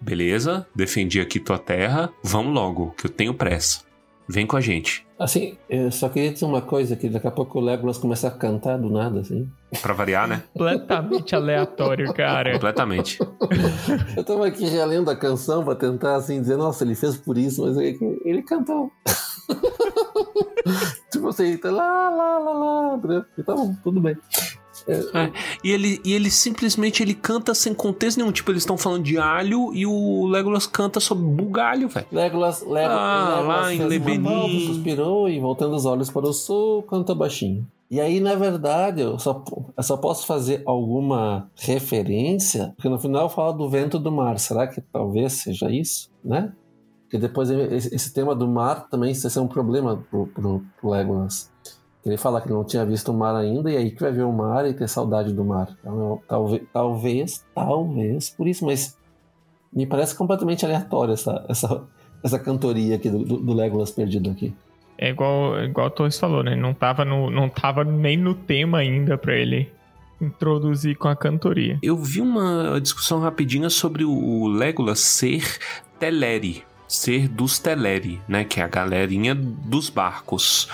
beleza, 0.00 0.66
defendi 0.74 1.20
aqui 1.20 1.40
tua 1.40 1.58
terra, 1.58 2.12
vamos 2.22 2.54
logo, 2.54 2.94
que 2.96 3.06
eu 3.06 3.10
tenho 3.10 3.34
pressa. 3.34 3.82
Vem 4.28 4.46
com 4.46 4.56
a 4.56 4.60
gente. 4.60 5.07
Assim, 5.18 5.58
eu 5.68 5.90
só 5.90 6.08
queria 6.08 6.32
dizer 6.32 6.44
uma 6.44 6.62
coisa, 6.62 6.94
que 6.94 7.08
daqui 7.08 7.26
a 7.26 7.30
pouco 7.30 7.58
o 7.58 7.60
Legolas 7.62 7.98
começa 7.98 8.28
a 8.28 8.30
cantar 8.30 8.78
do 8.78 8.88
nada, 8.88 9.20
assim. 9.20 9.50
Pra 9.82 9.92
variar, 9.92 10.28
né? 10.28 10.44
Completamente 10.52 11.34
aleatório, 11.34 12.14
cara. 12.14 12.52
Completamente. 12.52 13.18
eu 14.16 14.22
tava 14.22 14.46
aqui 14.46 14.68
já 14.68 14.84
lendo 14.84 15.10
a 15.10 15.16
canção 15.16 15.64
pra 15.64 15.74
tentar, 15.74 16.14
assim, 16.14 16.40
dizer, 16.40 16.56
nossa, 16.56 16.84
ele 16.84 16.94
fez 16.94 17.16
por 17.16 17.36
isso, 17.36 17.66
mas 17.66 17.76
ele 17.76 18.42
cantou. 18.42 18.92
tipo 21.10 21.28
assim, 21.28 21.56
tá 21.56 21.70
lá, 21.70 22.10
lá, 22.10 22.38
lá, 22.38 22.52
lá. 22.52 23.26
Então, 23.36 23.76
tudo 23.82 24.00
bem. 24.00 24.16
É, 24.88 25.30
e, 25.62 25.70
ele, 25.70 26.00
e 26.04 26.14
ele 26.14 26.30
simplesmente 26.30 27.02
ele 27.02 27.14
canta 27.14 27.54
sem 27.54 27.74
contexto 27.74 28.18
nenhum. 28.18 28.32
Tipo, 28.32 28.50
eles 28.50 28.62
estão 28.62 28.78
falando 28.78 29.04
de 29.04 29.18
alho 29.18 29.72
e 29.74 29.84
o 29.84 30.26
Legolas 30.26 30.66
canta 30.66 30.98
sobre 30.98 31.24
bugalho, 31.24 31.88
velho. 31.88 32.06
Legolas, 32.10 32.62
Legolas, 32.62 32.98
ah, 32.98 33.36
Legolas 33.36 33.46
lá 33.46 33.74
em 33.74 33.84
Lebenin. 33.84 34.66
suspirou 34.66 35.28
e 35.28 35.38
voltando 35.38 35.76
os 35.76 35.84
olhos 35.84 36.10
para 36.10 36.26
o 36.26 36.32
sul, 36.32 36.82
canta 36.84 37.14
baixinho. 37.14 37.66
E 37.90 38.00
aí, 38.00 38.20
na 38.20 38.34
verdade, 38.34 39.00
eu 39.00 39.18
só, 39.18 39.42
eu 39.76 39.82
só 39.82 39.96
posso 39.96 40.26
fazer 40.26 40.62
alguma 40.66 41.50
referência, 41.56 42.72
porque 42.76 42.88
no 42.88 42.98
final 42.98 43.30
fala 43.30 43.52
do 43.52 43.68
vento 43.68 43.98
do 43.98 44.12
mar. 44.12 44.38
Será 44.38 44.66
que 44.66 44.80
talvez 44.80 45.34
seja 45.34 45.70
isso, 45.70 46.10
né? 46.22 46.52
Porque 47.04 47.16
depois 47.16 47.48
esse 47.50 48.12
tema 48.12 48.34
do 48.34 48.46
mar 48.46 48.86
também 48.90 49.14
vai 49.14 49.30
ser 49.30 49.40
um 49.40 49.48
problema 49.48 49.96
pro, 50.10 50.26
pro, 50.26 50.62
pro 50.78 50.90
Legolas. 50.90 51.50
Ele 52.08 52.16
fala 52.16 52.40
que 52.40 52.48
não 52.48 52.64
tinha 52.64 52.84
visto 52.84 53.10
o 53.10 53.14
mar 53.14 53.34
ainda, 53.34 53.70
e 53.70 53.76
aí 53.76 53.90
que 53.90 54.00
vai 54.00 54.12
ver 54.12 54.22
o 54.22 54.32
mar 54.32 54.66
e 54.66 54.74
ter 54.74 54.88
saudade 54.88 55.32
do 55.32 55.44
mar. 55.44 55.68
Então, 55.80 56.20
talvez, 56.26 56.62
talvez, 56.72 57.44
talvez, 57.54 58.30
por 58.30 58.48
isso, 58.48 58.64
mas 58.64 58.96
me 59.72 59.86
parece 59.86 60.14
completamente 60.14 60.64
aleatório 60.64 61.14
essa, 61.14 61.44
essa, 61.48 61.82
essa 62.22 62.38
cantoria 62.38 62.96
aqui 62.96 63.10
do, 63.10 63.24
do 63.24 63.52
Legolas 63.52 63.90
perdido 63.90 64.30
aqui. 64.30 64.54
É 64.96 65.10
igual, 65.10 65.62
igual 65.62 65.86
o 65.86 65.90
Torres 65.90 66.18
falou, 66.18 66.42
né? 66.42 66.56
Não 66.56 66.74
tava, 66.74 67.04
no, 67.04 67.30
não 67.30 67.48
tava 67.48 67.84
nem 67.84 68.16
no 68.16 68.34
tema 68.34 68.78
ainda 68.78 69.16
para 69.16 69.36
ele 69.36 69.70
introduzir 70.20 70.96
com 70.96 71.06
a 71.06 71.14
cantoria. 71.14 71.78
Eu 71.80 71.96
vi 71.96 72.20
uma 72.20 72.80
discussão 72.80 73.20
rapidinha 73.20 73.70
sobre 73.70 74.04
o 74.04 74.48
Legolas 74.48 74.98
ser 74.98 75.44
Teleri, 76.00 76.64
ser 76.88 77.28
dos 77.28 77.60
Teleri, 77.60 78.20
né? 78.26 78.44
Que 78.44 78.60
é 78.60 78.64
a 78.64 78.68
galerinha 78.68 79.36
dos 79.36 79.88
barcos. 79.88 80.68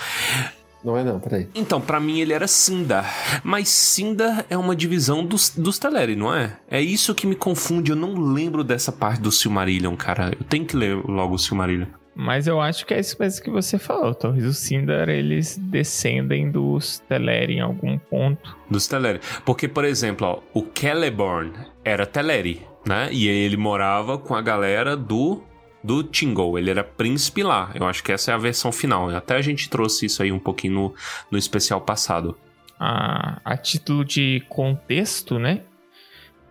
Não 0.85 0.95
é 0.95 1.03
não, 1.03 1.19
peraí. 1.19 1.49
Então, 1.55 1.81
para 1.81 1.99
mim 1.99 2.19
ele 2.19 2.31
era 2.31 2.47
Sindar. 2.47 3.41
Mas 3.43 3.69
Sindar 3.69 4.45
é 4.51 4.55
uma 4.55 4.75
divisão 4.75 5.25
dos, 5.25 5.49
dos 5.49 5.79
Teleri, 5.79 6.15
não 6.15 6.31
é? 6.31 6.57
É 6.69 6.79
isso 6.79 7.15
que 7.15 7.25
me 7.25 7.35
confunde. 7.35 7.89
Eu 7.89 7.95
não 7.95 8.13
lembro 8.13 8.63
dessa 8.63 8.91
parte 8.91 9.19
do 9.19 9.31
Silmarillion, 9.31 9.95
cara. 9.95 10.31
Eu 10.39 10.45
tenho 10.45 10.63
que 10.63 10.77
ler 10.77 10.95
logo 10.95 11.33
o 11.33 11.39
Silmarillion. 11.39 11.87
Mas 12.15 12.45
eu 12.45 12.61
acho 12.61 12.85
que 12.85 12.93
é 12.93 12.99
isso 12.99 13.17
mesmo 13.19 13.43
que 13.43 13.49
você 13.49 13.77
falou, 13.77 14.15
talvez 14.15 14.45
os 14.45 14.57
Sindar 14.59 15.09
eles 15.09 15.57
descendem 15.57 16.49
dos 16.49 16.99
Teleri 17.09 17.55
em 17.55 17.59
algum 17.59 17.97
ponto. 17.97 18.55
Dos 18.69 18.87
Teleri. 18.87 19.19
Porque, 19.43 19.67
por 19.67 19.83
exemplo, 19.83 20.25
ó, 20.25 20.39
o 20.57 20.65
Celeborn 20.73 21.51
era 21.83 22.05
Teleri, 22.05 22.61
né? 22.87 23.09
E 23.11 23.27
ele 23.27 23.57
morava 23.57 24.17
com 24.17 24.33
a 24.33 24.41
galera 24.41 24.95
do 24.95 25.43
do 25.85 26.03
Tingle. 26.03 26.57
Ele 26.57 26.71
era 26.71 26.83
príncipe 26.83 27.43
lá. 27.43 27.71
Eu 27.75 27.85
acho 27.85 28.03
que 28.03 28.11
essa 28.11 28.31
é 28.31 28.33
a 28.33 28.37
versão 28.37 28.71
final. 28.71 29.09
Até 29.09 29.35
a 29.35 29.41
gente 29.41 29.69
trouxe 29.69 30.07
isso 30.07 30.23
aí 30.23 30.31
um 30.31 30.39
pouquinho 30.39 30.73
no, 30.73 30.95
no 31.31 31.37
especial 31.37 31.79
passado. 31.79 32.37
A, 32.79 33.39
a 33.45 33.55
título 33.55 34.03
de 34.03 34.43
contexto, 34.49 35.39
né? 35.39 35.61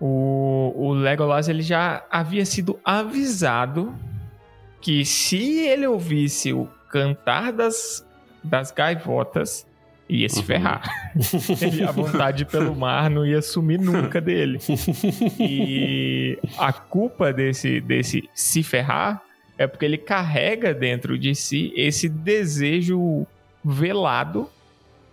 O, 0.01 0.73
o 0.77 0.93
Legolas 0.93 1.49
ele 1.49 1.63
já 1.63 2.05
havia 2.11 2.45
sido 2.45 2.79
avisado 2.85 3.95
que 4.81 5.05
se 5.05 5.67
ele 5.67 5.87
ouvisse 5.87 6.53
o 6.53 6.69
cantar 6.91 7.53
das, 7.53 8.07
das 8.43 8.71
gaivotas, 8.71 9.67
ia 10.09 10.29
se 10.29 10.41
uhum. 10.41 10.45
ferrar. 10.45 10.83
a 11.89 11.93
vontade 11.93 12.45
pelo 12.45 12.75
mar 12.75 13.09
não 13.09 13.25
ia 13.25 13.41
sumir 13.41 13.79
nunca 13.79 14.21
dele. 14.21 14.59
E 15.39 16.39
a 16.59 16.73
culpa 16.73 17.33
desse, 17.33 17.81
desse 17.81 18.29
se 18.35 18.63
ferrar 18.63 19.23
é 19.57 19.67
porque 19.67 19.85
ele 19.85 19.99
carrega 19.99 20.75
dentro 20.75 21.19
de 21.19 21.35
si 21.35 21.73
esse 21.77 22.09
desejo 22.09 23.27
velado 23.65 24.51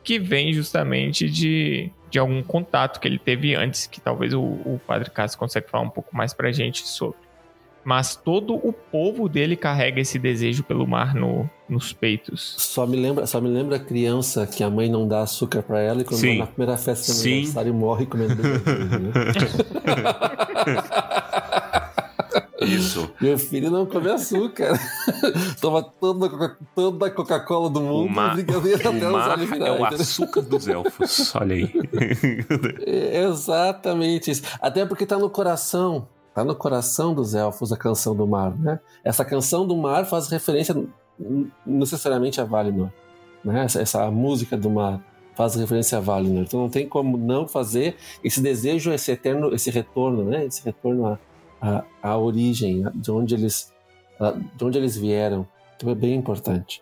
que 0.03 0.17
vem 0.19 0.51
justamente 0.51 1.29
de, 1.29 1.91
de 2.09 2.19
algum 2.19 2.41
contato 2.41 2.99
que 2.99 3.07
ele 3.07 3.19
teve 3.19 3.55
antes, 3.55 3.85
que 3.85 4.01
talvez 4.01 4.33
o, 4.33 4.41
o 4.41 4.81
Padre 4.85 5.09
Cássio 5.09 5.37
consiga 5.37 5.67
falar 5.67 5.83
um 5.83 5.89
pouco 5.89 6.15
mais 6.15 6.33
pra 6.33 6.51
gente 6.51 6.87
sobre. 6.87 7.19
Mas 7.83 8.15
todo 8.15 8.55
o 8.55 8.71
povo 8.71 9.27
dele 9.27 9.55
carrega 9.55 9.99
esse 9.99 10.19
desejo 10.19 10.63
pelo 10.63 10.87
mar 10.87 11.15
no, 11.15 11.49
nos 11.67 11.93
peitos. 11.93 12.55
Só 12.57 12.85
me 12.85 12.95
lembra, 12.95 13.25
só 13.25 13.41
me 13.41 13.49
lembra 13.49 13.77
a 13.77 13.79
criança 13.79 14.45
que 14.45 14.63
a 14.63 14.69
mãe 14.69 14.89
não 14.89 15.07
dá 15.07 15.21
açúcar 15.21 15.63
para 15.63 15.79
ela 15.79 16.01
e 16.01 16.03
quando 16.03 16.19
Sim. 16.19 16.37
na 16.37 16.47
primeira 16.47 16.77
festa 16.77 17.13
do 17.13 17.19
aniversário 17.21 17.73
morre 17.73 18.05
comendo 18.05 18.35
desejo, 18.35 18.99
né? 18.99 19.11
Isso. 22.61 23.11
Meu 23.19 23.37
filho 23.37 23.71
não 23.71 23.85
come 23.85 24.09
açúcar. 24.09 24.79
Toma 25.59 25.81
toda, 25.81 26.57
toda 26.75 27.07
a 27.07 27.09
Coca-Cola 27.09 27.69
do 27.69 27.81
mundo. 27.81 28.05
O 28.05 28.09
mar, 28.09 28.35
brincadeira 28.35 28.77
até 28.77 29.09
o 29.09 29.11
mar 29.11 29.39
é 29.39 29.71
o 29.71 29.85
açúcar 29.85 30.41
dos 30.41 30.67
elfos. 30.67 31.33
Olha 31.35 31.55
aí. 31.55 31.71
É 32.85 33.23
exatamente 33.23 34.31
isso. 34.31 34.43
Até 34.61 34.85
porque 34.85 35.05
tá 35.05 35.17
no 35.17 35.29
coração. 35.29 36.07
Tá 36.33 36.43
no 36.45 36.55
coração 36.55 37.13
dos 37.13 37.35
elfos 37.35 37.73
a 37.73 37.77
canção 37.77 38.15
do 38.15 38.25
mar, 38.25 38.57
né? 38.57 38.79
Essa 39.03 39.25
canção 39.25 39.67
do 39.67 39.75
mar 39.75 40.05
faz 40.05 40.29
referência 40.29 40.75
necessariamente 41.65 42.39
a 42.39 42.45
Valinor, 42.45 42.89
né? 43.43 43.65
Essa, 43.65 43.81
essa 43.81 44.11
música 44.11 44.55
do 44.55 44.69
mar 44.69 45.03
faz 45.35 45.55
referência 45.55 45.97
a 45.97 46.01
Valinor. 46.01 46.43
Então 46.43 46.61
não 46.61 46.69
tem 46.69 46.87
como 46.87 47.17
não 47.17 47.47
fazer 47.47 47.95
esse 48.23 48.41
desejo, 48.41 48.91
esse 48.91 49.11
eterno, 49.11 49.53
esse 49.53 49.69
retorno, 49.69 50.23
né? 50.23 50.45
Esse 50.45 50.63
retorno 50.63 51.05
à, 51.05 51.19
à, 51.61 51.83
à 52.01 52.17
origem, 52.17 52.83
de 52.95 53.11
onde 53.11 53.35
eles, 53.35 53.73
de 54.55 54.63
onde 54.63 54.77
eles 54.77 54.95
vieram. 54.95 55.45
Então 55.75 55.89
é 55.89 55.95
bem 55.95 56.15
importante. 56.15 56.81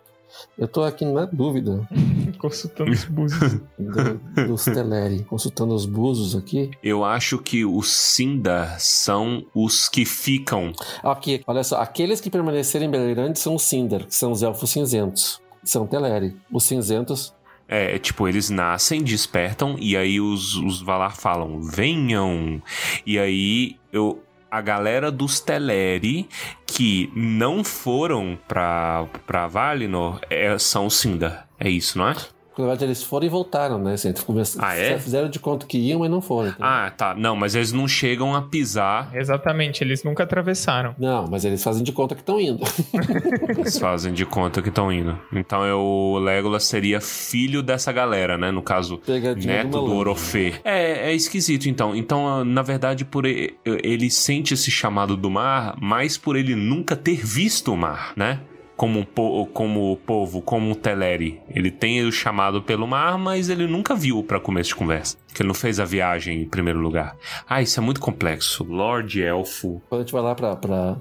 Eu 0.58 0.66
estou 0.66 0.84
aqui 0.84 1.04
na 1.04 1.24
dúvida. 1.24 1.88
consultando 2.38 2.90
os 2.90 3.04
búzios. 3.04 3.60
Do, 3.78 4.46
dos 4.46 4.64
Teleri, 4.64 5.24
consultando 5.24 5.74
os 5.74 5.86
búzios 5.86 6.34
aqui. 6.34 6.70
Eu 6.82 7.04
acho 7.04 7.38
que 7.38 7.64
os 7.64 7.92
Sindar 7.92 8.80
são 8.80 9.44
os 9.54 9.88
que 9.88 10.04
ficam. 10.04 10.72
Aqui, 11.02 11.42
olha 11.46 11.62
só. 11.62 11.80
Aqueles 11.80 12.20
que 12.20 12.30
permanecerem 12.30 12.90
em 12.90 13.34
são 13.34 13.54
os 13.54 13.62
Sindar, 13.62 14.06
que 14.06 14.14
são 14.14 14.32
os 14.32 14.42
elfos 14.42 14.70
cinzentos. 14.70 15.40
São 15.62 15.86
Teleri. 15.86 16.36
Os 16.50 16.64
cinzentos 16.64 17.34
é, 17.72 18.00
tipo, 18.00 18.26
eles 18.26 18.50
nascem, 18.50 19.00
despertam, 19.00 19.76
e 19.78 19.96
aí 19.96 20.20
os, 20.20 20.56
os 20.56 20.82
Valar 20.82 21.14
falam, 21.14 21.62
venham. 21.62 22.60
E 23.06 23.16
aí 23.16 23.76
eu, 23.92 24.20
a 24.50 24.60
galera 24.60 25.10
dos 25.10 25.40
Teleri 25.40 26.28
que 26.66 27.10
não 27.14 27.62
foram 27.62 28.38
pra, 28.48 29.06
pra 29.26 29.46
Valinor 29.46 30.20
é, 30.28 30.58
são 30.58 30.90
Sindar. 30.90 31.48
É 31.58 31.68
isso, 31.68 31.98
não 31.98 32.08
é? 32.08 32.16
Na 32.60 32.66
verdade, 32.66 32.84
eles 32.84 33.02
foram 33.02 33.26
e 33.26 33.28
voltaram, 33.28 33.78
né? 33.78 33.94
Assim, 33.94 34.12
ah, 34.58 34.76
é? 34.76 34.98
Fizeram 34.98 35.28
de 35.28 35.38
conta 35.38 35.66
que 35.66 35.78
iam, 35.78 36.00
mas 36.00 36.10
não 36.10 36.20
foram. 36.20 36.50
Então. 36.50 36.66
Ah, 36.66 36.90
tá. 36.90 37.14
Não, 37.14 37.34
mas 37.34 37.54
eles 37.54 37.72
não 37.72 37.88
chegam 37.88 38.34
a 38.34 38.42
pisar. 38.42 39.10
Exatamente, 39.14 39.82
eles 39.82 40.04
nunca 40.04 40.24
atravessaram. 40.24 40.94
Não, 40.98 41.26
mas 41.26 41.44
eles 41.44 41.62
fazem 41.62 41.82
de 41.82 41.92
conta 41.92 42.14
que 42.14 42.20
estão 42.20 42.40
indo. 42.40 42.62
eles 43.58 43.78
fazem 43.78 44.12
de 44.12 44.24
conta 44.26 44.62
que 44.62 44.68
estão 44.68 44.92
indo. 44.92 45.18
Então 45.32 45.64
eu, 45.64 45.80
o 45.80 46.18
Legolas 46.18 46.64
seria 46.64 47.00
filho 47.00 47.62
dessa 47.62 47.92
galera, 47.92 48.36
né? 48.36 48.50
No 48.50 48.62
caso, 48.62 48.98
Pegadinha 48.98 49.64
neto 49.64 49.70
do, 49.70 49.86
do 49.86 49.94
Orofê. 49.94 50.54
É, 50.64 51.10
é 51.10 51.14
esquisito, 51.14 51.68
então. 51.68 51.94
Então, 51.94 52.44
na 52.44 52.62
verdade, 52.62 53.04
por 53.04 53.24
ele, 53.24 53.54
ele 53.64 54.10
sente 54.10 54.54
esse 54.54 54.70
chamado 54.70 55.16
do 55.16 55.30
mar, 55.30 55.76
mais 55.80 56.16
por 56.16 56.36
ele 56.36 56.54
nunca 56.54 56.96
ter 56.96 57.24
visto 57.24 57.72
o 57.72 57.76
mar, 57.76 58.12
né? 58.16 58.40
Como, 58.80 59.06
como 59.52 59.94
povo, 60.06 60.40
como 60.40 60.74
Teleri. 60.74 61.38
Ele 61.50 61.70
tem 61.70 62.02
o 62.02 62.10
chamado 62.10 62.62
pelo 62.62 62.86
mar, 62.86 63.18
mas 63.18 63.50
ele 63.50 63.66
nunca 63.66 63.94
viu 63.94 64.22
para 64.24 64.40
começo 64.40 64.70
de 64.70 64.76
conversa. 64.76 65.18
Que 65.34 65.42
ele 65.42 65.48
não 65.48 65.54
fez 65.54 65.78
a 65.78 65.84
viagem 65.84 66.40
em 66.40 66.48
primeiro 66.48 66.78
lugar. 66.78 67.14
Ah, 67.46 67.60
isso 67.60 67.78
é 67.78 67.82
muito 67.82 68.00
complexo. 68.00 68.64
Lord 68.64 69.22
Elfo. 69.22 69.82
Quando 69.86 70.00
a 70.00 70.04
gente 70.04 70.14
vai 70.14 70.22
lá 70.22 70.34
pra, 70.34 70.56
pra, 70.56 70.96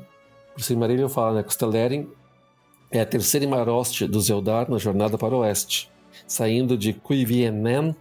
pro 0.54 0.62
Silmarillion, 0.62 1.08
fala 1.08 1.36
né, 1.36 1.42
que 1.42 1.48
os 1.48 1.56
Teleri 1.56 2.06
é 2.92 3.00
a 3.00 3.06
terceira 3.06 3.46
Imaroste 3.46 4.06
dos 4.06 4.30
Eldar 4.30 4.70
na 4.70 4.78
jornada 4.78 5.18
para 5.18 5.34
o 5.34 5.40
oeste, 5.40 5.90
saindo 6.28 6.78
de 6.78 6.92
Cuivienen 6.92 7.96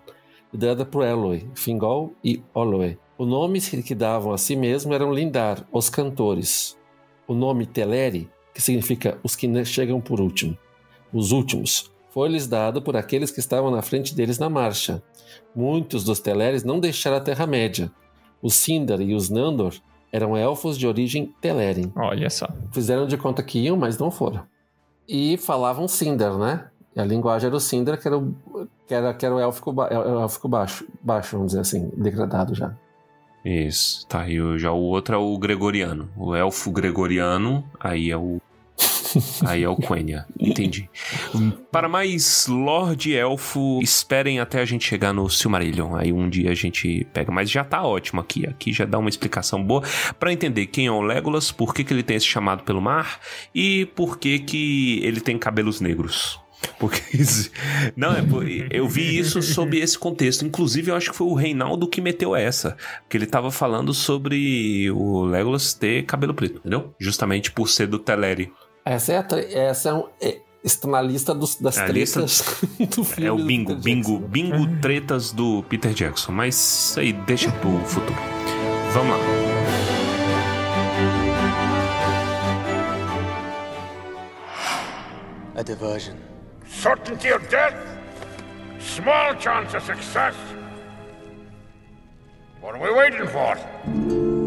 e 0.52 0.56
dada 0.56 0.84
por 0.84 1.04
Eloi, 1.04 1.48
Fingol 1.54 2.12
e 2.24 2.42
Oloe. 2.52 2.98
O 3.16 3.24
nome 3.24 3.60
que 3.60 3.94
davam 3.94 4.32
a 4.32 4.38
si 4.38 4.56
mesmo 4.56 4.92
eram 4.92 5.14
Lindar, 5.14 5.64
os 5.70 5.88
cantores. 5.88 6.76
O 7.28 7.34
nome 7.34 7.64
Teleri 7.64 8.28
que 8.58 8.62
significa 8.62 9.16
os 9.22 9.36
que 9.36 9.64
chegam 9.64 10.00
por 10.00 10.20
último, 10.20 10.58
os 11.12 11.30
últimos, 11.30 11.92
foi-lhes 12.10 12.48
dado 12.48 12.82
por 12.82 12.96
aqueles 12.96 13.30
que 13.30 13.38
estavam 13.38 13.70
na 13.70 13.82
frente 13.82 14.12
deles 14.12 14.36
na 14.36 14.50
marcha. 14.50 15.00
Muitos 15.54 16.02
dos 16.02 16.18
Teleres 16.18 16.64
não 16.64 16.80
deixaram 16.80 17.18
a 17.18 17.20
Terra-média. 17.20 17.88
Os 18.42 18.56
Sindar 18.56 19.00
e 19.00 19.14
os 19.14 19.30
Nandor 19.30 19.74
eram 20.10 20.36
elfos 20.36 20.76
de 20.76 20.88
origem 20.88 21.32
Telerin. 21.40 21.92
Olha 21.94 22.28
só. 22.28 22.48
Fizeram 22.72 23.06
de 23.06 23.16
conta 23.16 23.44
que 23.44 23.60
iam, 23.60 23.76
mas 23.76 23.96
não 23.96 24.10
foram. 24.10 24.42
E 25.08 25.36
falavam 25.36 25.86
Sindar, 25.86 26.36
né? 26.36 26.66
A 26.96 27.04
linguagem 27.04 27.46
era 27.46 27.54
o 27.54 27.60
Sindar, 27.60 28.00
que 28.00 28.08
era 28.08 28.18
o, 28.18 28.34
que 28.88 28.92
era, 28.92 29.14
que 29.14 29.24
era 29.24 29.36
o 29.36 29.38
élfico, 29.38 29.72
ba 29.72 29.86
élfico 29.86 30.48
baixo, 30.48 30.84
baixo, 31.00 31.36
vamos 31.36 31.52
dizer 31.52 31.60
assim, 31.60 31.92
degradado 31.96 32.56
já. 32.56 32.74
Isso, 33.44 34.04
tá. 34.08 34.28
E 34.28 34.58
já 34.58 34.72
o 34.72 34.82
outro 34.82 35.14
é 35.14 35.18
o 35.18 35.38
gregoriano. 35.38 36.10
O 36.16 36.34
elfo 36.34 36.72
gregoriano, 36.72 37.64
aí 37.78 38.10
é 38.10 38.16
o 38.16 38.40
Aí 39.46 39.62
é 39.62 39.68
o 39.68 39.76
Quenya, 39.76 40.26
entendi. 40.38 40.88
Para 41.70 41.88
mais 41.88 42.46
Lorde 42.46 43.14
Elfo, 43.14 43.80
esperem 43.82 44.40
até 44.40 44.60
a 44.60 44.64
gente 44.64 44.84
chegar 44.84 45.12
no 45.12 45.28
Silmarillion. 45.28 45.94
Aí 45.94 46.12
um 46.12 46.28
dia 46.28 46.50
a 46.50 46.54
gente 46.54 47.06
pega. 47.12 47.30
Mas 47.30 47.50
já 47.50 47.64
tá 47.64 47.82
ótimo 47.82 48.20
aqui. 48.20 48.46
Aqui 48.46 48.72
já 48.72 48.84
dá 48.84 48.98
uma 48.98 49.08
explicação 49.08 49.62
boa 49.62 49.82
para 50.18 50.32
entender 50.32 50.66
quem 50.66 50.86
é 50.86 50.90
o 50.90 51.00
Legolas, 51.00 51.50
por 51.50 51.74
que, 51.74 51.84
que 51.84 51.92
ele 51.92 52.02
tem 52.02 52.16
esse 52.16 52.26
chamado 52.26 52.62
pelo 52.64 52.80
mar 52.80 53.20
e 53.54 53.86
por 53.94 54.18
que, 54.18 54.38
que 54.38 55.00
ele 55.02 55.20
tem 55.20 55.38
cabelos 55.38 55.80
negros. 55.80 56.40
Porque 56.78 57.00
não 57.96 58.12
é, 58.12 58.24
eu 58.70 58.88
vi 58.88 59.18
isso 59.18 59.40
sob 59.42 59.78
esse 59.78 59.98
contexto. 59.98 60.44
Inclusive, 60.44 60.90
eu 60.90 60.96
acho 60.96 61.10
que 61.10 61.16
foi 61.16 61.26
o 61.26 61.34
Reinaldo 61.34 61.88
que 61.88 62.00
meteu 62.00 62.34
essa, 62.34 62.76
que 63.08 63.16
ele 63.16 63.26
tava 63.26 63.50
falando 63.50 63.94
sobre 63.94 64.90
o 64.90 65.24
Legolas 65.24 65.72
ter 65.72 66.04
cabelo 66.04 66.34
preto, 66.34 66.58
entendeu? 66.58 66.94
Justamente 66.98 67.50
por 67.50 67.68
ser 67.68 67.86
do 67.86 67.98
Teleri. 67.98 68.52
Essa 68.88 69.12
é, 69.12 69.18
a, 69.18 69.68
essa 69.68 69.90
é, 69.90 69.92
um, 69.92 70.04
é 70.18 70.38
está 70.64 70.88
na 70.88 71.02
lista 71.02 71.34
dos, 71.34 71.56
das 71.56 71.76
é 71.76 71.84
tretas 71.84 72.42
do 72.96 73.04
filme. 73.04 73.26
É 73.26 73.30
o 73.30 73.36
bingo, 73.36 73.74
bingo, 73.74 74.18
bingo 74.18 74.80
tretas 74.80 75.30
do 75.30 75.62
Peter 75.64 75.92
Jackson. 75.92 76.32
Mas 76.32 76.54
isso 76.54 77.00
aí 77.00 77.12
deixa 77.12 77.52
pro 77.52 77.78
futuro. 77.80 78.18
Vamos 78.92 79.10
lá. 79.10 79.24
A 85.54 85.62
diversion. 85.62 86.16
Certainty 86.66 87.30
of 87.30 87.46
death. 87.48 87.74
Small 88.80 89.38
chance 89.38 89.76
of 89.76 89.84
success. 89.84 90.34
What 92.62 92.74
are 92.74 92.82
we 92.82 92.90
waiting 92.90 93.26
for? 93.26 94.37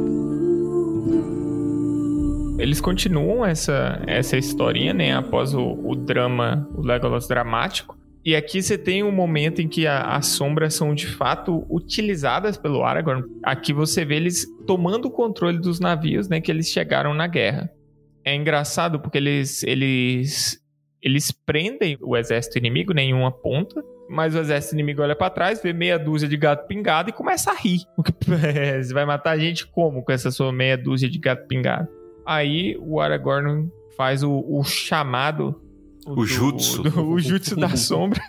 Eles 2.62 2.80
continuam 2.80 3.43
essa, 3.43 3.99
essa 4.05 4.38
historinha, 4.38 4.93
né? 4.93 5.16
Após 5.16 5.55
o, 5.55 5.80
o 5.84 5.95
drama, 5.95 6.70
o 6.76 6.82
Legolas 6.82 7.28
dramático. 7.28 7.97
E 8.24 8.36
aqui 8.36 8.62
você 8.62 8.78
tem 8.78 9.01
um 9.01 9.12
momento 9.12 9.64
em 9.64 9.68
que 9.68 9.88
as 9.88 10.28
sombras 10.28 10.76
são 10.76 10.93
de 10.93 11.07
fato 11.07 11.66
utilizadas 11.68 12.57
pelo 12.57 12.84
Aragorn. 12.84 13.24
Aqui 13.43 13.74
você 13.74 14.05
vê 14.05 14.18
eles 14.18 14.45
tomando 14.68 15.05
o 15.05 15.12
controle 15.12 15.57
dos 15.57 15.80
navios, 15.80 16.30
né? 16.30 16.39
Que 16.39 16.51
eles 16.51 16.68
chegaram 16.68 17.16
na 17.16 17.26
guerra. 17.26 17.68
É 18.24 18.36
engraçado 18.36 18.99
porque 18.99 19.18
eles, 19.18 19.64
eles, 19.64 20.62
eles 21.01 21.32
prendem 21.32 21.97
o 21.99 22.16
exército 22.16 22.59
inimigo 22.59 22.93
né, 22.93 23.01
em 23.01 23.14
uma 23.14 23.32
ponta, 23.32 23.84
mas 24.07 24.36
o 24.36 24.38
exército 24.38 24.76
inimigo 24.76 25.01
olha 25.01 25.16
para 25.16 25.32
trás, 25.32 25.64
vê 25.64 25.74
meia 25.74 25.97
dúzia 25.97 26.30
de 26.30 26.38
gato 26.38 26.68
pingado 26.68 27.09
e 27.09 27.14
começa 27.14 27.49
a 27.49 27.55
rir. 27.55 27.80
Você 28.22 28.93
vai 28.93 29.05
matar 29.05 29.32
a 29.32 29.39
gente 29.39 29.66
como 29.66 30.03
com 30.03 30.12
essa 30.12 30.30
sua 30.30 30.53
meia 30.53 30.78
dúzia 30.78 31.09
de 31.09 31.18
gato 31.18 31.47
pingado? 31.47 32.00
Aí 32.32 32.77
o 32.79 33.01
Aragorn 33.01 33.69
faz 33.97 34.23
o, 34.23 34.43
o 34.47 34.63
chamado 34.63 35.61
O, 36.07 36.25
jutsu. 36.25 36.82
Do, 36.82 37.09
o 37.09 37.19
jutsu 37.19 37.57
das 37.57 37.82
sombras. 37.86 38.23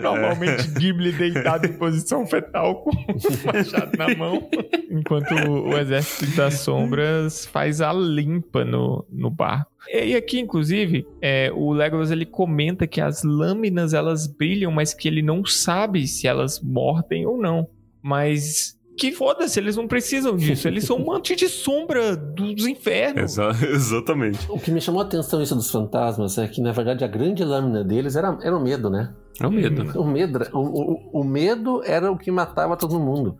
Normalmente 0.00 0.68
Ghibli 0.68 1.12
deitado 1.12 1.66
em 1.66 1.74
posição 1.74 2.26
fetal 2.26 2.82
com 2.82 2.90
o 2.90 3.46
machado 3.46 3.94
na 3.98 4.14
mão. 4.16 4.48
Enquanto 4.90 5.32
o, 5.34 5.68
o 5.68 5.78
exército 5.78 6.34
das 6.34 6.60
sombras 6.60 7.44
faz 7.44 7.82
a 7.82 7.92
limpa 7.92 8.64
no, 8.64 9.04
no 9.10 9.28
barco. 9.28 9.70
E 9.86 10.16
aqui, 10.16 10.40
inclusive, 10.40 11.06
é, 11.20 11.52
o 11.54 11.72
Legolas 11.72 12.10
ele 12.10 12.24
comenta 12.24 12.86
que 12.86 13.02
as 13.02 13.22
lâminas 13.22 13.92
elas 13.92 14.26
brilham, 14.26 14.72
mas 14.72 14.94
que 14.94 15.06
ele 15.06 15.20
não 15.20 15.44
sabe 15.44 16.06
se 16.06 16.26
elas 16.26 16.58
mordem 16.58 17.26
ou 17.26 17.36
não. 17.36 17.68
Mas 18.02 18.79
que 19.00 19.12
foda-se, 19.12 19.58
eles 19.58 19.76
não 19.76 19.88
precisam 19.88 20.36
disso. 20.36 20.68
Eles 20.68 20.84
são 20.84 20.98
mantes 21.02 21.34
de 21.34 21.48
sombra 21.48 22.14
dos 22.14 22.66
infernos. 22.66 23.38
Exa 23.38 23.50
exatamente. 23.66 24.38
O 24.50 24.58
que 24.58 24.70
me 24.70 24.80
chamou 24.80 25.00
a 25.00 25.04
atenção 25.04 25.42
isso 25.42 25.54
dos 25.54 25.70
fantasmas 25.70 26.36
é 26.36 26.46
que, 26.46 26.60
na 26.60 26.70
verdade, 26.70 27.02
a 27.02 27.08
grande 27.08 27.42
lâmina 27.42 27.82
deles 27.82 28.14
era, 28.14 28.38
era 28.42 28.54
o 28.54 28.62
medo, 28.62 28.90
né? 28.90 29.14
É 29.40 29.46
o 29.46 29.50
medo. 29.50 29.98
O 29.98 30.04
medo, 30.04 30.46
o, 30.52 30.58
o, 30.58 31.20
o 31.20 31.24
medo 31.24 31.82
era 31.84 32.12
o 32.12 32.18
que 32.18 32.30
matava 32.30 32.76
todo 32.76 33.00
mundo. 33.00 33.38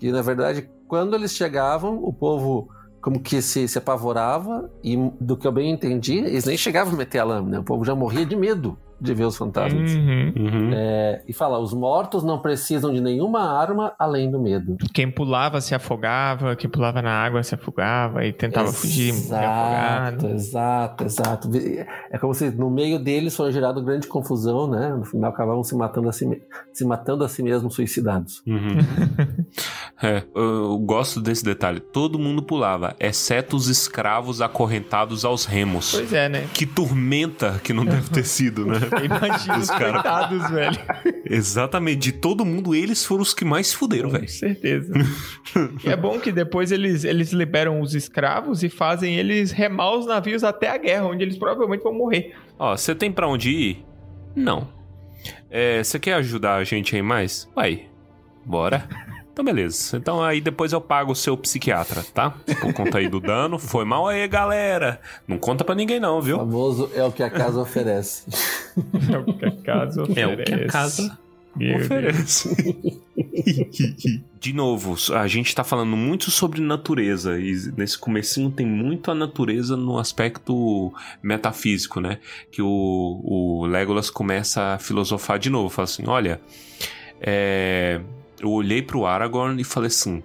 E, 0.00 0.12
na 0.12 0.20
verdade, 0.20 0.68
quando 0.86 1.16
eles 1.16 1.32
chegavam, 1.32 2.04
o 2.04 2.12
povo 2.12 2.68
como 3.00 3.20
que 3.20 3.40
se, 3.40 3.66
se 3.66 3.78
apavorava 3.78 4.70
e, 4.84 4.96
do 5.18 5.36
que 5.36 5.46
eu 5.46 5.52
bem 5.52 5.70
entendi, 5.70 6.18
eles 6.18 6.44
nem 6.44 6.56
chegavam 6.56 6.92
a 6.92 6.96
meter 6.96 7.20
a 7.20 7.24
lâmina. 7.24 7.60
O 7.60 7.64
povo 7.64 7.82
já 7.82 7.94
morria 7.94 8.26
de 8.26 8.36
medo 8.36 8.76
de 9.00 9.14
ver 9.14 9.24
os 9.24 9.36
fantasmas. 9.36 9.92
Uhum. 9.92 10.32
Uhum. 10.36 10.70
É, 10.72 11.22
e 11.26 11.32
fala, 11.32 11.58
os 11.58 11.72
mortos 11.72 12.24
não 12.24 12.38
precisam 12.38 12.92
de 12.92 13.00
nenhuma 13.00 13.40
arma 13.42 13.92
além 13.98 14.30
do 14.30 14.40
medo. 14.40 14.76
Quem 14.92 15.10
pulava 15.10 15.60
se 15.60 15.74
afogava, 15.74 16.56
quem 16.56 16.68
pulava 16.68 17.00
na 17.00 17.12
água 17.12 17.42
se 17.42 17.54
afogava 17.54 18.24
e 18.26 18.32
tentava 18.32 18.72
fugir 18.72 19.08
Exato, 19.10 20.26
exato, 20.28 21.04
exato. 21.04 21.50
É 22.10 22.18
como 22.18 22.34
se 22.34 22.50
no 22.50 22.70
meio 22.70 22.98
deles 22.98 23.36
foi 23.36 23.52
gerado 23.52 23.82
grande 23.82 24.06
confusão, 24.06 24.68
né? 24.68 24.88
No 24.88 25.04
final 25.04 25.30
acabavam 25.30 25.62
se 25.62 25.74
matando 25.76 26.08
a 26.08 26.12
si, 26.12 26.26
se 26.72 26.84
matando 26.84 27.24
a 27.24 27.28
si 27.28 27.42
mesmos 27.42 27.74
suicidados. 27.74 28.42
Uhum. 28.46 28.78
é, 30.02 30.24
eu 30.34 30.78
gosto 30.78 31.20
desse 31.20 31.44
detalhe. 31.44 31.80
Todo 31.80 32.18
mundo 32.18 32.42
pulava, 32.42 32.96
exceto 32.98 33.56
os 33.56 33.68
escravos 33.68 34.40
acorrentados 34.40 35.24
aos 35.24 35.44
remos. 35.44 35.92
Pois 35.92 36.12
é, 36.12 36.28
né? 36.28 36.48
Que 36.52 36.66
tormenta 36.66 37.60
que 37.62 37.72
não 37.72 37.84
deve 37.84 38.10
ter 38.10 38.24
sido, 38.24 38.66
né? 38.66 38.87
Imagina 39.04 39.58
os 39.58 39.70
cara... 39.70 39.92
coitados, 39.92 40.50
velho. 40.50 40.78
Exatamente. 41.24 41.98
De 41.98 42.12
todo 42.12 42.44
mundo, 42.44 42.74
eles 42.74 43.04
foram 43.04 43.22
os 43.22 43.34
que 43.34 43.44
mais 43.44 43.72
fuderam, 43.72 44.10
velho. 44.10 44.24
Com 44.24 44.28
certeza. 44.28 44.92
e 45.84 45.88
é 45.88 45.96
bom 45.96 46.18
que 46.18 46.32
depois 46.32 46.72
eles, 46.72 47.04
eles 47.04 47.32
liberam 47.32 47.80
os 47.80 47.94
escravos 47.94 48.62
e 48.62 48.68
fazem 48.68 49.16
eles 49.16 49.50
remar 49.50 49.92
os 49.92 50.06
navios 50.06 50.44
até 50.44 50.68
a 50.68 50.76
guerra, 50.76 51.06
onde 51.06 51.22
eles 51.22 51.36
provavelmente 51.36 51.82
vão 51.82 51.92
morrer. 51.92 52.34
Ó, 52.58 52.76
você 52.76 52.94
tem 52.94 53.12
para 53.12 53.28
onde 53.28 53.50
ir? 53.50 53.86
Não. 54.34 54.68
É, 55.50 55.82
você 55.82 55.98
quer 55.98 56.14
ajudar 56.14 56.56
a 56.56 56.64
gente 56.64 56.94
aí 56.94 57.02
mais? 57.02 57.48
Vai. 57.54 57.86
Bora. 58.44 58.88
Então, 59.38 59.44
beleza. 59.44 59.96
Então, 59.96 60.20
aí 60.20 60.40
depois 60.40 60.72
eu 60.72 60.80
pago 60.80 61.12
o 61.12 61.14
seu 61.14 61.36
psiquiatra, 61.36 62.04
tá? 62.12 62.30
Por 62.60 62.72
conta 62.72 62.98
aí 62.98 63.08
do 63.08 63.20
dano. 63.20 63.56
Foi 63.56 63.84
mal 63.84 64.08
aí, 64.08 64.26
galera. 64.26 65.00
Não 65.28 65.38
conta 65.38 65.62
pra 65.62 65.76
ninguém, 65.76 66.00
não, 66.00 66.20
viu? 66.20 66.34
O 66.34 66.38
famoso 66.40 66.90
é 66.92 67.04
o 67.04 67.12
que 67.12 67.22
a 67.22 67.30
casa 67.30 67.60
oferece. 67.60 68.24
é 69.08 69.16
o 69.16 69.32
que 69.32 69.46
a 69.46 69.52
casa 69.52 70.02
oferece. 70.02 70.20
É 70.20 70.26
o 70.26 70.36
que 70.44 70.54
a 70.54 70.66
casa 70.66 71.18
oferece. 71.76 73.04
De 74.40 74.52
novo, 74.52 74.96
a 75.14 75.28
gente 75.28 75.54
tá 75.54 75.62
falando 75.62 75.96
muito 75.96 76.32
sobre 76.32 76.60
natureza. 76.60 77.38
E 77.38 77.54
nesse 77.76 77.96
comecinho 77.96 78.50
tem 78.50 78.66
muito 78.66 79.08
a 79.08 79.14
natureza 79.14 79.76
no 79.76 80.00
aspecto 80.00 80.92
metafísico, 81.22 82.00
né? 82.00 82.18
Que 82.50 82.60
o, 82.60 83.20
o 83.22 83.66
Legolas 83.66 84.10
começa 84.10 84.74
a 84.74 84.78
filosofar 84.80 85.38
de 85.38 85.48
novo. 85.48 85.68
Fala 85.68 85.84
assim, 85.84 86.08
olha... 86.08 86.40
É, 87.20 88.00
eu 88.40 88.50
olhei 88.50 88.82
pro 88.82 89.06
Aragorn 89.06 89.60
e 89.60 89.64
falei 89.64 89.88
assim: 89.88 90.22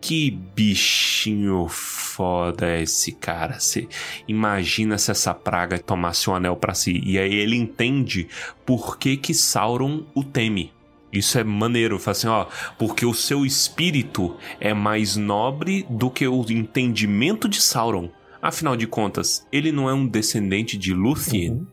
que 0.00 0.30
bichinho 0.30 1.66
foda 1.68 2.66
é 2.66 2.82
esse 2.82 3.12
cara. 3.12 3.58
Você 3.58 3.88
imagina 4.28 4.98
se 4.98 5.10
essa 5.10 5.34
praga 5.34 5.78
tomasse 5.78 6.30
um 6.30 6.34
anel 6.34 6.56
para 6.56 6.74
si. 6.74 7.00
E 7.04 7.18
aí 7.18 7.34
ele 7.34 7.56
entende 7.56 8.28
por 8.64 8.98
que 8.98 9.16
que 9.16 9.34
Sauron 9.34 10.04
o 10.14 10.22
teme. 10.22 10.72
Isso 11.12 11.38
é 11.38 11.44
maneiro, 11.44 11.98
fala 11.98 12.12
assim, 12.12 12.28
ó, 12.28 12.46
porque 12.78 13.06
o 13.06 13.14
seu 13.14 13.46
espírito 13.46 14.36
é 14.60 14.74
mais 14.74 15.16
nobre 15.16 15.86
do 15.88 16.10
que 16.10 16.26
o 16.26 16.44
entendimento 16.50 17.48
de 17.48 17.60
Sauron. 17.60 18.10
Afinal 18.42 18.76
de 18.76 18.86
contas, 18.86 19.46
ele 19.50 19.72
não 19.72 19.88
é 19.88 19.94
um 19.94 20.06
descendente 20.06 20.76
de 20.76 20.92
Lúthien, 20.92 21.52
uhum. 21.52 21.66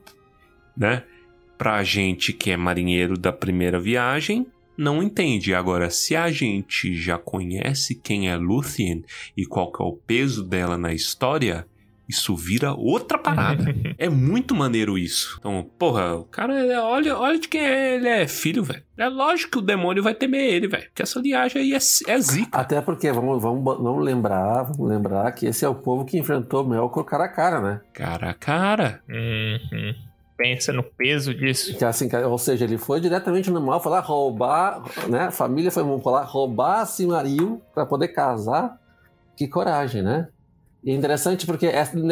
né? 0.78 1.04
Pra 1.58 1.84
gente 1.84 2.32
que 2.32 2.52
é 2.52 2.58
marinheiro 2.58 3.18
da 3.18 3.34
primeira 3.34 3.80
viagem, 3.80 4.48
não 4.78 5.02
entende. 5.02 5.54
Agora, 5.54 5.90
se 5.90 6.16
a 6.16 6.32
gente 6.32 6.96
já 6.96 7.18
conhece 7.18 7.96
quem 7.96 8.30
é 8.30 8.36
Luthien 8.36 9.04
e 9.36 9.46
qual 9.46 9.72
que 9.72 9.82
é 9.82 9.86
o 9.86 9.94
peso 9.94 10.44
dela 10.44 10.78
na 10.78 10.94
história, 10.94 11.66
isso 12.08 12.36
vira 12.36 12.74
outra 12.74 13.18
parada. 13.18 13.66
é 13.98 14.10
muito 14.10 14.54
maneiro 14.54 14.98
isso. 14.98 15.38
Então, 15.40 15.66
porra, 15.80 16.16
o 16.16 16.26
cara, 16.26 16.54
olha, 16.84 17.18
olha 17.18 17.40
de 17.40 17.48
quem 17.48 17.62
ele 17.62 18.08
é 18.08 18.28
filho, 18.28 18.64
velho. 18.64 18.84
É 18.98 19.08
lógico 19.08 19.54
que 19.54 19.58
o 19.60 19.62
demônio 19.62 20.04
vai 20.04 20.14
temer 20.14 20.54
ele, 20.54 20.68
velho. 20.68 20.84
Porque 20.86 21.02
essa 21.02 21.20
linhagem 21.20 21.62
aí 21.62 21.74
é, 21.74 21.78
é 21.78 22.20
zica. 22.20 22.58
Até 22.58 22.82
porque, 22.82 23.12
vamos, 23.12 23.42
vamos, 23.42 23.64
vamos 23.64 24.04
lembrar, 24.04 24.64
vamos 24.64 24.90
lembrar 24.90 25.32
que 25.32 25.46
esse 25.46 25.66
é 25.66 25.70
o 25.70 25.76
povo 25.76 26.06
que 26.06 26.18
enfrentou 26.18 26.68
Melkor 26.68 27.04
cara 27.04 27.26
a 27.26 27.30
cara, 27.30 27.62
né? 27.62 27.82
Cara 27.94 28.30
a 28.30 28.34
cara. 28.34 29.02
Uhum 29.10 30.13
pensa 30.38 30.74
no 30.74 30.84
peso 30.84 31.34
disso. 31.34 31.76
Que 31.78 31.86
assim, 31.86 32.10
ou 32.16 32.38
seja, 32.38 32.66
ele 32.66 32.78
foi 32.78 33.00
diretamente 33.00 33.50
no 33.50 33.62
mal, 33.62 33.82
lá 33.86 34.00
roubar, 34.00 34.84
né? 35.10 35.26
A 35.26 35.32
família 35.32 35.72
foi 35.72 35.84
lá 35.84 36.24
roubar 36.24 36.86
Silmaril 36.86 37.62
para 37.74 37.86
poder 37.86 38.10
casar. 38.10 38.80
Que 39.36 39.48
coragem, 39.48 40.02
né? 40.02 40.28
E 40.84 40.92
é 40.92 40.94
interessante 40.94 41.46
porque 41.46 41.72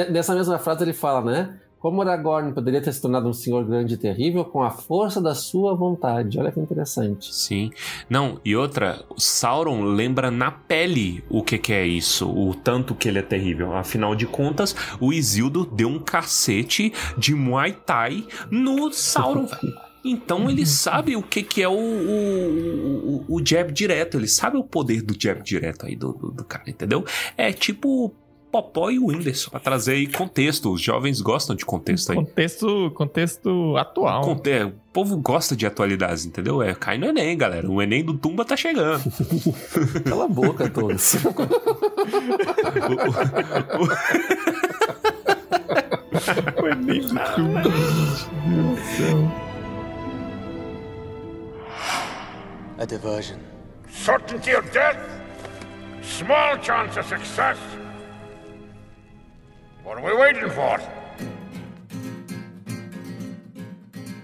nessa 0.10 0.34
mesma 0.34 0.58
frase 0.58 0.84
ele 0.84 0.94
fala, 0.94 1.22
né? 1.22 1.60
Como 1.82 2.00
Aragorn 2.04 2.54
poderia 2.54 2.80
ter 2.80 2.94
se 2.94 3.02
tornado 3.02 3.28
um 3.28 3.34
senhor 3.34 3.66
grande 3.66 3.96
e 3.96 3.98
terrível 3.98 4.46
com 4.46 4.62
a 4.62 4.70
força 4.70 5.20
da 5.20 5.34
sua 5.34 5.74
vontade. 5.74 6.40
Olha 6.40 6.52
que 6.52 6.60
interessante. 6.60 7.34
Sim. 7.34 7.72
Não, 8.08 8.40
e 8.46 8.56
outra, 8.56 9.04
Sauron 9.18 9.82
lembra 9.84 10.30
na 10.30 10.52
pele 10.52 11.24
o 11.28 11.42
que, 11.42 11.58
que 11.58 11.74
é 11.74 11.86
isso, 11.86 12.30
o 12.30 12.54
tanto 12.54 12.94
que 12.94 13.10
ele 13.10 13.18
é 13.18 13.24
terrível. 13.24 13.76
Afinal 13.76 14.14
de 14.14 14.28
contas, 14.28 14.76
o 15.00 15.12
Isildo 15.12 15.66
deu 15.66 15.88
um 15.88 15.98
cacete 15.98 16.94
de 17.18 17.34
Muay 17.34 17.72
Thai 17.72 18.28
no 18.52 18.94
Sauron, 18.94 19.48
Então 20.04 20.50
ele 20.50 20.66
sabe 20.66 21.16
o 21.16 21.22
que, 21.22 21.44
que 21.44 21.62
é 21.62 21.68
o, 21.68 21.74
o, 21.74 23.26
o, 23.28 23.36
o, 23.36 23.46
jab 23.46 23.72
direto, 23.72 24.18
ele 24.18 24.28
sabe 24.28 24.58
o 24.58 24.64
poder 24.64 25.02
do 25.04 25.16
jab 25.20 25.44
direto 25.44 25.86
aí 25.86 25.96
do, 25.96 26.12
do, 26.14 26.32
do 26.32 26.44
cara, 26.44 26.64
entendeu? 26.68 27.06
É 27.38 27.54
tipo 27.54 28.12
Popó 28.52 28.92
e 28.92 29.00
o 29.00 29.08
Whindersson, 29.08 29.50
pra 29.50 29.60
trazer 29.60 29.94
aí 29.94 30.08
contexto. 30.08 30.74
Os 30.74 30.82
jovens 30.82 31.22
gostam 31.22 31.56
de 31.56 31.66
contexto 31.66 32.12
aí. 32.12 32.18
Contexto, 32.18 32.92
contexto 32.92 33.78
atual. 33.78 34.22
Conte 34.24 34.52
o 34.64 34.74
povo 34.94 35.16
gosta 35.18 35.56
de 35.56 35.66
atualidades, 35.66 36.26
entendeu? 36.26 36.62
É, 36.62 36.76
cai 36.76 36.98
no 36.98 37.06
Enem, 37.06 37.38
galera. 37.38 37.70
O 37.70 37.82
Enem 37.82 38.04
do 38.04 38.14
Tumba 38.18 38.44
tá 38.44 38.58
chegando. 38.58 39.02
Cala 40.04 40.26
a 40.26 40.28
boca, 40.28 40.70
todos. 40.70 41.16
o 46.62 46.68
Enem 46.68 47.02
do 47.02 47.16
Tumba. 47.36 47.62
Meu 47.62 47.72
Deus 47.72 48.28
do 48.28 48.76
céu. 48.98 49.32
A 52.78 52.86
diversion. 52.86 53.38
Certainty 53.90 54.56
of 54.56 54.70
death? 54.72 54.98
Small 56.02 56.58
chance 56.62 56.98
of 56.98 57.08
success. 57.08 57.58
What 59.84 59.98
are 59.98 60.06
we 60.06 60.14
waiting 60.14 60.50
for? 60.50 60.80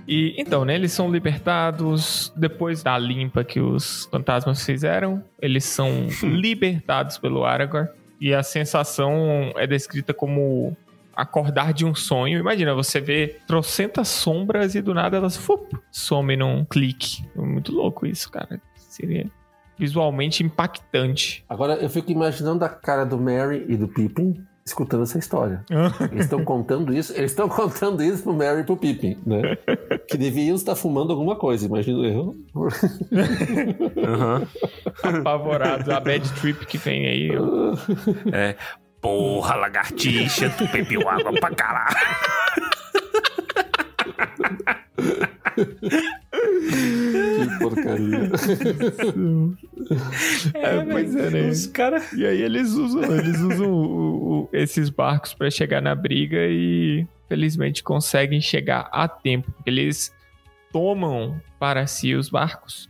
E 0.08 0.36
então, 0.38 0.64
né, 0.64 0.76
eles 0.76 0.94
são 0.94 1.12
libertados 1.12 2.32
depois 2.36 2.82
da 2.82 2.98
limpa 2.98 3.44
que 3.44 3.60
os 3.60 4.06
fantasmas 4.06 4.64
fizeram. 4.64 5.24
Eles 5.42 5.66
são 5.66 6.08
libertados 6.24 7.18
pelo 7.18 7.44
Aragorn. 7.44 7.90
E 8.22 8.34
a 8.34 8.42
sensação 8.42 9.52
é 9.56 9.68
descrita 9.68 10.14
como 10.14 10.76
acordar 11.16 11.74
de 11.74 11.86
um 11.86 11.94
sonho. 11.94 12.40
Imagina, 12.40 12.74
você 12.74 13.02
vê 13.02 13.40
trocentas 13.48 14.08
sombras 14.08 14.76
e 14.76 14.82
do 14.82 14.94
nada 14.94 15.18
elas 15.18 15.36
fup, 15.36 15.76
somem 15.92 16.38
num 16.38 16.64
clique. 16.64 17.26
É 17.36 17.42
muito 17.42 17.74
louco 17.74 18.06
isso, 18.06 18.32
cara. 18.32 18.62
Seria 18.76 19.30
visualmente 19.78 20.44
impactante. 20.44 21.44
Agora 21.50 21.74
eu 21.76 21.90
fico 21.90 22.12
imaginando 22.12 22.64
a 22.64 22.70
cara 22.70 23.04
do 23.04 23.20
Mary 23.20 23.66
e 23.68 23.76
do 23.76 23.88
Pippin 23.88 24.47
escutando 24.68 25.04
essa 25.04 25.18
história. 25.18 25.64
eles 26.12 26.26
estão 26.26 26.44
contando 26.44 26.94
isso, 26.94 27.14
eles 27.14 27.32
estão 27.32 27.48
contando 27.50 28.04
isso 28.04 28.24
pro 28.24 28.34
Mary 28.34 28.62
e 28.62 28.64
pro 28.64 28.78
Pippin, 28.78 29.18
né? 29.26 29.58
Que 30.08 30.18
deviam 30.18 30.56
estar 30.56 30.76
fumando 30.76 31.12
alguma 31.12 31.36
coisa, 31.36 31.66
imagino 31.66 32.06
eu. 32.06 32.36
uhum. 32.56 32.78
Apavorados, 35.04 35.90
a 35.90 36.00
bad 36.00 36.30
trip 36.34 36.66
que 36.66 36.78
vem 36.78 37.08
aí. 37.08 37.32
É. 38.32 38.56
Porra, 39.02 39.56
lagartixa, 39.56 40.50
tu 40.58 40.68
bebeu 40.68 41.08
água 41.08 41.32
pra 41.34 41.56
caralho. 41.56 41.96
que 47.38 47.60
porcaria. 47.60 48.30
É, 50.54 50.84
pois 50.86 51.16
é, 51.16 51.30
né? 51.30 51.50
Os 51.50 51.68
cara... 51.68 52.02
E 52.16 52.26
aí 52.26 52.42
eles 52.42 52.72
usam, 52.74 53.04
eles 53.16 53.40
usam 53.40 53.72
o- 53.72 54.42
o- 54.44 54.50
esses 54.54 54.90
barcos 54.90 55.34
pra 55.34 55.50
chegar 55.50 55.82
na 55.82 55.94
briga 55.96 56.38
e 56.50 57.06
felizmente 57.28 57.84
conseguem 57.84 58.42
chegar 58.42 58.90
a 58.92 59.08
tempo. 59.08 59.52
Eles 59.66 60.14
tomam 60.72 61.40
para 61.60 61.86
si 61.88 62.14
os 62.16 62.30
barcos 62.30 62.90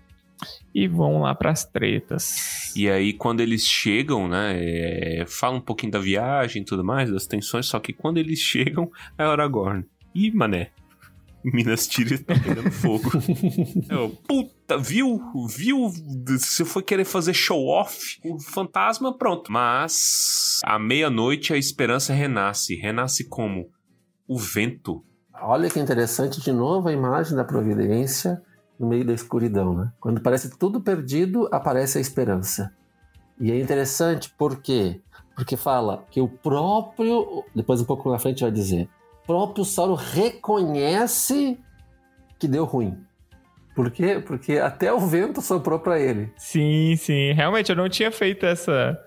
e 0.73 0.87
vão 0.87 1.21
lá 1.21 1.33
pras 1.33 1.65
tretas. 1.65 2.73
E 2.75 2.87
aí, 2.89 3.13
quando 3.13 3.41
eles 3.41 3.65
chegam, 3.65 4.27
né? 4.27 4.53
É, 4.55 5.25
fala 5.27 5.57
um 5.57 5.61
pouquinho 5.61 5.91
da 5.91 5.99
viagem 5.99 6.61
e 6.61 6.65
tudo 6.65 6.83
mais, 6.83 7.09
das 7.11 7.25
tensões, 7.25 7.65
só 7.65 7.79
que 7.79 7.91
quando 7.93 8.17
eles 8.17 8.39
chegam, 8.39 8.91
é 9.17 9.23
Aragorn. 9.23 9.83
Ih, 10.13 10.31
mané. 10.31 10.69
Minas 11.53 11.87
Tirith 11.87 12.23
tá 12.23 12.33
pegando 12.33 12.71
fogo. 12.71 13.09
Eu, 13.89 14.09
puta, 14.27 14.77
viu? 14.77 15.21
Viu? 15.47 15.89
Você 16.27 16.65
foi 16.65 16.83
querer 16.83 17.05
fazer 17.05 17.33
show 17.33 17.67
off? 17.67 18.19
O 18.25 18.39
fantasma, 18.39 19.17
pronto. 19.17 19.51
Mas, 19.51 20.59
à 20.63 20.77
meia-noite, 20.77 21.53
a 21.53 21.57
esperança 21.57 22.13
renasce. 22.13 22.75
Renasce 22.75 23.27
como? 23.27 23.69
O 24.27 24.37
vento. 24.37 25.03
Olha 25.41 25.69
que 25.69 25.79
interessante, 25.79 26.41
de 26.41 26.51
novo, 26.51 26.89
a 26.89 26.93
imagem 26.93 27.35
da 27.35 27.43
providência 27.43 28.41
no 28.79 28.87
meio 28.87 29.05
da 29.05 29.13
escuridão, 29.13 29.73
né? 29.73 29.91
Quando 29.99 30.21
parece 30.21 30.57
tudo 30.57 30.81
perdido, 30.81 31.47
aparece 31.51 31.97
a 31.97 32.01
esperança. 32.01 32.73
E 33.39 33.51
é 33.51 33.59
interessante 33.59 34.33
por 34.37 34.61
quê? 34.61 34.99
Porque 35.35 35.55
fala 35.55 36.03
que 36.09 36.19
o 36.19 36.27
próprio, 36.27 37.43
depois 37.55 37.79
um 37.79 37.85
pouco 37.85 38.11
na 38.11 38.19
frente 38.19 38.41
vai 38.41 38.51
dizer, 38.51 38.89
próprio 39.27 39.63
Sauron 39.65 39.95
reconhece 39.95 41.59
que 42.39 42.47
deu 42.47 42.65
ruim. 42.65 42.97
Por 43.75 43.91
quê? 43.91 44.19
Porque 44.25 44.53
até 44.57 44.91
o 44.91 44.99
vento 44.99 45.41
soprou 45.41 45.77
para 45.79 45.99
ele. 45.99 46.31
Sim, 46.37 46.95
sim. 46.95 47.31
Realmente 47.33 47.69
eu 47.71 47.75
não 47.75 47.87
tinha 47.87 48.11
feito 48.11 48.45
essa, 48.45 48.97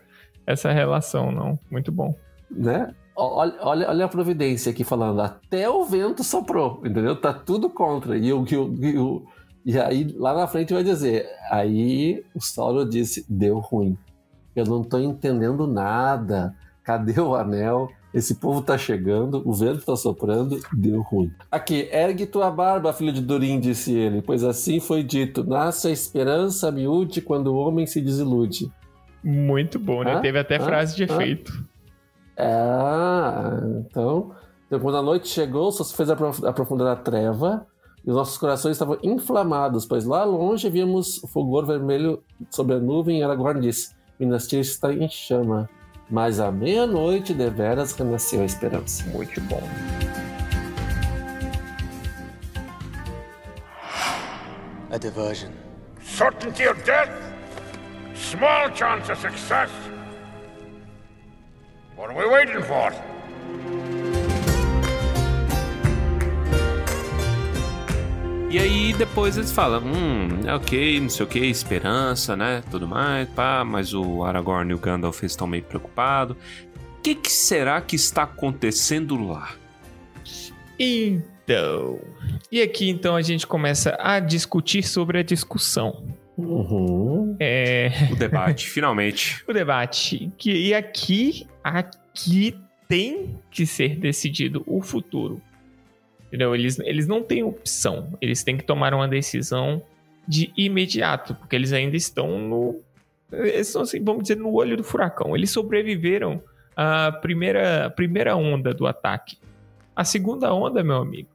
essa 0.46 0.70
relação, 0.70 1.32
não. 1.32 1.58
Muito 1.70 1.90
bom. 1.90 2.14
né? 2.50 2.94
Olha, 3.16 3.54
olha, 3.60 3.88
olha 3.88 4.04
a 4.06 4.08
providência 4.08 4.70
aqui 4.70 4.82
falando, 4.82 5.20
até 5.20 5.68
o 5.68 5.84
vento 5.84 6.24
soprou, 6.24 6.80
entendeu? 6.86 7.14
Tá 7.20 7.34
tudo 7.34 7.68
contra. 7.68 8.16
E, 8.16 8.32
o, 8.32 8.46
e, 8.48 8.56
o, 8.56 8.74
e, 8.84 8.98
o- 8.98 9.26
e 9.66 9.78
aí 9.78 10.14
lá 10.16 10.32
na 10.32 10.46
frente 10.46 10.72
vai 10.72 10.82
dizer, 10.82 11.26
aí 11.50 12.24
o 12.34 12.40
Sauron 12.40 12.88
disse, 12.88 13.26
deu 13.28 13.58
ruim. 13.58 13.98
Eu 14.56 14.64
não 14.64 14.82
tô 14.82 14.98
entendendo 14.98 15.66
nada. 15.66 16.54
Cadê 16.82 17.20
o 17.20 17.34
anel? 17.34 17.90
Esse 18.12 18.34
povo 18.34 18.60
tá 18.60 18.76
chegando, 18.76 19.40
o 19.44 19.52
vento 19.52 19.84
tá 19.84 19.94
soprando, 19.94 20.58
deu 20.72 21.00
ruim. 21.00 21.32
Aqui, 21.50 21.88
ergue 21.92 22.26
tua 22.26 22.50
barba, 22.50 22.92
filho 22.92 23.12
de 23.12 23.20
Durin, 23.20 23.60
disse 23.60 23.92
ele, 23.96 24.20
pois 24.20 24.42
assim 24.42 24.80
foi 24.80 25.04
dito: 25.04 25.44
nasce 25.44 25.86
a 25.86 25.90
esperança 25.92 26.72
miúde 26.72 27.20
quando 27.22 27.48
o 27.48 27.56
homem 27.56 27.86
se 27.86 28.00
desilude. 28.00 28.70
Muito 29.22 29.78
bom, 29.78 30.02
né? 30.02 30.14
Hã? 30.16 30.20
Teve 30.20 30.38
até 30.40 30.56
Hã? 30.56 30.60
frase 30.60 30.96
de 30.96 31.04
Hã? 31.04 31.06
efeito. 31.06 31.64
Ah, 32.36 33.60
então, 33.80 34.32
então, 34.66 34.80
quando 34.80 34.96
a 34.96 35.02
noite 35.02 35.28
chegou, 35.28 35.70
só 35.70 35.84
se 35.84 35.94
fez 35.94 36.10
aprof- 36.10 36.44
aprofundar 36.44 36.88
a 36.88 36.96
treva 36.96 37.66
e 38.04 38.10
os 38.10 38.16
nossos 38.16 38.38
corações 38.38 38.72
estavam 38.72 38.98
inflamados, 39.02 39.84
pois 39.86 40.04
lá 40.04 40.24
longe 40.24 40.68
víamos 40.70 41.22
o 41.22 41.28
fulgor 41.28 41.66
vermelho 41.66 42.22
sobre 42.50 42.74
a 42.74 42.78
nuvem 42.80 43.20
e 43.20 43.22
Aragorn 43.22 43.60
disse: 43.60 43.94
Minas 44.18 44.48
Tirith 44.48 44.66
está 44.66 44.92
em 44.92 45.08
chama. 45.08 45.68
Mas 46.10 46.40
à 46.40 46.50
meia-noite, 46.50 47.32
deveras, 47.32 47.92
renasceu 47.92 48.42
a 48.42 48.44
esperança. 48.44 49.04
Muito 49.10 49.40
bom. 49.42 49.62
A 54.90 54.98
diversion. 54.98 55.52
Certainty 56.02 56.66
of 56.66 56.82
death, 56.84 57.10
small 58.14 58.68
chance 58.74 59.08
of 59.08 59.20
success. 59.20 59.70
What 61.96 62.10
are 62.10 62.16
we 62.16 62.26
waiting 62.26 62.60
for? 62.62 62.92
E 68.50 68.58
aí 68.58 68.92
depois 68.92 69.36
eles 69.36 69.52
falam, 69.52 69.80
hum, 69.84 70.40
é 70.44 70.52
ok, 70.52 70.98
não 71.00 71.08
sei 71.08 71.24
o 71.24 71.28
que, 71.28 71.38
esperança, 71.38 72.34
né, 72.34 72.64
tudo 72.68 72.84
mais, 72.84 73.28
pá, 73.28 73.64
mas 73.64 73.94
o 73.94 74.24
Aragorn 74.24 74.72
e 74.72 74.74
o 74.74 74.78
Gandalf 74.78 75.22
estão 75.22 75.46
meio 75.46 75.62
preocupados. 75.62 76.36
O 76.98 77.00
que, 77.00 77.14
que 77.14 77.30
será 77.30 77.80
que 77.80 77.94
está 77.94 78.24
acontecendo 78.24 79.24
lá? 79.24 79.54
Então. 80.76 82.00
E 82.50 82.60
aqui 82.60 82.90
então 82.90 83.14
a 83.14 83.22
gente 83.22 83.46
começa 83.46 83.96
a 84.00 84.18
discutir 84.18 84.82
sobre 84.82 85.20
a 85.20 85.22
discussão. 85.22 86.02
Uhum. 86.36 87.36
É. 87.38 87.92
O 88.10 88.16
debate, 88.16 88.66
finalmente. 88.68 89.44
o 89.46 89.52
debate. 89.52 90.28
Que, 90.36 90.50
e 90.50 90.74
aqui, 90.74 91.46
aqui 91.62 92.58
tem 92.88 93.38
que 93.48 93.64
ser 93.64 93.94
decidido 93.94 94.64
o 94.66 94.82
futuro. 94.82 95.40
Entendeu? 96.30 96.54
Eles, 96.54 96.78
eles 96.78 97.08
não 97.08 97.22
têm 97.24 97.42
opção. 97.42 98.16
Eles 98.20 98.44
têm 98.44 98.56
que 98.56 98.62
tomar 98.62 98.94
uma 98.94 99.08
decisão 99.08 99.82
de 100.26 100.52
imediato, 100.56 101.34
porque 101.34 101.56
eles 101.56 101.72
ainda 101.72 101.96
estão 101.96 102.38
no. 102.38 102.80
Eles 103.32 103.66
estão, 103.66 103.82
assim, 103.82 104.02
vamos 104.02 104.22
dizer, 104.22 104.36
no 104.36 104.52
olho 104.54 104.76
do 104.76 104.84
furacão. 104.84 105.36
Eles 105.36 105.50
sobreviveram 105.50 106.40
à 106.76 107.10
primeira, 107.10 107.86
à 107.86 107.90
primeira 107.90 108.36
onda 108.36 108.72
do 108.72 108.86
ataque. 108.86 109.36
A 109.94 110.04
segunda 110.04 110.54
onda, 110.54 110.84
meu 110.84 110.98
amigo, 110.98 111.28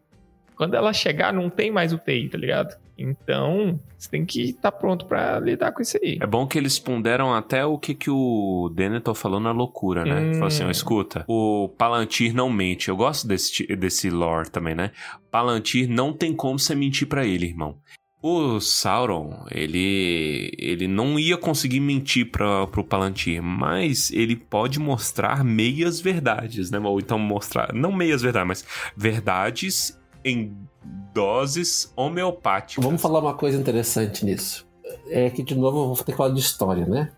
quando 0.56 0.76
ela 0.76 0.94
chegar, 0.94 1.34
não 1.34 1.50
tem 1.50 1.70
mais 1.70 1.92
UTI, 1.92 2.30
tá 2.30 2.38
ligado? 2.38 2.78
Então, 2.98 3.80
você 3.98 4.10
tem 4.10 4.26
que 4.26 4.50
estar 4.50 4.72
pronto 4.72 5.06
pra 5.06 5.40
lidar 5.40 5.72
com 5.72 5.82
isso 5.82 5.98
aí. 6.02 6.18
É 6.22 6.28
bom 6.28 6.48
que 6.48 6.58
eles 6.58 6.80
ponderam 6.80 7.34
até 7.34 7.66
o 7.66 7.78
que, 7.78 7.94
que 7.94 8.10
o 8.10 8.72
Denethor 8.74 9.14
falou 9.14 9.40
na 9.40 9.52
loucura, 9.52 10.06
né? 10.06 10.20
Hum. 10.20 10.34
Falou 10.34 10.48
assim, 10.48 10.64
ó, 10.64 10.70
escuta, 10.70 11.26
o 11.28 11.70
Palantir 11.78 12.34
não 12.34 12.50
mente. 12.50 12.90
Eu 12.90 12.96
gosto 12.96 13.28
desse, 13.28 13.66
desse 13.76 14.10
lore 14.10 14.50
também, 14.50 14.76
né? 14.76 14.92
Palantir 15.30 15.90
não 15.90 16.14
tem 16.14 16.34
como 16.34 16.58
você 16.58 16.74
mentir 16.74 17.08
pra 17.08 17.26
ele, 17.26 17.48
irmão. 17.48 17.78
O 18.28 18.60
Sauron, 18.60 19.46
ele 19.52 20.52
ele 20.58 20.88
não 20.88 21.20
ia 21.20 21.38
conseguir 21.38 21.80
mentir 21.80 22.32
pra, 22.32 22.66
pro 22.66 22.84
Palantir, 22.84 23.40
mas 23.40 24.10
ele 24.10 24.36
pode 24.36 24.80
mostrar 24.80 25.44
meias 25.44 26.02
verdades, 26.02 26.72
né? 26.72 26.80
Ou 26.80 27.00
então 27.00 27.20
mostrar, 27.20 27.72
não 27.72 27.92
meias 27.92 28.24
verdades, 28.24 28.48
mas 28.48 28.66
verdades 28.98 29.96
em 30.24 30.58
doses 31.16 31.94
homeopáticas. 31.96 32.84
Vamos 32.84 33.02
falar 33.02 33.22
uma 33.22 33.34
coisa 33.34 33.58
interessante 33.58 34.26
nisso. 34.26 34.68
É 35.08 35.30
que, 35.30 35.42
de 35.42 35.56
novo, 35.56 35.80
eu 35.80 35.88
vou 35.88 35.96
ter 35.96 36.12
que 36.12 36.18
falar 36.18 36.34
de 36.34 36.42
história, 36.42 36.86
né? 36.86 37.10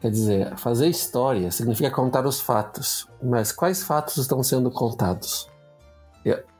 Quer 0.00 0.12
dizer, 0.12 0.56
fazer 0.56 0.86
história 0.86 1.50
significa 1.50 1.90
contar 1.90 2.24
os 2.24 2.40
fatos. 2.40 3.08
Mas 3.20 3.50
quais 3.50 3.82
fatos 3.82 4.16
estão 4.18 4.40
sendo 4.44 4.70
contados? 4.70 5.50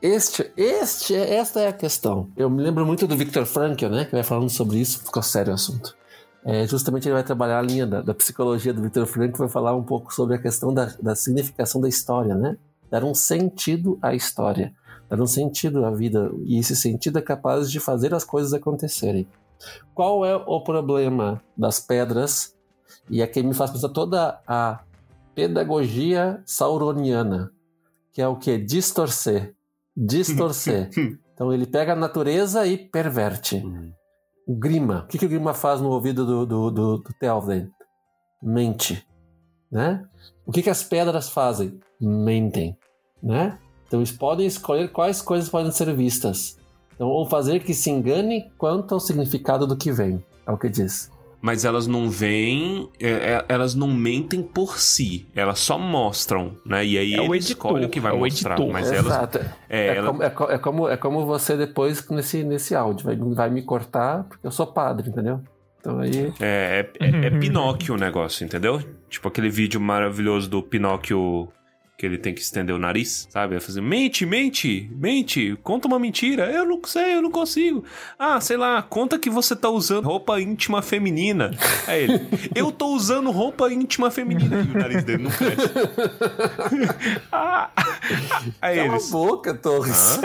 Este, 0.02 0.50
este, 0.56 1.14
esta 1.14 1.60
é 1.60 1.68
a 1.68 1.72
questão. 1.72 2.28
Eu 2.36 2.50
me 2.50 2.60
lembro 2.60 2.84
muito 2.84 3.06
do 3.06 3.16
Viktor 3.16 3.46
Frankl, 3.46 3.86
né? 3.86 4.04
Que 4.04 4.12
vai 4.12 4.24
falando 4.24 4.50
sobre 4.50 4.78
isso, 4.78 5.04
ficou 5.04 5.22
sério 5.22 5.52
o 5.52 5.54
assunto. 5.54 5.96
É, 6.44 6.66
justamente 6.66 7.06
ele 7.06 7.14
vai 7.14 7.22
trabalhar 7.22 7.60
a 7.60 7.62
linha 7.62 7.86
da, 7.86 8.00
da 8.00 8.14
psicologia 8.14 8.72
do 8.72 8.82
Viktor 8.82 9.06
Frankl, 9.06 9.38
vai 9.38 9.48
falar 9.48 9.76
um 9.76 9.82
pouco 9.82 10.12
sobre 10.12 10.34
a 10.34 10.38
questão 10.38 10.74
da, 10.74 10.86
da 11.00 11.14
significação 11.14 11.80
da 11.80 11.88
história, 11.88 12.34
né? 12.34 12.56
Dar 12.90 13.04
um 13.04 13.14
sentido 13.14 13.98
à 14.00 14.14
história, 14.14 14.72
dar 15.08 15.20
um 15.20 15.26
sentido 15.26 15.84
à 15.84 15.90
vida, 15.90 16.30
e 16.44 16.58
esse 16.58 16.76
sentido 16.76 17.18
é 17.18 17.22
capaz 17.22 17.70
de 17.70 17.80
fazer 17.80 18.14
as 18.14 18.24
coisas 18.24 18.52
acontecerem. 18.52 19.26
Qual 19.94 20.24
é 20.24 20.36
o 20.36 20.60
problema 20.60 21.42
das 21.56 21.80
pedras? 21.80 22.54
E 23.10 23.22
aqui 23.22 23.42
me 23.42 23.54
faz 23.54 23.70
pensar 23.70 23.88
toda 23.88 24.40
a 24.46 24.80
pedagogia 25.34 26.42
sauroniana, 26.44 27.50
que 28.12 28.20
é 28.20 28.28
o 28.28 28.36
que? 28.36 28.58
Distorcer. 28.58 29.54
Distorcer. 29.96 30.90
então 31.34 31.52
ele 31.52 31.66
pega 31.66 31.92
a 31.92 31.96
natureza 31.96 32.66
e 32.66 32.76
perverte. 32.76 33.56
Hum. 33.56 33.92
O 34.46 34.54
Grima. 34.54 35.04
O 35.04 35.06
que, 35.08 35.18
que 35.18 35.26
o 35.26 35.28
Grima 35.28 35.52
faz 35.52 35.80
no 35.80 35.90
ouvido 35.90 36.24
do, 36.24 36.46
do, 36.46 36.70
do, 36.70 36.98
do? 36.98 37.72
Mente. 38.42 39.06
Né? 39.70 40.06
O 40.46 40.52
que, 40.52 40.62
que 40.62 40.70
as 40.70 40.82
pedras 40.82 41.28
fazem? 41.28 41.78
Mentem. 42.00 42.76
Né? 43.22 43.58
Então 43.88 43.98
eles 44.00 44.12
podem 44.12 44.46
escolher 44.46 44.88
quais 44.92 45.20
coisas 45.20 45.48
podem 45.48 45.72
ser 45.72 45.92
vistas. 45.94 46.56
Então, 46.94 47.08
ou 47.08 47.26
fazer 47.28 47.60
que 47.60 47.72
se 47.74 47.90
engane 47.90 48.50
quanto 48.58 48.92
ao 48.94 49.00
significado 49.00 49.66
do 49.66 49.76
que 49.76 49.90
vem. 49.90 50.22
É 50.46 50.50
o 50.52 50.56
que 50.58 50.68
diz. 50.68 51.10
Mas 51.40 51.64
elas 51.64 51.86
não 51.86 52.10
vêm, 52.10 52.88
é, 53.00 53.08
é, 53.10 53.44
elas 53.48 53.72
não 53.76 53.86
mentem 53.86 54.42
por 54.42 54.76
si, 54.80 55.24
elas 55.36 55.60
só 55.60 55.78
mostram, 55.78 56.56
né? 56.66 56.84
E 56.84 56.98
aí 56.98 57.14
É 57.14 57.24
ele 57.24 57.38
escolhe 57.38 57.84
o 57.84 57.88
que 57.88 58.00
vai 58.00 58.10
é 58.10 58.14
o 58.16 58.18
mostrar. 58.18 58.56
editor. 58.56 58.72
Mas 58.72 58.90
elas, 58.90 59.06
Exato. 59.06 59.38
é, 59.38 59.46
É, 59.68 59.96
ela- 59.96 60.08
como, 60.08 60.22
é, 60.24 60.26
é 60.26 60.58
como, 60.58 60.88
é 60.88 60.96
como 60.96 61.24
você 61.26 61.56
depois 61.56 62.04
nesse, 62.08 62.42
nesse 62.42 62.74
áudio. 62.74 63.04
Vai, 63.06 63.14
vai 63.16 63.50
me 63.50 63.62
cortar 63.62 64.24
porque 64.24 64.44
eu 64.44 64.50
sou 64.50 64.66
padre, 64.66 65.10
entendeu? 65.10 65.40
Então 65.78 66.00
aí. 66.00 66.32
é, 66.40 66.90
é, 67.00 67.06
é- 67.06 67.26
é 67.26 67.30
Pinóquio 67.30 67.94
o 67.94 67.96
negócio, 67.96 68.44
entendeu? 68.44 68.82
Tipo 69.08 69.28
aquele 69.28 69.48
vídeo 69.48 69.80
maravilhoso 69.80 70.50
do 70.50 70.60
Pinóquio 70.60 71.48
que 71.98 72.06
ele 72.06 72.16
tem 72.16 72.32
que 72.32 72.40
estender 72.40 72.72
o 72.72 72.78
nariz, 72.78 73.26
sabe? 73.28 73.54
Vai 73.54 73.60
fazer, 73.60 73.80
mente, 73.80 74.24
mente, 74.24 74.88
mente, 74.94 75.58
conta 75.64 75.88
uma 75.88 75.98
mentira. 75.98 76.48
Eu 76.48 76.64
não 76.64 76.80
sei, 76.84 77.16
eu 77.16 77.22
não 77.22 77.30
consigo. 77.32 77.82
Ah, 78.16 78.40
sei 78.40 78.56
lá, 78.56 78.80
conta 78.80 79.18
que 79.18 79.28
você 79.28 79.56
tá 79.56 79.68
usando 79.68 80.04
roupa 80.04 80.40
íntima 80.40 80.80
feminina. 80.80 81.50
Aí 81.88 82.04
ele, 82.04 82.28
eu 82.54 82.70
tô 82.70 82.94
usando 82.94 83.32
roupa 83.32 83.68
íntima 83.72 84.12
feminina. 84.12 84.60
E 84.62 84.76
o 84.76 84.78
nariz 84.78 85.02
dele 85.02 85.24
não 85.24 85.30
cresce. 85.32 85.70
ah, 87.32 87.68
aí 88.62 88.76
Cala 88.76 88.88
eles, 88.94 89.08
a 89.08 89.10
boca, 89.10 89.54
Torres. 89.54 90.20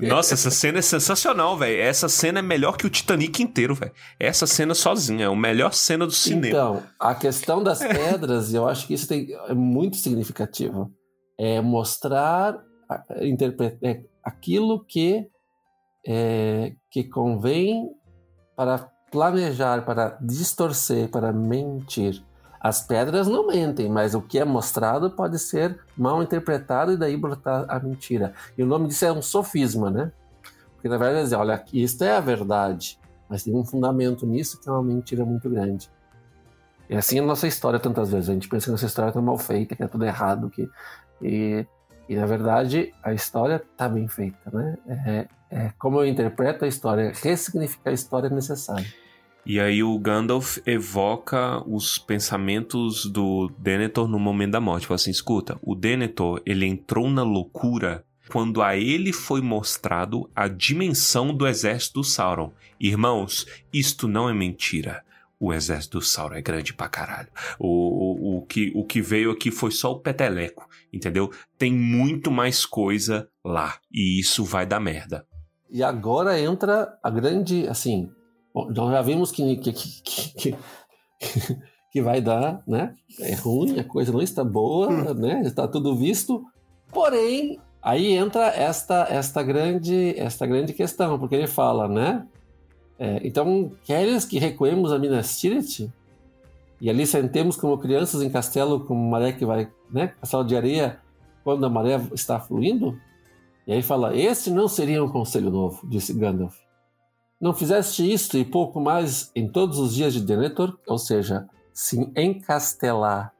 Nossa, 0.00 0.34
essa 0.34 0.50
cena 0.50 0.80
é 0.80 0.82
sensacional, 0.82 1.56
velho. 1.56 1.80
Essa 1.80 2.08
cena 2.08 2.40
é 2.40 2.42
melhor 2.42 2.76
que 2.76 2.84
o 2.84 2.90
Titanic 2.90 3.40
inteiro, 3.40 3.76
velho. 3.76 3.92
Essa 4.18 4.48
cena 4.48 4.74
sozinha 4.74 5.26
é 5.26 5.28
a 5.28 5.36
melhor 5.36 5.72
cena 5.72 6.04
do 6.04 6.12
cinema. 6.12 6.48
Então, 6.48 6.82
a 6.98 7.14
questão 7.14 7.62
das 7.62 7.78
pedras, 7.78 8.52
eu 8.52 8.68
acho 8.68 8.88
que 8.88 8.94
isso 8.94 9.06
tem, 9.06 9.28
é 9.48 9.54
muito 9.54 9.96
É 11.38 11.60
mostrar, 11.60 12.62
interpretar 13.20 13.78
é, 13.82 14.04
aquilo 14.22 14.84
que, 14.84 15.28
é, 16.06 16.74
que 16.90 17.04
convém 17.04 17.90
para 18.56 18.90
planejar, 19.10 19.84
para 19.84 20.16
distorcer, 20.20 21.08
para 21.08 21.32
mentir. 21.32 22.22
As 22.60 22.80
pedras 22.80 23.26
não 23.26 23.48
mentem, 23.48 23.88
mas 23.88 24.14
o 24.14 24.22
que 24.22 24.38
é 24.38 24.44
mostrado 24.44 25.10
pode 25.10 25.38
ser 25.38 25.78
mal 25.96 26.22
interpretado 26.22 26.92
e 26.92 26.96
daí 26.96 27.16
brotar 27.16 27.66
a 27.68 27.80
mentira. 27.80 28.32
E 28.56 28.62
o 28.62 28.66
nome 28.66 28.86
disso 28.86 29.04
é 29.04 29.12
um 29.12 29.20
sofisma, 29.20 29.90
né? 29.90 30.12
Porque 30.74 30.88
na 30.88 30.96
verdade, 30.96 31.34
olha, 31.34 31.64
isto 31.72 32.04
é 32.04 32.16
a 32.16 32.20
verdade, 32.20 32.98
mas 33.28 33.42
tem 33.42 33.54
um 33.54 33.64
fundamento 33.64 34.26
nisso 34.26 34.60
que 34.60 34.68
é 34.68 34.72
uma 34.72 34.82
mentira 34.82 35.24
muito 35.24 35.50
grande. 35.50 35.90
E 36.92 36.96
assim 36.96 37.18
é 37.18 37.20
a 37.20 37.26
nossa 37.26 37.46
história 37.46 37.78
tantas 37.78 38.10
vezes. 38.12 38.28
A 38.28 38.34
gente 38.34 38.48
pensa 38.48 38.66
que 38.66 38.70
a 38.70 38.72
nossa 38.72 38.86
história 38.86 39.08
está 39.08 39.20
mal 39.20 39.38
feita, 39.38 39.74
que 39.74 39.82
é 39.82 39.88
tudo 39.88 40.04
errado, 40.04 40.50
que 40.50 40.68
e, 41.22 41.64
e 42.08 42.16
na 42.16 42.26
verdade 42.26 42.92
a 43.02 43.14
história 43.14 43.62
está 43.72 43.88
bem 43.88 44.06
feita, 44.08 44.50
né? 44.52 44.76
É, 44.86 45.28
é 45.50 45.72
como 45.78 46.00
eu 46.00 46.06
interpreto 46.06 46.64
a 46.64 46.68
história, 46.68 47.12
ressignificar 47.22 47.90
a 47.90 47.94
história 47.94 48.26
é 48.26 48.30
necessário. 48.30 48.86
E 49.44 49.58
aí 49.58 49.82
o 49.82 49.98
Gandalf 49.98 50.58
evoca 50.64 51.62
os 51.66 51.98
pensamentos 51.98 53.06
do 53.06 53.50
Denethor 53.58 54.06
no 54.06 54.18
momento 54.18 54.52
da 54.52 54.60
morte. 54.60 54.86
Fala 54.86 54.96
assim, 54.96 55.10
escuta, 55.10 55.58
o 55.62 55.74
Denethor, 55.74 56.40
ele 56.46 56.64
entrou 56.64 57.10
na 57.10 57.24
loucura 57.24 58.04
quando 58.28 58.62
a 58.62 58.76
ele 58.76 59.12
foi 59.12 59.40
mostrado 59.40 60.30
a 60.34 60.46
dimensão 60.46 61.34
do 61.34 61.46
exército 61.46 62.00
do 62.00 62.04
Sauron. 62.04 62.52
Irmãos, 62.78 63.46
isto 63.72 64.06
não 64.06 64.28
é 64.28 64.32
mentira. 64.32 65.02
O 65.42 65.52
exército 65.52 65.98
do 65.98 66.04
Sauron 66.04 66.36
é 66.36 66.40
grande 66.40 66.72
pra 66.72 66.88
caralho. 66.88 67.26
O, 67.58 67.66
o, 67.66 68.38
o, 68.38 68.46
que, 68.46 68.70
o 68.76 68.84
que 68.84 69.02
veio 69.02 69.32
aqui 69.32 69.50
foi 69.50 69.72
só 69.72 69.90
o 69.90 69.98
peteleco, 69.98 70.68
entendeu? 70.92 71.32
Tem 71.58 71.72
muito 71.72 72.30
mais 72.30 72.64
coisa 72.64 73.28
lá. 73.44 73.74
E 73.92 74.20
isso 74.20 74.44
vai 74.44 74.64
dar 74.64 74.78
merda. 74.78 75.26
E 75.68 75.82
agora 75.82 76.38
entra 76.38 76.96
a 77.02 77.10
grande, 77.10 77.66
assim, 77.66 78.08
bom, 78.54 78.70
nós 78.70 78.92
já 78.92 79.02
vimos 79.02 79.32
que, 79.32 79.56
que, 79.56 79.72
que, 79.72 80.32
que, 80.32 80.58
que 81.90 82.02
vai 82.02 82.20
dar, 82.20 82.62
né? 82.64 82.94
É 83.18 83.34
ruim, 83.34 83.80
a 83.80 83.84
coisa 83.84 84.12
não 84.12 84.22
está 84.22 84.44
boa, 84.44 85.12
né? 85.12 85.42
Está 85.44 85.66
tudo 85.66 85.96
visto. 85.96 86.44
Porém, 86.92 87.58
aí 87.82 88.12
entra 88.12 88.46
esta, 88.46 89.08
esta, 89.10 89.42
grande, 89.42 90.14
esta 90.16 90.46
grande 90.46 90.72
questão, 90.72 91.18
porque 91.18 91.34
ele 91.34 91.48
fala, 91.48 91.88
né? 91.88 92.24
É, 93.02 93.20
então, 93.26 93.72
queres 93.82 94.24
que 94.24 94.38
recuemos 94.38 94.92
a 94.92 94.98
Minas 94.98 95.36
Tirith? 95.36 95.90
E 96.80 96.88
ali 96.88 97.04
sentemos 97.04 97.56
como 97.56 97.76
crianças 97.76 98.22
em 98.22 98.30
castelo, 98.30 98.78
como 98.86 99.10
maré 99.10 99.32
que 99.32 99.44
vai, 99.44 99.68
né? 99.90 100.14
Castelo 100.20 100.44
de 100.44 100.56
areia, 100.56 101.00
quando 101.42 101.66
a 101.66 101.68
maré 101.68 102.00
está 102.14 102.38
fluindo? 102.38 102.96
E 103.66 103.72
aí 103.72 103.82
fala: 103.82 104.16
Este 104.16 104.52
não 104.52 104.68
seria 104.68 105.02
um 105.02 105.08
conselho 105.08 105.50
novo, 105.50 105.84
disse 105.88 106.14
Gandalf. 106.14 106.56
Não 107.40 107.52
fizeste 107.52 108.08
isto 108.08 108.38
e 108.38 108.44
pouco 108.44 108.80
mais 108.80 109.32
em 109.34 109.48
todos 109.48 109.80
os 109.80 109.92
dias 109.92 110.12
de 110.12 110.20
Denethor, 110.20 110.78
ou 110.86 110.96
seja, 110.96 111.48
se 111.72 112.08
encastelar. 112.16 113.32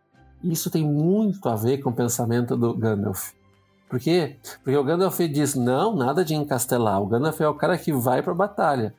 Isso 0.42 0.72
tem 0.72 0.84
muito 0.84 1.48
a 1.48 1.54
ver 1.54 1.78
com 1.78 1.90
o 1.90 1.94
pensamento 1.94 2.56
do 2.56 2.74
Gandalf. 2.74 3.30
Por 3.88 4.00
quê? 4.00 4.38
Porque 4.64 4.76
o 4.76 4.82
Gandalf 4.82 5.20
diz: 5.20 5.54
não, 5.54 5.94
nada 5.94 6.24
de 6.24 6.34
encastelar. 6.34 7.00
O 7.00 7.06
Gandalf 7.06 7.40
é 7.40 7.46
o 7.46 7.54
cara 7.54 7.78
que 7.78 7.92
vai 7.92 8.24
para 8.24 8.32
a 8.32 8.34
batalha. 8.34 8.92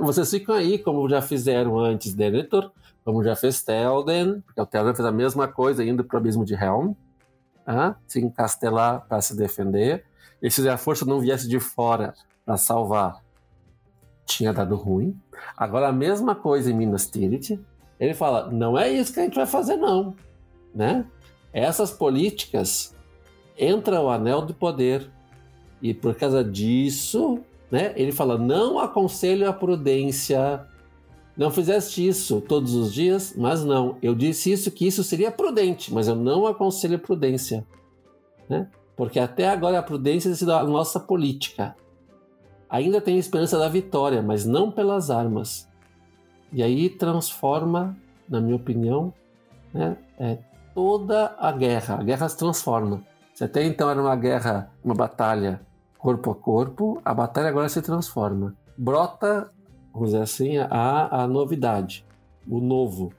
Vocês 0.00 0.30
ficam 0.30 0.54
aí, 0.54 0.78
como 0.78 1.08
já 1.08 1.20
fizeram 1.20 1.78
antes 1.78 2.14
Denethor, 2.14 2.70
como 3.04 3.22
já 3.22 3.36
fez 3.36 3.62
Théoden, 3.62 4.40
porque 4.40 4.60
o 4.60 4.66
Théoden 4.66 4.94
fez 4.94 5.06
a 5.06 5.12
mesma 5.12 5.46
coisa 5.46 5.84
indo 5.84 6.04
para 6.04 6.16
o 6.16 6.18
abismo 6.18 6.44
de 6.44 6.54
Helm, 6.54 6.92
ah, 7.66 7.96
se 8.06 8.18
encastelar 8.18 9.06
para 9.06 9.20
se 9.20 9.36
defender. 9.36 10.04
E 10.40 10.50
se 10.50 10.66
a 10.68 10.78
força 10.78 11.04
não 11.04 11.20
viesse 11.20 11.46
de 11.46 11.60
fora 11.60 12.14
para 12.46 12.56
salvar, 12.56 13.22
tinha 14.24 14.52
dado 14.52 14.74
ruim. 14.74 15.18
Agora 15.56 15.88
a 15.88 15.92
mesma 15.92 16.34
coisa 16.34 16.70
em 16.70 16.74
Minas 16.74 17.10
Tirith. 17.10 17.60
Ele 18.00 18.14
fala: 18.14 18.50
não 18.50 18.78
é 18.78 18.90
isso 18.90 19.12
que 19.12 19.20
a 19.20 19.24
gente 19.24 19.34
vai 19.34 19.46
fazer, 19.46 19.76
não. 19.76 20.14
Né? 20.74 21.04
Essas 21.52 21.90
políticas 21.90 22.94
entra 23.56 24.00
o 24.00 24.08
anel 24.08 24.42
do 24.42 24.54
poder. 24.54 25.10
E 25.82 25.92
por 25.92 26.14
causa 26.14 26.42
disso, 26.42 27.40
né, 27.70 27.92
ele 27.96 28.12
fala: 28.12 28.38
não 28.38 28.78
aconselho 28.78 29.48
a 29.48 29.52
prudência. 29.52 30.66
Não 31.36 31.50
fizeste 31.52 32.06
isso 32.06 32.40
todos 32.40 32.74
os 32.74 32.92
dias, 32.92 33.34
mas 33.36 33.64
não. 33.64 33.96
Eu 34.02 34.14
disse 34.14 34.50
isso 34.50 34.72
que 34.72 34.86
isso 34.86 35.04
seria 35.04 35.30
prudente, 35.30 35.94
mas 35.94 36.08
eu 36.08 36.16
não 36.16 36.46
aconselho 36.46 36.96
a 36.96 36.98
prudência. 36.98 37.64
Né? 38.48 38.68
Porque 38.96 39.20
até 39.20 39.48
agora 39.48 39.78
a 39.78 39.82
prudência 39.82 40.28
tem 40.28 40.36
sido 40.36 40.52
a 40.52 40.64
nossa 40.64 40.98
política. 40.98 41.76
Ainda 42.68 43.00
tem 43.00 43.18
esperança 43.18 43.56
da 43.56 43.68
vitória, 43.68 44.20
mas 44.20 44.44
não 44.44 44.70
pelas 44.70 45.10
armas. 45.10 45.68
E 46.52 46.60
aí 46.60 46.90
transforma, 46.90 47.96
na 48.28 48.40
minha 48.40 48.56
opinião, 48.56 49.14
né, 49.72 49.96
é, 50.18 50.38
toda 50.74 51.36
a 51.38 51.52
guerra. 51.52 52.00
A 52.00 52.02
guerra 52.02 52.28
se 52.28 52.36
transforma. 52.36 53.04
Se 53.32 53.44
até 53.44 53.64
então 53.64 53.88
era 53.88 54.02
uma 54.02 54.16
guerra, 54.16 54.72
uma 54.82 54.94
batalha 54.94 55.60
corpo 55.98 56.30
a 56.30 56.34
corpo, 56.34 57.00
a 57.04 57.12
batalha 57.12 57.48
agora 57.48 57.68
se 57.68 57.82
transforma. 57.82 58.56
Brota, 58.76 59.50
vamos 59.92 60.10
dizer 60.10 60.22
assim, 60.22 60.56
a, 60.56 61.24
a 61.24 61.26
novidade, 61.26 62.06
o 62.46 62.60
novo, 62.60 63.12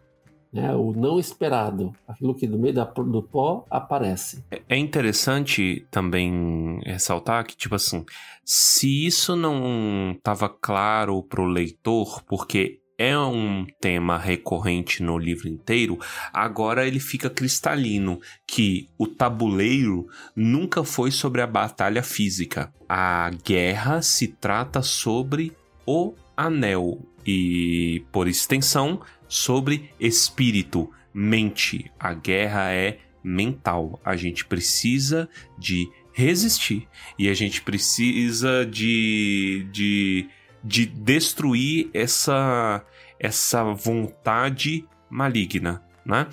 né? 0.52 0.74
o 0.76 0.94
não 0.94 1.20
esperado, 1.20 1.92
aquilo 2.08 2.34
que 2.34 2.48
do 2.48 2.58
meio 2.58 2.74
da, 2.74 2.86
do 2.86 3.22
pó 3.22 3.66
aparece. 3.70 4.44
É 4.68 4.78
interessante 4.78 5.86
também 5.92 6.80
ressaltar 6.86 7.46
que, 7.46 7.56
tipo 7.56 7.76
assim, 7.76 8.06
se 8.44 9.06
isso 9.06 9.36
não 9.36 10.14
estava 10.18 10.50
claro 10.50 11.22
pro 11.22 11.46
leitor, 11.46 12.24
porque 12.24 12.80
é 13.00 13.18
um 13.18 13.66
tema 13.80 14.18
recorrente 14.18 15.02
no 15.02 15.18
livro 15.18 15.48
inteiro, 15.48 15.98
agora 16.34 16.86
ele 16.86 17.00
fica 17.00 17.30
cristalino 17.30 18.20
que 18.46 18.90
o 18.98 19.08
tabuleiro 19.08 20.10
nunca 20.36 20.84
foi 20.84 21.10
sobre 21.10 21.42
a 21.42 21.48
batalha 21.48 22.04
física. 22.04 22.74
A 22.90 23.32
guerra 23.46 24.02
se 24.02 24.28
trata 24.28 24.82
sobre 24.82 25.54
o 25.88 26.14
anel 26.36 27.00
e, 27.26 28.04
por 28.12 28.28
extensão, 28.28 29.02
sobre 29.30 29.92
espírito, 29.98 30.92
mente. 31.14 31.90
A 31.98 32.14
guerra 32.14 32.74
é 32.74 33.00
mental. 33.24 33.98
A 34.04 34.18
gente 34.18 34.46
precisa 34.46 35.30
de 35.58 35.90
resistir 36.12 36.86
e 37.18 37.30
a 37.30 37.34
gente 37.34 37.62
precisa 37.62 38.66
de, 38.66 39.66
de, 39.72 40.28
de 40.64 40.86
destruir 40.86 41.90
essa, 41.94 42.84
essa 43.20 43.64
vontade 43.64 44.88
maligna, 45.10 45.84
né? 46.06 46.28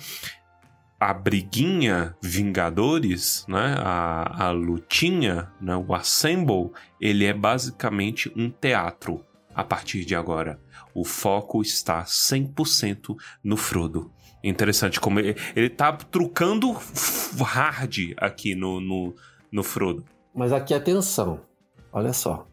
A 0.99 1.13
briguinha 1.13 2.15
Vingadores, 2.21 3.45
né? 3.47 3.75
A, 3.79 4.47
a 4.47 4.51
lutinha, 4.51 5.51
né? 5.61 5.75
o 5.75 5.93
Assemble, 5.93 6.71
ele 6.99 7.25
é 7.25 7.33
basicamente 7.33 8.31
um 8.35 8.49
teatro 8.49 9.23
a 9.53 9.63
partir 9.63 10.05
de 10.05 10.15
agora. 10.15 10.59
O 10.93 11.03
foco 11.03 11.61
está 11.61 12.03
100% 12.03 13.15
no 13.43 13.57
Frodo. 13.57 14.11
Interessante 14.43 14.99
como 14.99 15.19
ele, 15.19 15.35
ele 15.55 15.69
tá 15.69 15.91
trucando 15.91 16.71
hard 17.39 18.13
aqui 18.17 18.55
no, 18.55 18.79
no, 18.79 19.15
no 19.51 19.63
Frodo. 19.63 20.05
Mas 20.33 20.53
aqui 20.53 20.73
atenção, 20.73 21.41
olha 21.91 22.13
só. 22.13 22.47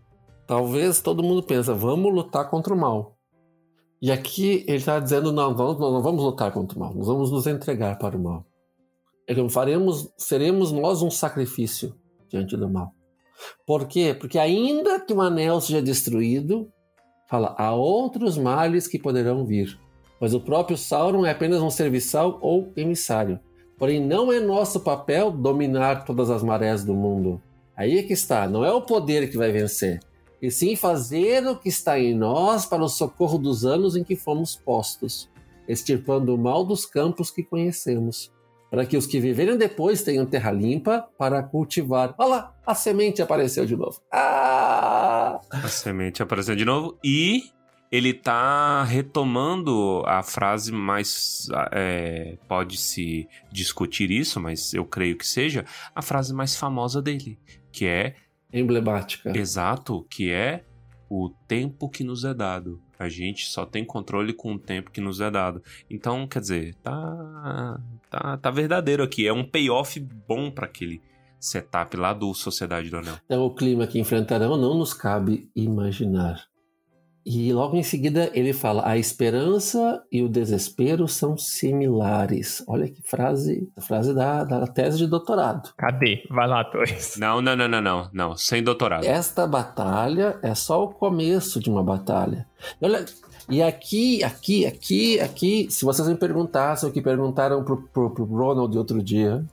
Talvez 0.47 1.01
todo 1.01 1.22
mundo 1.22 1.42
pense, 1.42 1.72
vamos 1.72 2.12
lutar 2.12 2.51
contra 2.51 2.74
o 2.74 2.76
mal. 2.76 3.16
E 4.01 4.12
aqui 4.12 4.64
ele 4.66 4.76
está 4.76 5.01
dizendo, 5.01 5.32
não, 5.32 5.55
não, 5.55 5.78
não 5.78 6.03
vamos 6.03 6.22
lutar 6.22 6.53
contra 6.53 6.76
o 6.76 6.80
mal, 6.80 6.95
nós 6.95 7.07
vamos 7.07 7.30
nos 7.30 7.47
entregar 7.47 7.99
para 7.99 8.16
o 8.16 8.22
mal. 8.22 8.45
Então 9.26 9.49
faremos, 9.49 10.12
seremos 10.18 10.70
nós 10.70 11.01
um 11.01 11.11
sacrifício 11.11 11.95
diante 12.28 12.57
do 12.57 12.68
mal. 12.68 12.92
Por 13.66 13.86
quê? 13.86 14.14
Porque 14.18 14.38
ainda 14.38 15.01
que 15.01 15.12
o 15.12 15.20
anel 15.20 15.61
seja 15.61 15.80
destruído, 15.80 16.70
fala, 17.28 17.55
há 17.59 17.74
outros 17.74 18.36
males 18.36 18.86
que 18.86 18.99
poderão 18.99 19.47
vir. 19.47 19.78
Mas 20.20 20.34
o 20.34 20.40
próprio 20.40 20.76
Sauron 20.76 21.24
é 21.24 21.30
apenas 21.30 21.61
um 21.62 21.70
serviçal 21.70 22.38
ou 22.40 22.72
emissário. 22.76 23.40
Porém, 23.78 24.01
não 24.01 24.32
é 24.32 24.38
nosso 24.38 24.80
papel 24.80 25.30
dominar 25.30 26.05
todas 26.05 26.30
as 26.30 26.42
marés 26.42 26.84
do 26.84 26.95
mundo. 26.95 27.42
Aí 27.76 27.99
é 27.99 28.03
que 28.03 28.12
está, 28.12 28.47
não 28.47 28.64
é 28.64 28.72
o 28.72 28.82
poder 28.82 29.28
que 29.28 29.36
vai 29.36 29.51
vencer, 29.51 30.01
e 30.45 30.51
sim 30.51 30.76
fazer 30.76 31.47
o 31.47 31.57
que 31.57 31.70
está 31.70 31.99
em 31.99 32.14
nós 32.14 32.66
para 32.66 32.84
o 32.84 32.88
socorro 32.88 33.38
dos 33.38 33.64
anos 33.64 33.97
em 33.97 34.05
que 34.05 34.14
fomos 34.14 34.55
postos, 34.55 35.30
extirpando 35.66 36.34
o 36.34 36.38
mal 36.38 36.66
dos 36.66 36.84
campos 36.84 37.30
que 37.30 37.42
conhecemos, 37.42 38.30
para 38.70 38.84
que 38.84 38.95
os 38.95 39.07
que 39.07 39.18
viverem 39.18 39.57
depois 39.57 40.03
tenham 40.03 40.26
terra 40.26 40.51
limpa 40.51 41.09
para 41.16 41.42
cultivar. 41.42 42.14
Olha 42.18 42.28
lá, 42.28 42.55
a 42.66 42.74
semente 42.74 43.22
apareceu 43.22 43.64
de 43.64 43.74
novo. 43.74 44.03
Ah! 44.12 45.40
A 45.51 45.66
semente 45.66 46.22
apareceu 46.22 46.55
de 46.55 46.66
novo 46.66 46.99
e 47.03 47.45
ele 47.90 48.12
tá 48.12 48.84
retomando 48.84 50.03
a 50.05 50.22
frase 50.22 50.70
mais. 50.72 51.49
É, 51.72 52.36
Pode-se 52.47 53.26
discutir 53.51 54.11
isso, 54.11 54.38
mas 54.38 54.74
eu 54.74 54.84
creio 54.84 55.16
que 55.16 55.26
seja 55.26 55.64
a 55.95 56.03
frase 56.03 56.34
mais 56.34 56.55
famosa 56.55 57.01
dele, 57.01 57.38
que 57.72 57.86
é. 57.86 58.16
Emblemática. 58.55 59.36
Exato, 59.36 60.07
que 60.09 60.30
é 60.30 60.64
o 61.11 61.30
tempo 61.48 61.88
que 61.88 62.05
nos 62.05 62.24
é 62.24 62.32
dado. 62.32 62.80
A 62.98 63.09
gente 63.09 63.46
só 63.46 63.66
tem 63.66 63.84
controle 63.84 64.32
com 64.32 64.55
o 64.55 64.59
tempo 64.59 64.90
que 64.90 65.00
nos 65.00 65.20
é 65.20 65.30
dado. 65.30 65.62
Então, 65.90 66.26
quer 66.26 66.40
dizer, 66.40 66.74
tá, 66.76 67.80
tá, 68.09 68.36
tá 68.36 68.50
verdadeiro 68.50 69.02
aqui. 69.02 69.26
É 69.26 69.32
um 69.32 69.44
payoff 69.44 69.98
bom 70.00 70.50
para 70.50 70.66
aquele 70.66 71.02
setup 71.38 71.96
lá 71.96 72.12
do 72.12 72.32
Sociedade 72.32 72.88
do 72.88 72.96
Anel. 72.96 73.16
Então, 73.26 73.44
o 73.44 73.55
clima 73.55 73.86
que 73.86 73.98
enfrentarão 73.98 74.57
não 74.57 74.78
nos 74.78 74.94
cabe 74.94 75.50
imaginar. 75.55 76.46
E 77.25 77.53
logo 77.53 77.77
em 77.77 77.83
seguida 77.83 78.31
ele 78.35 78.53
fala: 78.53 78.87
a 78.87 78.99
esperança 78.99 80.03
e 80.12 80.22
o 80.22 80.29
desespero 80.29 81.09
são 81.09 81.37
similares. 81.39 82.62
Olha 82.68 82.87
que 82.87 83.03
frase, 83.03 83.68
a 83.77 83.81
frase 83.81 84.14
da, 84.14 84.45
da 84.45 84.66
tese 84.66 84.99
de 84.99 85.07
doutorado. 85.07 85.72
Cadê? 85.77 86.22
Vai 86.29 86.47
lá, 86.47 86.64
Torres. 86.64 87.16
Não, 87.18 87.41
não, 87.41 87.57
não, 87.57 87.68
não, 87.68 87.81
não, 87.81 88.11
não, 88.12 88.37
sem 88.37 88.62
doutorado. 88.62 89.05
Esta 89.05 89.47
batalha 89.47 90.39
é 90.43 90.55
só 90.55 90.85
o 90.85 90.89
começo 90.89 91.59
de 91.61 91.70
uma 91.70 91.83
batalha. 91.83 92.47
Olha, 92.81 93.05
e 93.49 93.62
aqui, 93.62 94.22
aqui, 94.25 94.66
aqui, 94.66 95.20
aqui, 95.20 95.66
se 95.70 95.85
vocês 95.85 96.09
me 96.09 96.16
perguntassem 96.16 96.89
o 96.89 96.93
que 96.93 97.03
perguntaram 97.03 97.62
pro, 97.62 97.83
pro, 97.89 98.11
pro 98.11 98.25
Ronald 98.25 98.77
outro 98.77 99.03
dia, 99.03 99.45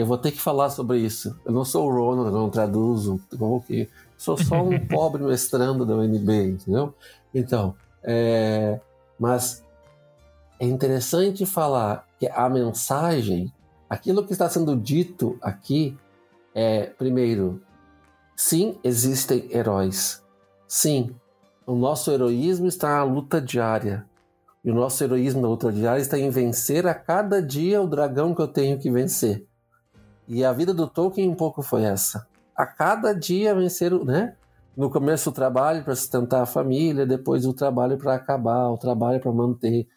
eu 0.00 0.06
vou 0.06 0.18
ter 0.18 0.32
que 0.32 0.40
falar 0.40 0.70
sobre 0.70 0.98
isso. 0.98 1.38
Eu 1.44 1.52
não 1.52 1.64
sou 1.64 1.86
o 1.86 1.92
Ronald, 1.92 2.28
eu 2.28 2.40
não 2.40 2.50
traduzo, 2.50 3.20
como 3.38 3.60
que 3.62 3.88
Sou 4.20 4.36
só 4.36 4.62
um 4.62 4.78
pobre 4.86 5.22
mestrando 5.22 5.86
da 5.86 5.94
UNB, 5.94 6.50
entendeu? 6.50 6.94
Então, 7.34 7.74
é, 8.02 8.78
mas 9.18 9.64
é 10.58 10.66
interessante 10.66 11.46
falar 11.46 12.06
que 12.18 12.28
a 12.28 12.46
mensagem, 12.50 13.50
aquilo 13.88 14.22
que 14.22 14.32
está 14.34 14.46
sendo 14.46 14.76
dito 14.76 15.38
aqui, 15.40 15.96
é, 16.54 16.84
primeiro, 16.98 17.62
sim, 18.36 18.78
existem 18.84 19.48
heróis. 19.50 20.22
Sim, 20.68 21.16
o 21.66 21.74
nosso 21.74 22.10
heroísmo 22.10 22.66
está 22.66 22.96
na 22.96 23.04
luta 23.04 23.40
diária. 23.40 24.04
E 24.62 24.70
o 24.70 24.74
nosso 24.74 25.02
heroísmo 25.02 25.40
na 25.40 25.48
luta 25.48 25.72
diária 25.72 26.02
está 26.02 26.18
em 26.18 26.28
vencer 26.28 26.86
a 26.86 26.92
cada 26.92 27.40
dia 27.40 27.80
o 27.80 27.86
dragão 27.86 28.34
que 28.34 28.42
eu 28.42 28.48
tenho 28.48 28.78
que 28.78 28.90
vencer. 28.90 29.46
E 30.30 30.44
a 30.44 30.52
vida 30.52 30.72
do 30.72 30.86
Tolkien 30.86 31.28
um 31.28 31.34
pouco 31.34 31.60
foi 31.60 31.82
essa 31.82 32.30
a 32.60 32.66
cada 32.66 33.14
dia 33.14 33.54
vencer, 33.54 33.92
né? 34.04 34.36
No 34.76 34.90
começo 34.90 35.30
o 35.30 35.32
trabalho 35.32 35.82
para 35.82 35.96
sustentar 35.96 36.42
a 36.42 36.46
família, 36.46 37.06
depois 37.06 37.46
o 37.46 37.54
trabalho 37.54 37.96
para 37.96 38.14
acabar, 38.14 38.68
o 38.68 38.78
trabalho 38.78 39.18
para 39.18 39.32
manter, 39.32 39.88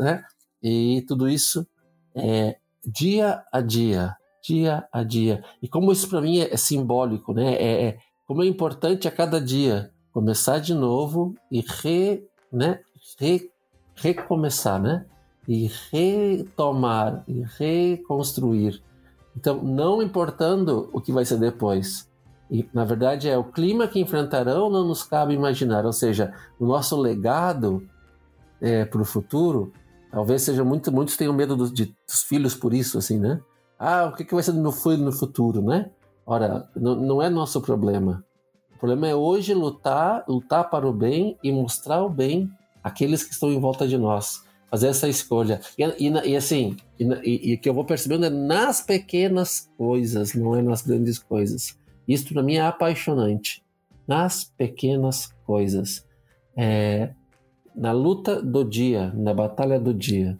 né? 0.00 0.24
E 0.62 1.04
tudo 1.06 1.28
isso 1.28 1.66
é 2.14 2.56
dia 2.84 3.42
a 3.52 3.60
dia, 3.60 4.16
dia 4.42 4.86
a 4.92 5.02
dia. 5.04 5.44
E 5.62 5.68
como 5.68 5.92
isso 5.92 6.08
para 6.08 6.20
mim 6.20 6.40
é, 6.40 6.52
é, 6.52 6.56
simbólico, 6.56 7.32
né? 7.32 7.54
É, 7.54 7.84
é, 7.86 7.98
como 8.26 8.42
é 8.42 8.46
importante 8.46 9.08
a 9.08 9.10
cada 9.10 9.40
dia 9.40 9.90
começar 10.12 10.58
de 10.58 10.74
novo 10.74 11.34
e 11.50 11.60
re, 11.60 12.26
né? 12.52 12.80
Re, 13.18 13.48
recomeçar, 13.94 14.82
né? 14.82 15.06
E 15.46 15.70
retomar 15.90 17.24
e 17.26 17.44
reconstruir. 17.56 18.82
Então, 19.38 19.62
não 19.62 20.02
importando 20.02 20.90
o 20.92 21.00
que 21.00 21.12
vai 21.12 21.24
ser 21.24 21.38
depois, 21.38 22.10
e, 22.50 22.68
na 22.74 22.84
verdade, 22.84 23.28
é 23.28 23.38
o 23.38 23.44
clima 23.44 23.86
que 23.86 24.00
enfrentarão 24.00 24.68
não 24.68 24.82
nos 24.84 25.04
cabe 25.04 25.32
imaginar. 25.32 25.86
Ou 25.86 25.92
seja, 25.92 26.34
o 26.58 26.66
nosso 26.66 27.00
legado 27.00 27.86
é, 28.60 28.84
para 28.84 29.00
o 29.00 29.04
futuro, 29.04 29.72
talvez 30.10 30.42
seja 30.42 30.64
muito. 30.64 30.90
Muitos 30.90 31.16
tenham 31.16 31.32
medo 31.32 31.70
de, 31.70 31.94
dos 32.04 32.22
filhos 32.22 32.52
por 32.52 32.74
isso, 32.74 32.98
assim, 32.98 33.16
né? 33.16 33.40
Ah, 33.78 34.06
o 34.06 34.16
que, 34.16 34.24
que 34.24 34.34
vai 34.34 34.42
ser 34.42 34.50
do 34.50 34.60
meu 34.60 34.72
filho 34.72 35.04
no 35.04 35.12
futuro, 35.12 35.62
né? 35.62 35.88
Ora, 36.26 36.68
não, 36.74 36.96
não 36.96 37.22
é 37.22 37.28
nosso 37.28 37.60
problema. 37.60 38.24
O 38.74 38.78
problema 38.78 39.06
é 39.06 39.14
hoje 39.14 39.54
lutar, 39.54 40.24
lutar 40.26 40.68
para 40.68 40.88
o 40.88 40.92
bem 40.92 41.38
e 41.44 41.52
mostrar 41.52 42.02
o 42.02 42.10
bem 42.10 42.50
àqueles 42.82 43.22
que 43.22 43.32
estão 43.32 43.52
em 43.52 43.60
volta 43.60 43.86
de 43.86 43.96
nós. 43.96 44.42
Fazer 44.70 44.88
essa 44.88 45.08
escolha. 45.08 45.60
E, 45.78 45.84
e, 45.84 46.10
e 46.30 46.36
assim, 46.36 46.76
e, 46.98 47.56
que 47.56 47.68
eu 47.68 47.74
vou 47.74 47.84
percebendo 47.84 48.26
é 48.26 48.30
nas 48.30 48.80
pequenas 48.82 49.70
coisas, 49.76 50.34
não 50.34 50.54
é 50.54 50.62
nas 50.62 50.82
grandes 50.82 51.18
coisas. 51.18 51.78
Isso 52.06 52.32
para 52.32 52.42
mim 52.42 52.54
é 52.56 52.60
apaixonante. 52.60 53.62
Nas 54.06 54.44
pequenas 54.44 55.32
coisas. 55.44 56.06
É, 56.56 57.10
na 57.74 57.92
luta 57.92 58.42
do 58.42 58.64
dia, 58.64 59.12
na 59.14 59.32
batalha 59.32 59.78
do 59.78 59.94
dia. 59.94 60.36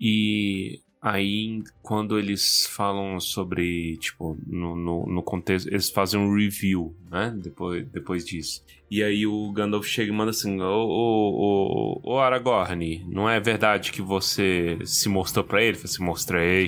E 0.00 0.80
aí, 1.02 1.62
quando 1.82 2.18
eles 2.18 2.66
falam 2.66 3.18
sobre, 3.18 3.96
tipo, 3.98 4.38
no, 4.46 4.76
no, 4.76 5.06
no, 5.06 5.22
contexto, 5.22 5.68
eles 5.68 5.90
fazem 5.90 6.20
um 6.20 6.34
review, 6.34 6.94
né? 7.10 7.34
Depois, 7.36 7.86
depois 7.88 8.24
disso. 8.24 8.62
E 8.90 9.04
aí 9.04 9.24
o 9.24 9.52
Gandalf 9.52 9.86
chega 9.86 10.10
e 10.10 10.14
manda 10.14 10.30
assim: 10.30 10.60
Ô, 10.60 10.64
ô, 10.64 12.00
ô, 12.02 12.14
ô 12.14 12.18
Aragorn, 12.18 13.06
não 13.08 13.30
é 13.30 13.38
verdade 13.38 13.92
que 13.92 14.02
você 14.02 14.78
se 14.84 15.08
mostrou 15.08 15.44
para 15.44 15.62
ele? 15.62 15.78
Se 15.86 16.02
mostrei. 16.02 16.66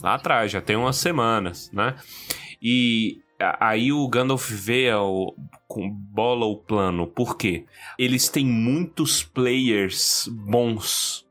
Lá 0.00 0.14
atrás, 0.14 0.52
já 0.52 0.60
tem 0.60 0.76
umas 0.76 0.96
semanas, 0.96 1.70
né? 1.72 1.96
E 2.62 3.20
aí 3.60 3.92
o 3.92 4.08
Gandalf 4.08 4.48
vê 4.50 4.92
o, 4.94 5.34
com 5.66 5.90
bola 5.90 6.46
o 6.46 6.56
plano. 6.56 7.06
Por 7.06 7.36
quê? 7.36 7.64
Eles 7.98 8.28
têm 8.28 8.46
muitos 8.46 9.24
players 9.24 10.28
bons 10.30 11.26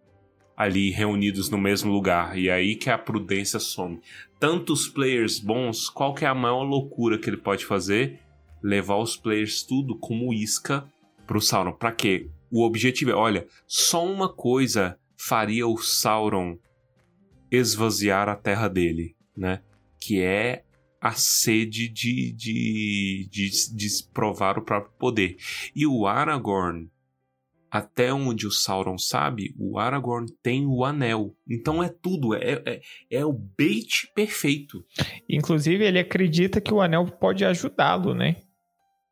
ali 0.55 0.91
reunidos 0.91 1.49
no 1.49 1.57
mesmo 1.57 1.91
lugar. 1.91 2.37
E 2.37 2.49
aí 2.49 2.75
que 2.75 2.89
a 2.89 2.97
prudência 2.97 3.59
some. 3.59 4.01
Tantos 4.39 4.87
players 4.87 5.39
bons, 5.39 5.89
qual 5.89 6.13
que 6.13 6.25
é 6.25 6.27
a 6.27 6.35
maior 6.35 6.63
loucura 6.63 7.17
que 7.17 7.29
ele 7.29 7.37
pode 7.37 7.65
fazer? 7.65 8.19
Levar 8.65 8.97
os 8.97 9.15
players 9.15 9.61
tudo 9.61 9.95
como 9.95 10.33
isca 10.33 10.91
pro 11.27 11.39
Sauron. 11.39 11.71
Pra 11.71 11.91
quê? 11.91 12.31
O 12.49 12.65
objetivo 12.65 13.11
é, 13.11 13.13
olha, 13.13 13.47
só 13.67 14.03
uma 14.03 14.27
coisa 14.27 14.97
faria 15.15 15.67
o 15.67 15.77
Sauron 15.77 16.57
esvaziar 17.51 18.27
a 18.27 18.35
terra 18.35 18.67
dele, 18.67 19.15
né? 19.37 19.61
Que 20.01 20.19
é 20.19 20.63
a 20.99 21.11
sede 21.11 21.87
de, 21.87 22.31
de, 22.31 23.29
de, 23.29 23.75
de 23.75 23.87
provar 24.11 24.57
o 24.57 24.63
próprio 24.63 24.91
poder. 24.97 25.37
E 25.75 25.85
o 25.85 26.07
Aragorn, 26.07 26.89
até 27.69 28.11
onde 28.11 28.47
o 28.47 28.51
Sauron 28.51 28.97
sabe, 28.97 29.53
o 29.59 29.77
Aragorn 29.77 30.25
tem 30.41 30.65
o 30.65 30.83
anel. 30.83 31.35
Então 31.47 31.83
é 31.83 31.89
tudo, 31.89 32.33
é, 32.33 32.63
é, 32.65 32.81
é 33.11 33.23
o 33.23 33.31
bait 33.31 34.11
perfeito. 34.15 34.83
Inclusive, 35.29 35.85
ele 35.85 35.99
acredita 35.99 36.59
que 36.59 36.73
o 36.73 36.81
anel 36.81 37.05
pode 37.05 37.45
ajudá-lo, 37.45 38.15
né? 38.15 38.37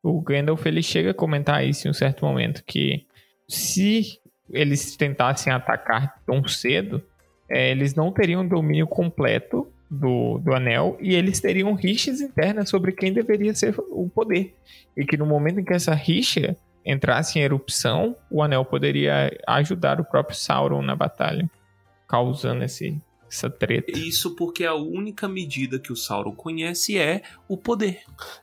O 0.04 0.20
Gandalf 0.20 0.66
ele 0.66 0.82
chega 0.82 1.12
a 1.12 1.14
comentar 1.14 1.66
isso 1.66 1.88
em 1.88 1.90
um 1.90 1.94
certo 1.94 2.26
momento, 2.26 2.62
que 2.66 3.06
se 3.48 4.20
eles 4.50 4.94
tentassem 4.96 5.50
atacar 5.50 6.22
tão 6.26 6.46
cedo, 6.46 7.02
é, 7.48 7.70
eles 7.70 7.94
não 7.94 8.12
teriam 8.12 8.46
domínio 8.46 8.86
completo 8.86 9.66
do, 9.90 10.38
do 10.40 10.54
anel 10.54 10.98
e 11.00 11.14
eles 11.14 11.40
teriam 11.40 11.72
rixas 11.72 12.20
internas 12.20 12.68
sobre 12.68 12.92
quem 12.92 13.14
deveria 13.14 13.54
ser 13.54 13.74
o 13.78 14.06
poder. 14.14 14.54
E 14.94 15.06
que 15.06 15.16
no 15.16 15.24
momento 15.24 15.60
em 15.60 15.64
que 15.64 15.72
essa 15.72 15.94
rixa 15.94 16.54
entrasse 16.84 17.38
em 17.38 17.42
erupção, 17.42 18.14
o 18.30 18.42
anel 18.42 18.62
poderia 18.62 19.34
ajudar 19.46 20.00
o 20.02 20.04
próprio 20.04 20.36
Sauron 20.36 20.82
na 20.82 20.94
batalha, 20.94 21.48
causando 22.06 22.62
esse, 22.62 23.00
essa 23.34 23.50
treta. 23.50 23.98
Isso 23.98 24.34
porque 24.34 24.64
a 24.64 24.74
única 24.74 25.28
medida 25.28 25.78
que 25.78 25.92
o 25.92 25.96
Sauron 25.96 26.34
conhece 26.34 26.96
é 26.96 27.22
o 27.48 27.56
poder. 27.56 28.02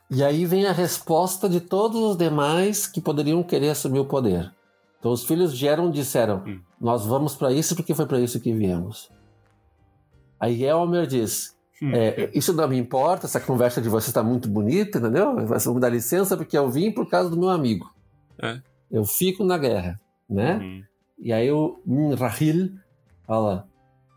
E 0.09 0.23
aí 0.23 0.45
vem 0.45 0.65
a 0.65 0.73
resposta 0.73 1.47
de 1.47 1.61
todos 1.61 2.01
os 2.01 2.17
demais 2.17 2.85
que 2.87 2.99
poderiam 2.99 3.41
querer 3.41 3.69
assumir 3.69 3.99
o 3.99 4.05
poder. 4.05 4.51
Então 4.99 5.11
os 5.11 5.23
filhos 5.23 5.57
de 5.57 5.65
Eron 5.65 5.89
disseram: 5.89 6.43
hum. 6.45 6.59
Nós 6.79 7.05
vamos 7.05 7.35
para 7.35 7.51
isso 7.51 7.75
porque 7.75 7.95
foi 7.95 8.05
para 8.05 8.19
isso 8.19 8.39
que 8.39 8.53
viemos. 8.53 9.09
Aí 10.39 10.63
Elmer 10.63 11.07
diz: 11.07 11.55
hum. 11.81 11.91
é, 11.93 12.29
Isso 12.33 12.53
não 12.53 12.67
me 12.67 12.77
importa, 12.77 13.25
essa 13.25 13.39
conversa 13.39 13.81
de 13.81 13.89
vocês 13.89 14.09
está 14.09 14.21
muito 14.21 14.49
bonita, 14.49 14.99
entendeu? 14.99 15.35
Vão 15.45 15.73
me 15.75 15.79
dar 15.79 15.89
licença 15.89 16.35
porque 16.35 16.57
eu 16.57 16.69
vim 16.69 16.91
por 16.91 17.09
causa 17.09 17.29
do 17.29 17.39
meu 17.39 17.49
amigo. 17.49 17.89
É. 18.41 18.59
Eu 18.91 19.05
fico 19.05 19.43
na 19.43 19.57
guerra, 19.57 19.99
né? 20.29 20.57
Uhum. 20.57 20.83
E 21.17 21.31
aí 21.31 21.49
o 21.51 21.79
Rahil 22.17 22.73
fala: 23.25 23.70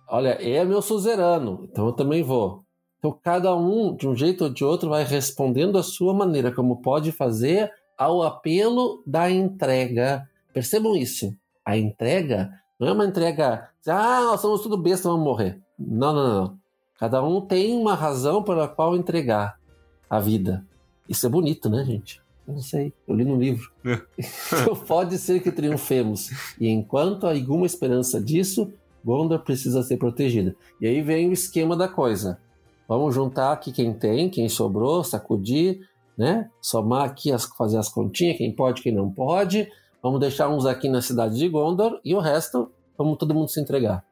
olha, 0.08 0.30
é 0.30 0.64
meu 0.64 0.82
suzerano, 0.82 1.68
então 1.70 1.86
eu 1.86 1.92
também 1.92 2.22
vou. 2.22 2.62
Então 2.98 3.18
cada 3.22 3.54
um, 3.54 3.94
de 3.94 4.08
um 4.08 4.16
jeito 4.16 4.44
ou 4.44 4.50
de 4.50 4.64
outro, 4.64 4.88
vai 4.88 5.04
respondendo 5.04 5.76
a 5.76 5.82
sua 5.82 6.14
maneira, 6.14 6.52
como 6.52 6.80
pode 6.80 7.12
fazer 7.12 7.70
ao 7.96 8.22
apelo 8.22 9.02
da 9.06 9.30
entrega. 9.30 10.28
Percebam 10.52 10.96
isso. 10.96 11.34
A 11.64 11.76
entrega 11.76 12.50
não 12.78 12.88
é 12.88 12.92
uma 12.92 13.04
entrega, 13.04 13.70
ah, 13.86 14.20
nós 14.22 14.40
somos 14.40 14.62
tudo 14.62 14.76
besta, 14.76 15.08
vamos 15.08 15.24
morrer. 15.24 15.60
Não, 15.78 16.12
não, 16.12 16.34
não. 16.34 16.58
Cada 16.98 17.22
um 17.22 17.40
tem 17.40 17.76
uma 17.76 17.94
razão 17.94 18.42
pela 18.42 18.68
qual 18.68 18.96
entregar 18.96 19.58
a 20.08 20.20
vida. 20.20 20.64
Isso 21.08 21.26
é 21.26 21.28
bonito, 21.28 21.68
né, 21.68 21.84
gente? 21.84 22.22
Não 22.46 22.58
sei, 22.58 22.92
eu 23.08 23.14
li 23.14 23.24
no 23.24 23.36
livro. 23.36 23.70
então 23.84 24.76
pode 24.86 25.18
ser 25.18 25.40
que 25.40 25.50
triunfemos. 25.50 26.30
E 26.60 26.68
enquanto 26.68 27.26
há 27.26 27.32
alguma 27.32 27.66
esperança 27.66 28.20
disso, 28.20 28.72
Gondor 29.04 29.40
precisa 29.40 29.82
ser 29.82 29.96
protegida. 29.96 30.54
E 30.80 30.86
aí 30.86 31.02
vem 31.02 31.28
o 31.28 31.32
esquema 31.32 31.76
da 31.76 31.88
coisa. 31.88 32.40
Vamos 32.88 33.14
juntar 33.14 33.52
aqui 33.52 33.72
quem 33.72 33.92
tem, 33.92 34.28
quem 34.28 34.48
sobrou, 34.48 35.02
sacudir, 35.04 35.80
né? 36.16 36.50
Somar 36.60 37.04
aqui, 37.04 37.32
as, 37.32 37.44
fazer 37.44 37.78
as 37.78 37.88
continhas, 37.88 38.38
quem 38.38 38.52
pode, 38.52 38.82
quem 38.82 38.92
não 38.92 39.10
pode. 39.10 39.68
Vamos 40.02 40.20
deixar 40.20 40.48
uns 40.48 40.66
aqui 40.66 40.88
na 40.88 41.00
cidade 41.00 41.36
de 41.36 41.48
Gondor 41.48 42.00
e 42.04 42.14
o 42.14 42.20
resto, 42.20 42.70
vamos 42.96 43.16
todo 43.18 43.34
mundo 43.34 43.48
se 43.48 43.60
entregar. 43.60 44.04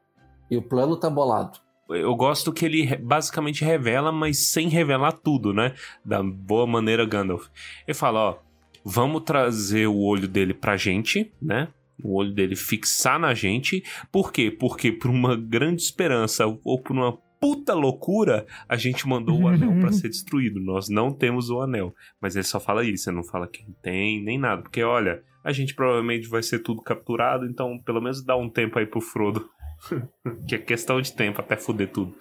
E 0.50 0.56
o 0.56 0.62
plano 0.62 0.96
tá 0.96 1.08
bolado 1.08 1.58
eu 1.94 2.14
gosto 2.14 2.52
que 2.52 2.64
ele 2.64 2.96
basicamente 2.96 3.64
revela, 3.64 4.10
mas 4.10 4.50
sem 4.50 4.68
revelar 4.68 5.12
tudo, 5.12 5.52
né? 5.52 5.74
Da 6.04 6.22
boa 6.22 6.66
maneira 6.66 7.04
Gandalf. 7.04 7.48
Ele 7.86 7.94
fala, 7.94 8.30
ó, 8.30 8.38
vamos 8.84 9.22
trazer 9.22 9.86
o 9.86 9.98
olho 9.98 10.28
dele 10.28 10.54
pra 10.54 10.76
gente, 10.76 11.32
né? 11.40 11.68
O 12.02 12.16
olho 12.16 12.32
dele 12.32 12.56
fixar 12.56 13.18
na 13.18 13.34
gente. 13.34 13.82
Por 14.10 14.32
quê? 14.32 14.50
Porque 14.50 14.92
por 14.92 15.10
uma 15.10 15.36
grande 15.36 15.82
esperança 15.82 16.46
ou 16.64 16.80
por 16.80 16.96
uma 16.96 17.16
puta 17.40 17.74
loucura, 17.74 18.46
a 18.68 18.76
gente 18.76 19.06
mandou 19.08 19.42
o 19.42 19.48
anel 19.48 19.80
para 19.80 19.92
ser 19.92 20.08
destruído. 20.08 20.60
Nós 20.60 20.88
não 20.88 21.12
temos 21.12 21.50
o 21.50 21.60
anel. 21.60 21.94
Mas 22.20 22.36
ele 22.36 22.44
só 22.44 22.60
fala 22.60 22.84
isso, 22.84 23.10
ele 23.10 23.16
não 23.16 23.24
fala 23.24 23.48
quem 23.48 23.66
tem, 23.82 24.22
nem 24.22 24.38
nada. 24.38 24.62
Porque, 24.62 24.82
olha, 24.82 25.22
a 25.42 25.52
gente 25.52 25.74
provavelmente 25.74 26.28
vai 26.28 26.42
ser 26.42 26.60
tudo 26.60 26.80
capturado, 26.80 27.46
então 27.46 27.78
pelo 27.78 28.00
menos 28.00 28.24
dá 28.24 28.36
um 28.36 28.48
tempo 28.48 28.78
aí 28.78 28.86
pro 28.86 29.00
Frodo 29.00 29.48
que 30.46 30.54
é 30.54 30.58
questão 30.58 31.00
de 31.00 31.12
tempo 31.12 31.40
até 31.40 31.56
foder 31.56 31.90
tudo. 31.90 32.14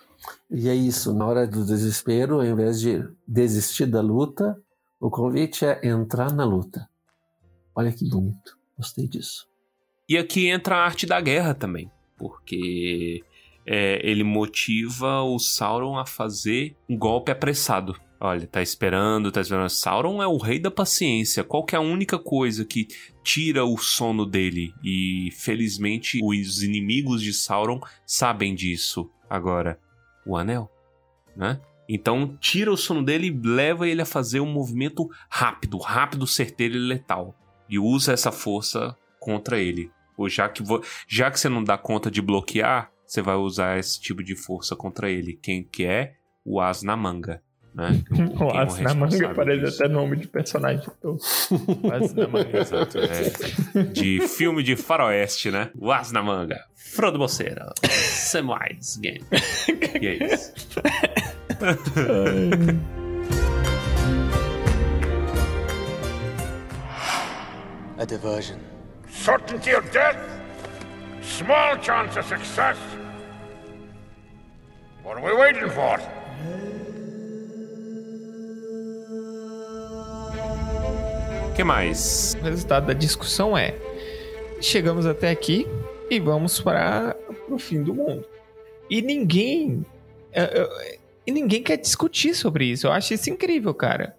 E 0.49 0.69
é 0.69 0.75
isso, 0.75 1.13
na 1.13 1.25
hora 1.25 1.47
do 1.47 1.65
desespero, 1.65 2.35
ao 2.35 2.45
invés 2.45 2.79
de 2.79 3.07
desistir 3.27 3.85
da 3.85 4.01
luta, 4.01 4.59
o 4.99 5.09
convite 5.09 5.65
é 5.65 5.87
entrar 5.87 6.33
na 6.33 6.45
luta. 6.45 6.87
Olha 7.75 7.91
que 7.91 8.07
bonito, 8.07 8.57
gostei 8.77 9.07
disso. 9.07 9.50
E 10.11 10.17
aqui 10.17 10.47
entra 10.49 10.75
a 10.75 10.83
arte 10.83 11.05
da 11.05 11.21
guerra 11.21 11.53
também, 11.53 11.89
porque 12.17 13.23
é, 13.65 14.01
ele 14.03 14.25
motiva 14.25 15.21
o 15.21 15.39
Sauron 15.39 15.97
a 15.97 16.05
fazer 16.05 16.75
um 16.89 16.97
golpe 16.97 17.31
apressado. 17.31 17.97
Olha, 18.19 18.45
tá 18.45 18.61
esperando, 18.61 19.31
tá 19.31 19.39
esperando. 19.39 19.69
Sauron 19.69 20.21
é 20.21 20.27
o 20.27 20.35
rei 20.35 20.59
da 20.59 20.69
paciência. 20.69 21.45
Qual 21.45 21.63
que 21.63 21.75
é 21.75 21.77
a 21.77 21.81
única 21.81 22.19
coisa 22.19 22.65
que 22.65 22.89
tira 23.23 23.63
o 23.63 23.77
sono 23.77 24.25
dele? 24.25 24.73
E 24.83 25.29
felizmente 25.31 26.19
os 26.21 26.61
inimigos 26.61 27.21
de 27.21 27.31
Sauron 27.31 27.79
sabem 28.05 28.53
disso 28.53 29.09
agora. 29.29 29.79
O 30.25 30.35
anel, 30.35 30.69
né? 31.37 31.61
Então 31.87 32.35
tira 32.37 32.69
o 32.69 32.75
sono 32.75 33.01
dele 33.01 33.27
e 33.27 33.47
leva 33.47 33.87
ele 33.87 34.01
a 34.01 34.05
fazer 34.05 34.41
um 34.41 34.51
movimento 34.51 35.09
rápido, 35.29 35.77
rápido, 35.77 36.27
certeiro 36.27 36.75
e 36.75 36.79
letal. 36.79 37.33
E 37.69 37.79
usa 37.79 38.11
essa 38.11 38.29
força 38.29 38.93
contra 39.17 39.57
ele. 39.57 39.89
Ou 40.21 40.29
já 40.29 40.47
que, 40.47 40.63
já 41.07 41.29
que 41.29 41.39
você 41.39 41.49
não 41.49 41.63
dá 41.63 41.77
conta 41.77 42.09
de 42.09 42.21
bloquear, 42.21 42.91
você 43.05 43.21
vai 43.21 43.35
usar 43.35 43.77
esse 43.77 43.99
tipo 43.99 44.23
de 44.23 44.35
força 44.35 44.75
contra 44.75 45.09
ele. 45.09 45.33
Quem 45.33 45.63
que 45.63 45.85
é? 45.85 46.15
O 46.45 46.59
As 46.59 46.81
na 46.83 46.95
manga 46.95 47.41
né? 47.73 48.03
O, 48.39 48.45
o 48.45 48.57
As 48.57 48.79
na 48.79 48.93
manga 48.93 49.33
parece 49.33 49.81
até 49.81 49.87
nome 49.91 50.17
de 50.17 50.27
personagem. 50.27 50.85
O 51.01 51.19
As 51.91 52.13
na 52.13 52.27
manga, 52.27 52.59
exato. 52.59 52.97
É. 52.99 53.29
De 53.91 54.27
filme 54.27 54.61
de 54.63 54.75
faroeste, 54.75 55.49
né? 55.51 55.71
O 55.77 55.91
As 55.91 56.11
na 56.11 56.21
manga. 56.21 56.65
Frodo 56.75 57.17
Boceira. 57.17 57.73
Samwise 57.89 58.99
Game. 58.99 59.25
E 60.01 60.07
é 60.07 60.33
isso. 60.33 60.53
A 67.97 68.05
diversion. 68.05 68.70
Certainty 69.23 69.73
of 69.73 69.87
death? 69.91 70.17
Small 71.21 71.77
chance 71.77 72.17
of 72.17 72.25
success. 72.25 72.75
What 75.03 75.17
are 75.17 75.23
we 75.23 75.31
waiting 75.35 75.69
for? 75.69 75.99
que 81.55 81.63
mais? 81.63 82.35
O 82.41 82.45
resultado 82.45 82.87
da 82.87 82.93
discussão 82.93 83.55
é: 83.55 83.75
chegamos 84.59 85.05
até 85.05 85.29
aqui 85.29 85.67
e 86.09 86.19
vamos 86.19 86.59
para 86.59 87.15
o 87.47 87.59
fim 87.59 87.83
do 87.83 87.93
mundo. 87.93 88.25
E 88.89 89.03
ninguém. 89.03 89.85
e 91.27 91.31
ninguém 91.31 91.61
quer 91.61 91.77
discutir 91.77 92.33
sobre 92.33 92.65
isso. 92.65 92.87
Eu 92.87 92.91
acho 92.91 93.13
isso 93.13 93.29
incrível, 93.29 93.71
cara. 93.75 94.17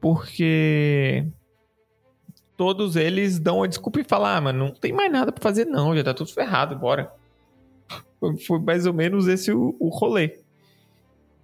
Porque 0.00 1.24
todos 2.56 2.96
eles 2.96 3.38
dão 3.38 3.62
a 3.62 3.66
desculpa 3.66 4.00
e 4.00 4.04
falam: 4.04 4.26
ah, 4.28 4.40
mano, 4.40 4.66
não 4.66 4.70
tem 4.72 4.92
mais 4.92 5.10
nada 5.10 5.32
para 5.32 5.42
fazer, 5.42 5.64
não, 5.64 5.96
já 5.96 6.04
tá 6.04 6.14
tudo 6.14 6.32
ferrado, 6.32 6.76
bora. 6.76 7.12
Foi 8.46 8.58
mais 8.60 8.86
ou 8.86 8.92
menos 8.92 9.26
esse 9.26 9.52
o, 9.52 9.74
o 9.78 9.88
rolê. 9.88 10.38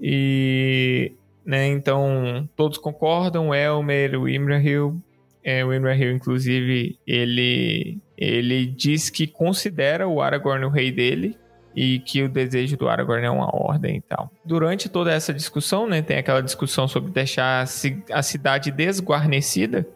E. 0.00 1.12
Né, 1.44 1.66
então, 1.66 2.46
todos 2.54 2.76
concordam, 2.76 3.54
Elmer, 3.54 4.20
o 4.20 4.28
Imrahil, 4.28 5.00
é, 5.42 5.64
o 5.64 5.72
Imrahil, 5.72 6.12
inclusive, 6.12 6.98
ele, 7.06 7.98
ele 8.18 8.66
diz 8.66 9.08
que 9.08 9.26
considera 9.26 10.06
o 10.06 10.20
Aragorn 10.20 10.66
o 10.66 10.68
rei 10.68 10.92
dele 10.92 11.38
e 11.74 12.00
que 12.00 12.22
o 12.22 12.28
desejo 12.28 12.76
do 12.76 12.88
Aragorn 12.88 13.24
é 13.24 13.30
uma 13.30 13.48
ordem 13.54 13.96
e 13.96 14.00
tal. 14.02 14.30
Durante 14.44 14.88
toda 14.88 15.10
essa 15.10 15.32
discussão, 15.32 15.86
né, 15.86 16.02
tem 16.02 16.18
aquela 16.18 16.42
discussão 16.42 16.86
sobre 16.86 17.10
deixar 17.12 17.66
a 18.12 18.22
cidade 18.22 18.70
desguarnecida. 18.70 19.86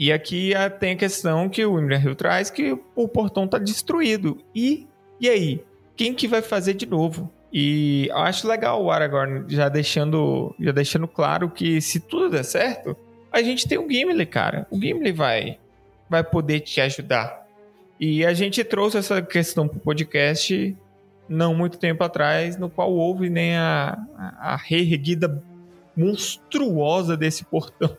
E 0.00 0.10
aqui 0.10 0.52
tem 0.78 0.92
a 0.92 0.96
questão 0.96 1.46
que 1.46 1.62
o 1.62 1.78
Imrahil 1.78 2.14
traz 2.14 2.48
que 2.48 2.74
o 2.96 3.06
portão 3.06 3.44
está 3.44 3.58
destruído. 3.58 4.38
E, 4.54 4.88
e 5.20 5.28
aí? 5.28 5.62
Quem 5.94 6.14
que 6.14 6.26
vai 6.26 6.40
fazer 6.40 6.72
de 6.72 6.86
novo? 6.86 7.30
E 7.52 8.06
eu 8.08 8.16
acho 8.16 8.48
legal 8.48 8.82
o 8.82 8.90
Aragorn 8.90 9.44
já 9.46 9.68
deixando, 9.68 10.54
já 10.58 10.72
deixando 10.72 11.06
claro 11.06 11.50
que 11.50 11.82
se 11.82 12.00
tudo 12.00 12.30
der 12.30 12.46
certo, 12.46 12.96
a 13.30 13.42
gente 13.42 13.68
tem 13.68 13.76
o 13.76 13.86
Gimli, 13.86 14.24
cara. 14.24 14.66
O 14.70 14.80
Gimli 14.80 15.12
vai, 15.12 15.58
vai 16.08 16.24
poder 16.24 16.60
te 16.60 16.80
ajudar. 16.80 17.46
E 18.00 18.24
a 18.24 18.32
gente 18.32 18.64
trouxe 18.64 18.96
essa 18.96 19.20
questão 19.20 19.68
pro 19.68 19.78
podcast 19.80 20.74
não 21.28 21.54
muito 21.54 21.76
tempo 21.76 22.02
atrás, 22.02 22.56
no 22.56 22.70
qual 22.70 22.90
houve 22.90 23.28
nem 23.28 23.54
a, 23.54 23.98
a 24.38 24.56
reerguida 24.56 25.44
monstruosa 25.94 27.18
desse 27.18 27.44
portão. 27.44 27.94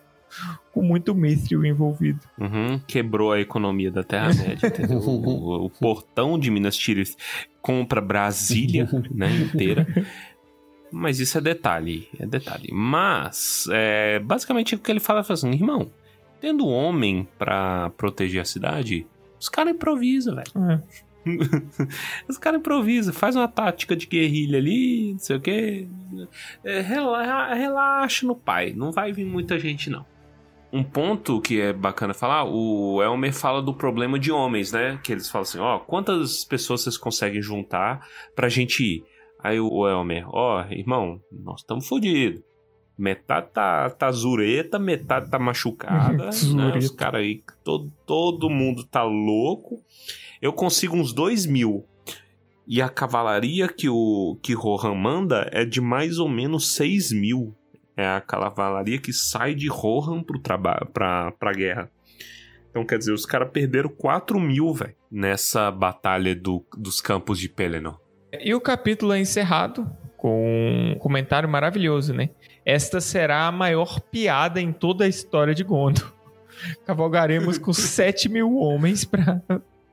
Com 0.73 0.81
muito 0.81 1.13
mithril 1.13 1.65
envolvido. 1.65 2.19
Uhum, 2.39 2.79
quebrou 2.87 3.31
a 3.31 3.39
economia 3.39 3.91
da 3.91 4.03
Terra-média, 4.03 4.71
o, 4.89 5.09
o, 5.09 5.65
o, 5.65 5.69
portão 5.69 6.39
de 6.39 6.49
Minas 6.49 6.77
Tirith 6.77 7.15
compra 7.61 7.99
Brasília 7.99 8.87
né, 9.11 9.29
inteira. 9.35 9.85
Mas 10.91 11.19
isso 11.19 11.37
é 11.37 11.41
detalhe, 11.41 12.07
é 12.19 12.25
detalhe. 12.25 12.69
Mas, 12.71 13.65
é, 13.71 14.19
basicamente, 14.19 14.75
o 14.75 14.79
que 14.79 14.91
ele 14.91 14.99
fala 14.99 15.25
é 15.27 15.33
assim, 15.33 15.51
irmão, 15.51 15.89
tendo 16.41 16.67
homem 16.67 17.27
para 17.37 17.91
proteger 17.91 18.41
a 18.41 18.45
cidade, 18.45 19.05
os 19.39 19.47
caras 19.47 19.73
improvisam, 19.73 20.35
velho. 20.35 20.51
É. 20.71 20.81
os 22.27 22.37
caras 22.37 22.59
improvisam, 22.59 23.13
faz 23.13 23.35
uma 23.35 23.47
tática 23.47 23.95
de 23.95 24.07
guerrilha 24.07 24.57
ali, 24.57 25.13
não 25.13 25.19
sei 25.19 25.35
o 25.37 25.41
quê. 25.41 25.87
É, 26.63 26.81
relaxa, 26.81 27.53
relaxa 27.53 28.27
no 28.27 28.35
pai, 28.35 28.73
não 28.75 28.91
vai 28.91 29.13
vir 29.13 29.25
muita 29.25 29.59
gente, 29.59 29.89
não. 29.89 30.05
Um 30.73 30.83
ponto 30.83 31.41
que 31.41 31.59
é 31.59 31.73
bacana 31.73 32.13
falar, 32.13 32.45
o 32.45 33.03
Elmer 33.03 33.33
fala 33.33 33.61
do 33.61 33.73
problema 33.73 34.17
de 34.17 34.31
homens, 34.31 34.71
né? 34.71 34.99
Que 35.03 35.11
eles 35.11 35.29
falam 35.29 35.43
assim, 35.43 35.59
ó, 35.59 35.79
quantas 35.79 36.45
pessoas 36.45 36.81
vocês 36.81 36.97
conseguem 36.97 37.41
juntar 37.41 38.07
pra 38.35 38.47
gente 38.47 38.83
ir? 38.83 39.03
Aí 39.43 39.59
o 39.59 39.87
Elmer, 39.87 40.23
ó, 40.29 40.61
oh, 40.61 40.73
irmão, 40.73 41.19
nós 41.31 41.61
estamos 41.61 41.87
fodidos. 41.87 42.41
Metade 42.97 43.47
tá, 43.51 43.89
tá 43.89 44.11
zureta, 44.11 44.77
metade 44.77 45.29
tá 45.29 45.39
machucada. 45.39 46.29
né? 46.55 46.77
Os 46.77 46.91
caras 46.91 47.21
aí, 47.21 47.43
todo, 47.63 47.91
todo 48.05 48.49
mundo 48.49 48.85
tá 48.85 49.03
louco. 49.03 49.83
Eu 50.41 50.53
consigo 50.53 50.95
uns 50.95 51.11
dois 51.11 51.45
mil. 51.45 51.85
E 52.67 52.81
a 52.81 52.87
cavalaria 52.87 53.67
que 53.67 53.89
o 53.89 54.37
que 54.41 54.53
Rohan 54.53 54.95
manda 54.95 55.49
é 55.51 55.65
de 55.65 55.81
mais 55.81 56.19
ou 56.19 56.29
menos 56.29 56.75
seis 56.75 57.11
mil. 57.11 57.55
É 58.01 58.07
a 58.07 58.21
cavalaria 58.21 58.97
que 58.97 59.13
sai 59.13 59.53
de 59.53 59.67
Rohan 59.67 60.23
pra, 60.91 61.31
pra 61.31 61.53
guerra. 61.53 61.91
Então, 62.71 62.85
quer 62.85 62.97
dizer, 62.97 63.11
os 63.11 63.25
caras 63.25 63.51
perderam 63.51 63.89
4 63.89 64.39
mil, 64.39 64.73
velho, 64.73 64.95
nessa 65.11 65.69
batalha 65.69 66.33
do, 66.33 66.65
dos 66.77 67.01
campos 67.01 67.37
de 67.37 67.49
Pelennor. 67.49 67.99
E 68.39 68.55
o 68.55 68.61
capítulo 68.61 69.11
é 69.11 69.19
encerrado 69.19 69.89
com 70.17 70.93
um 70.95 70.99
comentário 70.99 71.49
maravilhoso, 71.49 72.13
né? 72.13 72.29
Esta 72.65 73.01
será 73.01 73.47
a 73.47 73.51
maior 73.51 73.99
piada 73.99 74.61
em 74.61 74.71
toda 74.71 75.03
a 75.03 75.07
história 75.07 75.53
de 75.53 75.63
Gondo. 75.63 76.13
Cavalgaremos 76.85 77.57
com 77.57 77.73
7 77.73 78.29
mil 78.29 78.55
homens 78.55 79.03
para 79.03 79.41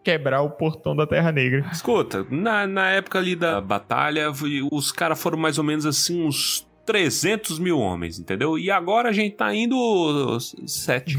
quebrar 0.05 0.43
o 0.43 0.51
portão 0.51 0.95
da 0.95 1.07
Terra 1.07 1.33
Negra. 1.33 1.67
Escuta, 1.73 2.25
na, 2.31 2.67
na 2.67 2.91
época 2.91 3.19
ali 3.19 3.35
da 3.35 3.61
batalha, 3.61 4.31
os 4.71 4.93
caras 4.93 5.21
foram 5.21 5.37
mais 5.37 5.59
ou 5.59 5.65
menos 5.65 5.85
assim 5.85 6.25
uns 6.25 6.68
300 6.89 7.59
mil 7.59 7.79
homens, 7.79 8.19
entendeu? 8.19 8.59
E 8.59 8.71
agora 8.71 9.11
a 9.11 9.13
gente 9.13 9.37
tá 9.37 9.55
indo 9.55 10.39
7. 10.41 11.19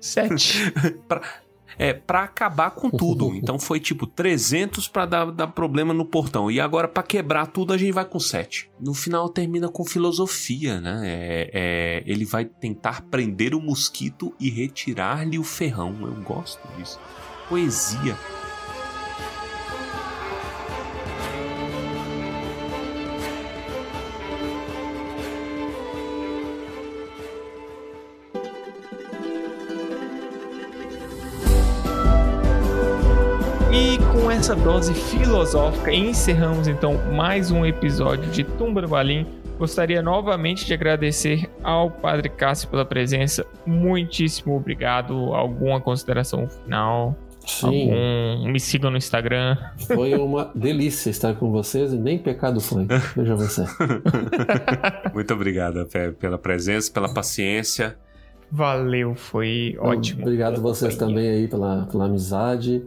7. 0.00 0.72
pra, 1.06 1.20
é, 1.78 1.92
pra 1.92 2.22
acabar 2.22 2.70
com 2.70 2.88
tudo. 2.88 3.26
Então 3.36 3.58
foi 3.58 3.78
tipo 3.78 4.06
300 4.06 4.88
pra 4.88 5.04
dar, 5.04 5.30
dar 5.30 5.48
problema 5.48 5.92
no 5.92 6.06
portão. 6.06 6.50
E 6.50 6.58
agora 6.58 6.88
pra 6.88 7.02
quebrar 7.02 7.48
tudo 7.48 7.74
a 7.74 7.76
gente 7.76 7.92
vai 7.92 8.06
com 8.06 8.18
7. 8.18 8.70
No 8.80 8.94
final 8.94 9.28
termina 9.28 9.68
com 9.68 9.84
filosofia, 9.84 10.80
né? 10.80 11.02
É, 11.04 11.50
é, 11.52 12.02
ele 12.06 12.24
vai 12.24 12.46
tentar 12.46 13.02
prender 13.02 13.54
o 13.54 13.60
mosquito 13.60 14.32
e 14.40 14.48
retirar-lhe 14.48 15.38
o 15.38 15.44
ferrão. 15.44 15.94
Eu 16.00 16.14
gosto 16.22 16.66
disso. 16.78 16.98
Poesia. 17.46 18.16
Essa 34.46 34.54
dose 34.54 34.94
filosófica, 34.94 35.92
encerramos 35.92 36.68
então 36.68 36.94
mais 37.12 37.50
um 37.50 37.66
episódio 37.66 38.30
de 38.30 38.44
Tumba 38.44 38.80
do 38.80 38.86
Balim. 38.86 39.26
Gostaria 39.58 40.00
novamente 40.00 40.64
de 40.64 40.72
agradecer 40.72 41.50
ao 41.64 41.90
Padre 41.90 42.28
Cássio 42.28 42.68
pela 42.68 42.84
presença. 42.84 43.44
Muitíssimo 43.66 44.54
obrigado. 44.54 45.34
Alguma 45.34 45.80
consideração 45.80 46.48
final? 46.48 47.16
Sim. 47.44 47.90
Algum... 47.90 48.52
Me 48.52 48.60
sigam 48.60 48.88
no 48.88 48.96
Instagram. 48.96 49.56
Foi 49.78 50.14
uma 50.14 50.52
delícia 50.54 51.10
estar 51.10 51.34
com 51.34 51.50
vocês 51.50 51.92
e 51.92 51.98
nem 51.98 52.16
pecado 52.16 52.60
foi. 52.60 52.86
Veja 53.16 53.34
você. 53.34 53.64
Muito 55.12 55.34
obrigado 55.34 55.84
Fé, 55.86 56.12
pela 56.12 56.38
presença, 56.38 56.92
pela 56.92 57.12
paciência. 57.12 57.98
Valeu, 58.48 59.16
foi 59.16 59.76
ótimo. 59.80 60.22
Obrigado 60.22 60.62
vocês 60.62 60.94
também 60.94 61.30
aí 61.30 61.48
pela, 61.48 61.88
pela 61.90 62.04
amizade. 62.04 62.80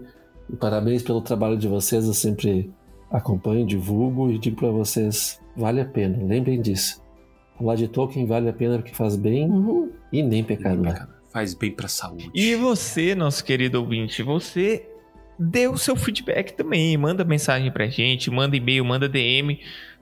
E 0.51 0.55
parabéns 0.55 1.03
pelo 1.03 1.21
trabalho 1.21 1.57
de 1.57 1.67
vocês. 1.67 2.05
Eu 2.05 2.13
sempre 2.13 2.71
acompanho, 3.11 3.65
divulgo 3.65 4.31
e 4.31 4.37
digo 4.37 4.57
para 4.57 4.69
vocês: 4.69 5.41
vale 5.55 5.81
a 5.81 5.85
pena. 5.85 6.23
Lembrem 6.23 6.61
disso. 6.61 7.01
Falar 7.57 7.75
de 7.75 7.87
Tolkien 7.87 8.25
vale 8.25 8.49
a 8.49 8.53
pena 8.53 8.77
porque 8.77 8.93
faz 8.93 9.15
bem 9.15 9.49
uhum. 9.49 9.91
e 10.11 10.23
nem 10.23 10.43
pecado. 10.43 10.81
Nem 10.81 10.93
pecado. 10.93 11.13
Faz 11.31 11.53
bem 11.53 11.71
pra 11.71 11.87
saúde. 11.87 12.31
E 12.33 12.55
você, 12.55 13.13
nosso 13.13 13.43
querido 13.43 13.79
ouvinte, 13.79 14.23
você 14.23 14.89
dê 15.37 15.67
o 15.67 15.77
seu 15.77 15.95
feedback 15.95 16.53
também. 16.53 16.97
Manda 16.97 17.23
mensagem 17.23 17.71
pra 17.71 17.87
gente, 17.87 18.31
manda 18.31 18.55
e-mail, 18.55 18.83
manda 18.85 19.07
DM. 19.07 19.59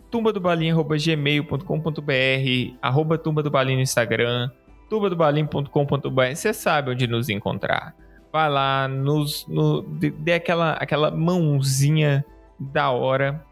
tumbadobalinha.gmail.com.br 0.10 2.78
arroba 2.82 3.18
tumbadobalinha 3.18 3.78
no 3.78 3.84
Instagram 3.84 4.49
tumbadobalinha.com.br 4.90 6.36
Você 6.36 6.53
sabe 6.53 6.91
onde 6.91 7.07
nos 7.07 7.28
encontrar 7.28 7.94
vai 8.38 8.51
lá, 8.51 8.88
nos, 8.88 9.47
no, 9.47 9.81
dê 9.81 10.34
aquela, 10.34 10.73
aquela 10.73 11.09
mãozinha 11.09 12.23
da 12.59 12.91
hora. 12.91 13.43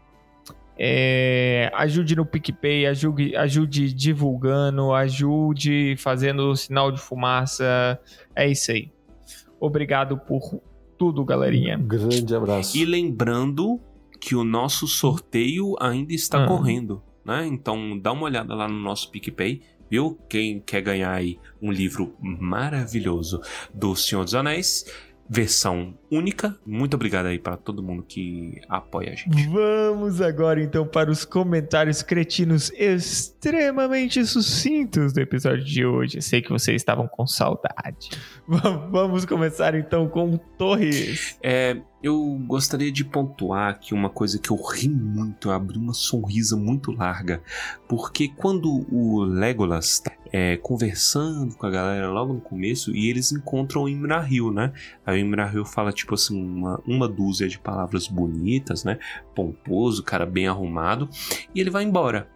É, 0.78 1.72
ajude 1.74 2.14
no 2.14 2.24
PicPay, 2.24 2.86
ajude, 2.86 3.34
ajude 3.34 3.92
divulgando, 3.92 4.92
ajude 4.92 5.96
fazendo 5.98 6.54
sinal 6.54 6.92
de 6.92 7.00
fumaça. 7.00 7.98
É 8.32 8.48
isso 8.48 8.70
aí. 8.70 8.92
Obrigado 9.58 10.16
por 10.18 10.60
tudo, 10.96 11.24
galerinha. 11.24 11.78
Um 11.78 11.88
grande 11.88 12.32
abraço. 12.32 12.76
E 12.76 12.84
lembrando 12.84 13.80
que 14.20 14.36
o 14.36 14.44
nosso 14.44 14.86
sorteio 14.86 15.74
ainda 15.80 16.12
está 16.14 16.44
ah. 16.44 16.46
correndo, 16.46 17.02
né? 17.24 17.44
Então 17.44 17.98
dá 17.98 18.12
uma 18.12 18.22
olhada 18.22 18.54
lá 18.54 18.68
no 18.68 18.78
nosso 18.78 19.10
PicPay 19.10 19.62
viu? 19.90 20.18
Quem 20.28 20.60
quer 20.60 20.80
ganhar 20.80 21.12
aí 21.12 21.38
um 21.60 21.70
livro 21.70 22.14
maravilhoso 22.20 23.40
do 23.72 23.94
Senhor 23.94 24.24
dos 24.24 24.34
Anéis, 24.34 24.84
versão 25.28 25.94
única. 26.10 26.56
Muito 26.64 26.94
obrigado 26.94 27.26
aí 27.26 27.38
para 27.38 27.56
todo 27.56 27.82
mundo 27.82 28.02
que 28.02 28.60
apoia 28.68 29.12
a 29.12 29.14
gente. 29.14 29.48
Vamos 29.48 30.20
agora 30.20 30.62
então 30.62 30.86
para 30.86 31.10
os 31.10 31.24
comentários 31.24 32.02
cretinos 32.02 32.70
extremamente 32.70 34.24
sucintos 34.24 35.12
do 35.12 35.20
episódio 35.20 35.64
de 35.64 35.84
hoje. 35.84 36.22
sei 36.22 36.40
que 36.40 36.50
vocês 36.50 36.76
estavam 36.76 37.08
com 37.08 37.26
saudade. 37.26 38.10
Vamos 38.46 39.24
começar 39.24 39.74
então 39.74 40.08
com 40.08 40.36
Torres. 40.56 41.38
É, 41.42 41.76
eu 42.06 42.40
gostaria 42.46 42.92
de 42.92 43.04
pontuar 43.04 43.70
aqui 43.70 43.92
uma 43.92 44.08
coisa 44.08 44.38
que 44.38 44.50
eu 44.50 44.56
ri 44.56 44.88
muito, 44.88 45.48
eu 45.48 45.52
abri 45.52 45.76
uma 45.76 45.92
sorrisa 45.92 46.56
muito 46.56 46.92
larga, 46.92 47.42
porque 47.88 48.28
quando 48.28 48.86
o 48.92 49.24
Legolas 49.24 49.98
tá 49.98 50.12
é, 50.32 50.56
conversando 50.56 51.54
com 51.56 51.66
a 51.66 51.70
galera 51.70 52.08
logo 52.08 52.32
no 52.32 52.40
começo 52.40 52.94
e 52.94 53.10
eles 53.10 53.32
encontram 53.32 53.82
o 53.82 53.88
Imrahil, 53.88 54.52
né? 54.52 54.72
Aí 55.04 55.20
o 55.20 55.26
Imrahil 55.26 55.64
fala 55.64 55.92
tipo 55.92 56.14
assim 56.14 56.40
uma, 56.40 56.80
uma 56.86 57.08
dúzia 57.08 57.48
de 57.48 57.58
palavras 57.58 58.06
bonitas, 58.06 58.84
né? 58.84 58.98
Pomposo, 59.34 60.02
cara 60.02 60.26
bem 60.26 60.46
arrumado 60.46 61.08
e 61.54 61.60
ele 61.60 61.70
vai 61.70 61.82
embora. 61.82 62.28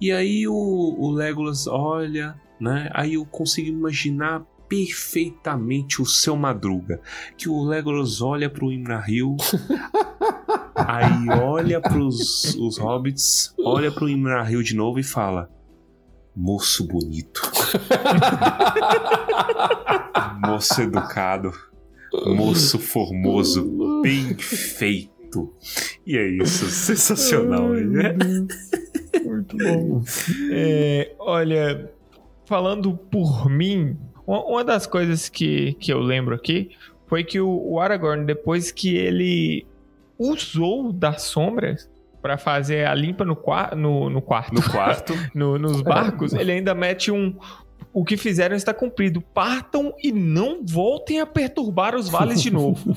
E 0.00 0.12
aí 0.12 0.46
o, 0.46 0.52
o 0.54 1.10
Legolas 1.10 1.66
olha, 1.66 2.34
né? 2.60 2.90
Aí 2.92 3.14
eu 3.14 3.24
consigo 3.24 3.68
imaginar 3.68 4.44
perfeitamente 4.72 6.00
o 6.00 6.06
seu 6.06 6.34
Madruga. 6.34 6.98
Que 7.36 7.46
o 7.46 7.62
Legolas 7.62 8.22
olha 8.22 8.48
pro 8.48 8.72
Imrahil, 8.72 9.36
aí 10.74 11.28
olha 11.28 11.78
pros 11.78 12.54
os 12.54 12.78
hobbits, 12.78 13.54
olha 13.62 13.92
pro 13.92 14.08
Imrahil 14.08 14.62
de 14.62 14.74
novo 14.74 14.98
e 14.98 15.02
fala: 15.02 15.50
Moço 16.34 16.88
bonito. 16.88 17.42
moço 20.40 20.80
educado. 20.80 21.52
Moço 22.34 22.78
formoso. 22.78 24.00
Bem 24.00 24.34
feito. 24.38 25.54
E 26.06 26.16
é 26.16 26.28
isso. 26.28 26.64
Sensacional, 26.70 27.68
né? 27.68 28.16
Muito 29.22 29.56
bom. 29.56 30.02
É, 30.50 31.14
olha, 31.18 31.92
falando 32.46 32.96
por 32.96 33.50
mim, 33.50 33.98
uma 34.26 34.64
das 34.64 34.86
coisas 34.86 35.28
que, 35.28 35.74
que 35.74 35.92
eu 35.92 36.00
lembro 36.00 36.34
aqui 36.34 36.70
foi 37.06 37.24
que 37.24 37.40
o, 37.40 37.72
o 37.72 37.80
Aragorn, 37.80 38.24
depois 38.24 38.70
que 38.70 38.96
ele 38.96 39.66
usou 40.18 40.92
das 40.92 41.22
sombras 41.22 41.90
para 42.20 42.38
fazer 42.38 42.86
a 42.86 42.94
limpa 42.94 43.24
no, 43.24 43.36
no, 43.76 44.08
no 44.08 44.22
quarto, 44.22 44.54
no 44.54 44.62
quarto, 44.62 45.12
no, 45.34 45.58
nos 45.58 45.82
barcos, 45.82 46.32
ele 46.32 46.52
ainda 46.52 46.74
mete 46.74 47.10
um, 47.10 47.36
o 47.92 48.04
que 48.04 48.16
fizeram 48.16 48.54
está 48.54 48.72
cumprido. 48.72 49.20
Partam 49.20 49.92
e 50.02 50.12
não 50.12 50.64
voltem 50.64 51.20
a 51.20 51.26
perturbar 51.26 51.96
os 51.96 52.08
vales 52.08 52.40
de 52.40 52.50
novo. 52.50 52.96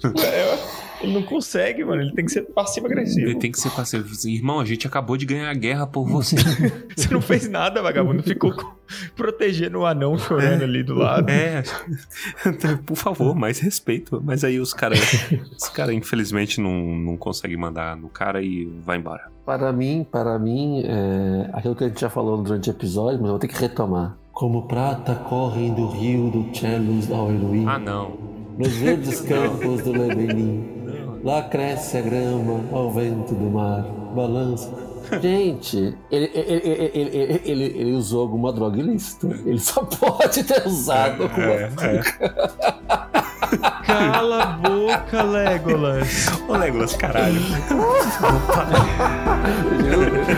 ele 1.02 1.12
não 1.12 1.22
consegue, 1.22 1.84
mano. 1.84 2.02
Ele 2.02 2.12
tem 2.12 2.24
que 2.24 2.32
ser 2.32 2.42
passivo-agressivo. 2.42 3.26
Ele 3.26 3.38
tem 3.38 3.50
que 3.50 3.58
ser 3.58 3.70
passivo. 3.70 4.06
Irmão, 4.26 4.60
a 4.60 4.64
gente 4.64 4.86
acabou 4.86 5.16
de 5.16 5.24
ganhar 5.24 5.50
a 5.50 5.54
guerra 5.54 5.86
por 5.86 6.06
você. 6.06 6.36
você 6.94 7.12
não 7.12 7.22
fez 7.22 7.48
nada, 7.48 7.82
vagabundo. 7.82 8.22
Ficou 8.22 8.54
protegendo 9.16 9.78
o 9.80 9.86
anão 9.86 10.18
chorando 10.18 10.62
é, 10.62 10.64
ali 10.64 10.82
do 10.82 10.94
lado. 10.94 11.30
É. 11.30 11.62
Por 12.84 12.96
favor, 12.96 13.34
mais 13.34 13.58
respeito. 13.58 14.20
Mas 14.24 14.44
aí 14.44 14.60
os 14.60 14.74
caras, 14.74 15.00
os 15.56 15.68
caras 15.68 15.94
infelizmente 15.94 16.60
não, 16.60 16.72
não 16.72 17.16
conseguem 17.16 17.56
mandar 17.56 17.96
no 17.96 18.08
cara 18.08 18.42
e 18.42 18.66
vai 18.84 18.98
embora. 18.98 19.30
Para 19.44 19.72
mim, 19.72 20.06
para 20.10 20.38
mim, 20.38 20.82
é 20.84 21.50
aquilo 21.52 21.74
que 21.74 21.84
a 21.84 21.88
gente 21.88 22.00
já 22.00 22.10
falou 22.10 22.42
durante 22.42 22.68
o 22.68 22.72
episódio, 22.72 23.18
mas 23.18 23.26
eu 23.26 23.32
vou 23.32 23.38
ter 23.38 23.48
que 23.48 23.58
retomar. 23.58 24.16
Como 24.32 24.66
prata 24.68 25.14
correm 25.14 25.74
do 25.74 25.88
rio 25.88 26.30
do 26.30 26.54
Chelos 26.54 27.06
da 27.06 27.20
Oiluí. 27.20 27.64
Ah, 27.66 27.78
não. 27.78 28.16
Nos 28.56 28.74
verdes 28.76 29.20
campos 29.22 29.82
do 29.82 29.92
Lebelim. 29.92 30.79
Lá 31.22 31.42
cresce 31.42 31.98
a 31.98 32.00
grama 32.00 32.60
ao 32.72 32.90
vento 32.90 33.34
do 33.34 33.50
mar, 33.50 33.82
balança. 34.14 34.70
Gente, 35.20 35.94
ele, 36.10 36.30
ele, 36.32 36.90
ele, 36.94 37.40
ele, 37.44 37.64
ele 37.64 37.92
usou 37.92 38.22
alguma 38.22 38.52
droga 38.52 38.78
ilícita. 38.78 39.26
Ele 39.44 39.58
só 39.58 39.82
pode 40.00 40.44
ter 40.44 40.66
usado 40.66 41.24
alguma 41.24 41.52
é, 41.52 41.70
é. 41.82 42.02
Cala 43.84 44.42
a 44.42 44.46
boca, 44.46 45.22
Legolas. 45.22 46.28
Ô, 46.48 46.56
Legolas, 46.56 46.94
caralho. 46.94 47.40
O 47.40 47.44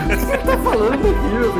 que 0.07 0.15
você 0.15 0.37
tá 0.37 0.57
falando 0.57 1.07
aqui, 1.07 1.29
meu 1.35 1.53